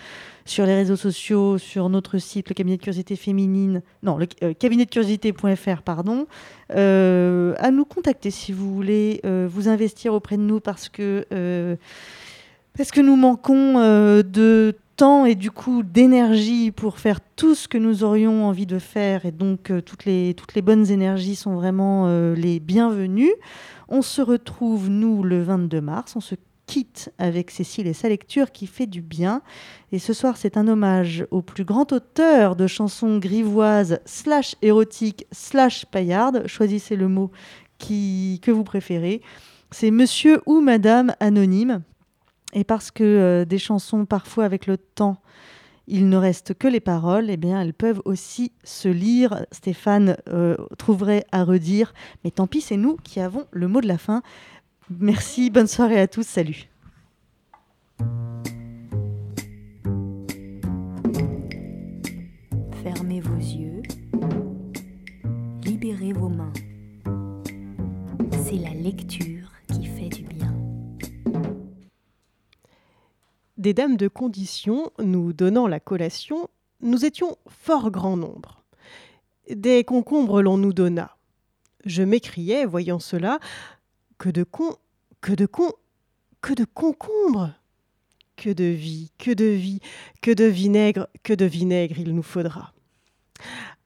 [0.45, 4.53] sur les réseaux sociaux, sur notre site, le cabinet de curiosité féminine, non, le euh,
[4.53, 6.27] cabinet de curiosité.fr, pardon,
[6.71, 11.27] Euh, à nous contacter si vous voulez euh, vous investir auprès de nous parce que,
[12.75, 17.77] parce que nous manquons de temps et du coup d'énergie pour faire tout ce que
[17.77, 22.07] nous aurions envie de faire et donc toutes, les, toutes les bonnes énergies sont vraiment
[22.33, 23.35] les bienvenues.
[23.87, 26.35] On se retrouve nous le 22 mars, on se
[26.65, 29.41] quitte avec Cécile et sa lecture qui fait du bien.
[29.91, 35.25] Et ce soir, c'est un hommage au plus grand auteur de chansons grivoises slash érotiques
[35.31, 36.47] slash paillardes.
[36.47, 37.31] Choisissez le mot
[37.77, 39.21] qui, que vous préférez.
[39.71, 41.81] C'est Monsieur ou Madame Anonyme.
[42.53, 45.17] Et parce que euh, des chansons, parfois avec le temps,
[45.87, 49.45] il ne reste que les paroles, eh bien, elles peuvent aussi se lire.
[49.51, 51.93] Stéphane euh, trouverait à redire,
[52.23, 54.23] mais tant pis, c'est nous qui avons le mot de la fin.
[54.91, 56.69] Merci, bonne soirée à tous, salut.
[62.83, 63.81] Fermez vos yeux,
[65.63, 66.53] libérez vos mains.
[68.43, 70.53] C'est la lecture qui fait du bien.
[73.57, 76.47] Des dames de condition nous donnant la collation,
[76.81, 78.63] nous étions fort grand nombre.
[79.49, 81.17] Des concombres l'on nous donna.
[81.85, 83.39] Je m'écriai, voyant cela,
[84.17, 84.75] que de con,
[85.21, 85.71] que de con,
[86.41, 87.53] que de concombres
[88.35, 89.79] Que de vie, que de vie,
[90.21, 92.73] que de vinaigre, que de vinaigre il nous faudra.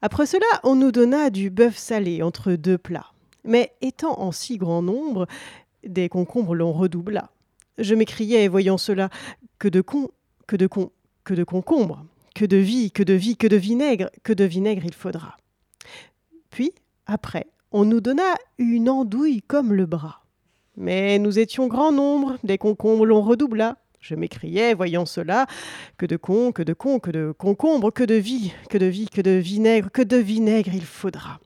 [0.02, 3.12] Après cela, on nous donna du bœuf salé entre deux plats.
[3.44, 5.26] Mais étant en si grand nombre,
[5.84, 7.30] des concombres l'on redoubla.
[7.78, 9.08] Je m'écriai, voyant cela,
[9.58, 10.10] que de con,
[10.46, 10.90] que de con,
[11.24, 12.04] que de concombre,
[12.34, 15.36] que de vie, que de vie, que de vinaigre, que de vinaigre il faudra.
[16.50, 16.72] Puis,
[17.06, 20.19] après, on nous donna une andouille comme le bras.
[20.80, 23.76] Mais nous étions grand nombre, des concombres l'on redoubla.
[24.00, 25.46] Je m'écriais, voyant cela,
[25.98, 29.06] que de cons, que de cons, que de concombres, que de vie, que de vie,
[29.06, 31.38] que de vinaigre, que de vinaigre il faudra.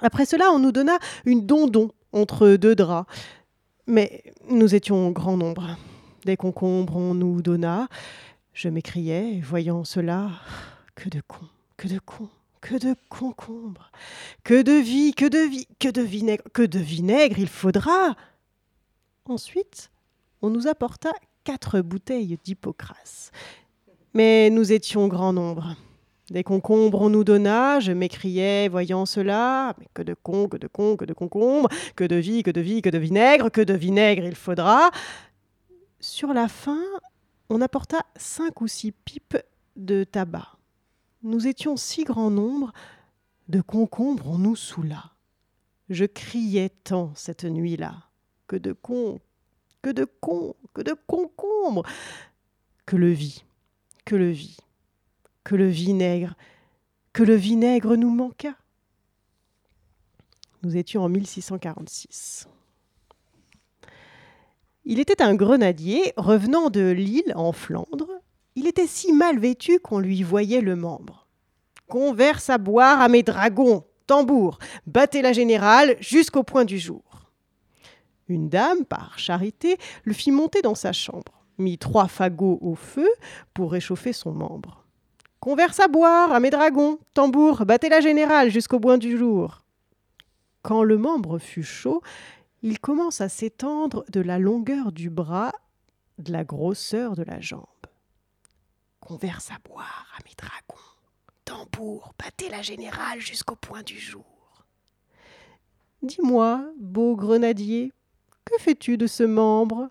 [0.00, 3.08] Après cela, on nous donna une dondon entre deux draps.
[3.86, 5.76] Mais nous étions grand nombre.
[6.24, 7.88] Des concombres on nous donna.
[8.54, 10.30] Je m'écriais, voyant cela,
[10.96, 12.28] que de cons, que de cons,
[12.60, 13.92] que de concombres,
[14.42, 18.16] que de vie, que de vie, que de vinaigre, que de vinaigre il faudra.
[19.26, 19.90] Ensuite,
[20.42, 21.10] on nous apporta
[21.44, 23.30] quatre bouteilles d'hypocras.
[24.14, 25.76] Mais nous étions grand nombre.
[26.30, 30.66] Des concombres on nous donna, je m'écriais, voyant cela, mais que de cons, que de
[30.66, 33.74] cons, que de concombres, que de vie, que de vie, que de vinaigre, que de
[33.74, 34.90] vinaigre il faudra.
[36.00, 36.82] Sur la fin,
[37.48, 39.38] on apporta cinq ou six pipes
[39.76, 40.56] de tabac.
[41.22, 42.72] Nous étions si grand nombre,
[43.48, 45.12] de concombres on nous saoula.
[45.88, 47.94] Je criais tant cette nuit-là,
[48.52, 49.18] que de cons,
[49.80, 51.86] que de cons, que de concombres,
[52.84, 53.46] que le vit,
[54.04, 54.58] que le vit,
[55.42, 56.34] que le vinaigre,
[57.14, 58.54] que le vinaigre nous manqua.
[60.62, 62.46] Nous étions en 1646.
[64.84, 68.20] Il était un grenadier revenant de Lille en Flandre.
[68.54, 71.26] Il était si mal vêtu qu'on lui voyait le membre.
[71.88, 77.11] Qu'on verse à boire à mes dragons, tambour, battez la générale jusqu'au point du jour.
[78.28, 83.08] Une dame, par charité, le fit monter dans sa chambre, mit trois fagots au feu
[83.54, 84.84] pour réchauffer son membre.
[85.40, 89.62] Qu'on verse à boire à mes dragons, tambour, battez la générale jusqu'au point du jour.
[90.62, 92.00] Quand le membre fut chaud,
[92.62, 95.52] il commence à s'étendre de la longueur du bras,
[96.18, 97.66] de la grosseur de la jambe.
[99.00, 100.80] Qu'on verse à boire à mes dragons,
[101.44, 104.24] tambour, battez la générale jusqu'au point du jour.
[106.02, 107.92] Dis-moi, beau grenadier,
[108.52, 109.88] que fais-tu de ce membre?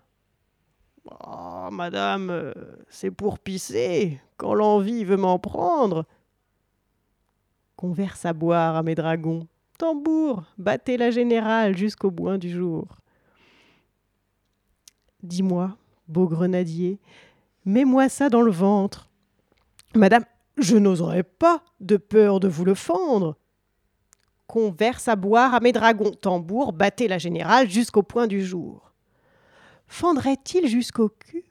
[1.04, 2.52] Oh, madame, euh,
[2.88, 6.06] c'est pour pisser, quand l'envie veut m'en prendre.
[7.76, 9.48] Qu'on verse à boire à mes dragons,
[9.78, 12.86] tambour, battez la générale jusqu'au bout du jour.
[15.22, 15.76] Dis-moi,
[16.06, 17.00] beau grenadier,
[17.64, 19.08] mets-moi ça dans le ventre.
[19.94, 20.24] Madame,
[20.56, 23.36] je n'oserais pas, de peur de vous le fendre.
[24.52, 28.92] Qu'on verse à boire à mes dragons, tambour, battez la générale jusqu'au point du jour.
[29.86, 31.46] Fendrait-il jusqu'au cul?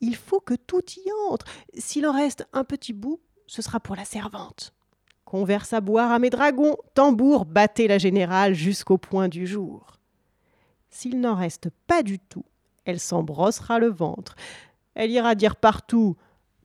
[0.00, 1.46] Il faut que tout y entre.
[1.76, 4.72] S'il en reste un petit bout, ce sera pour la servante.
[5.24, 9.98] Qu'on verse à boire à mes dragons, tambour, battez la générale jusqu'au point du jour.
[10.90, 12.44] S'il n'en reste pas du tout,
[12.84, 14.36] elle s'embrossera le ventre.
[14.94, 16.16] Elle ira dire partout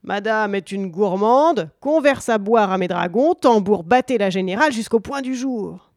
[0.03, 4.71] Madame est une gourmande, qu'on verse à boire à mes dragons, tambour, battez la générale
[4.71, 5.91] jusqu'au point du jour.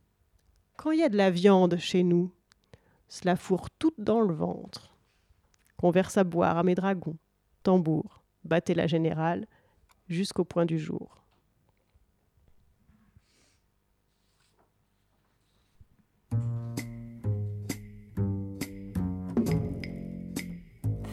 [0.76, 2.32] Quand il y a de la viande chez nous,
[3.08, 4.96] cela fourre toute dans le ventre.
[5.76, 7.16] Qu'on verse à boire à mes dragons,
[7.62, 9.46] tambour, battez la générale
[10.08, 11.22] jusqu'au point du jour.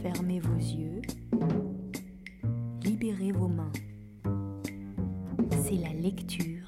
[0.02, 0.89] Fermez vos yeux.
[6.00, 6.59] Lecture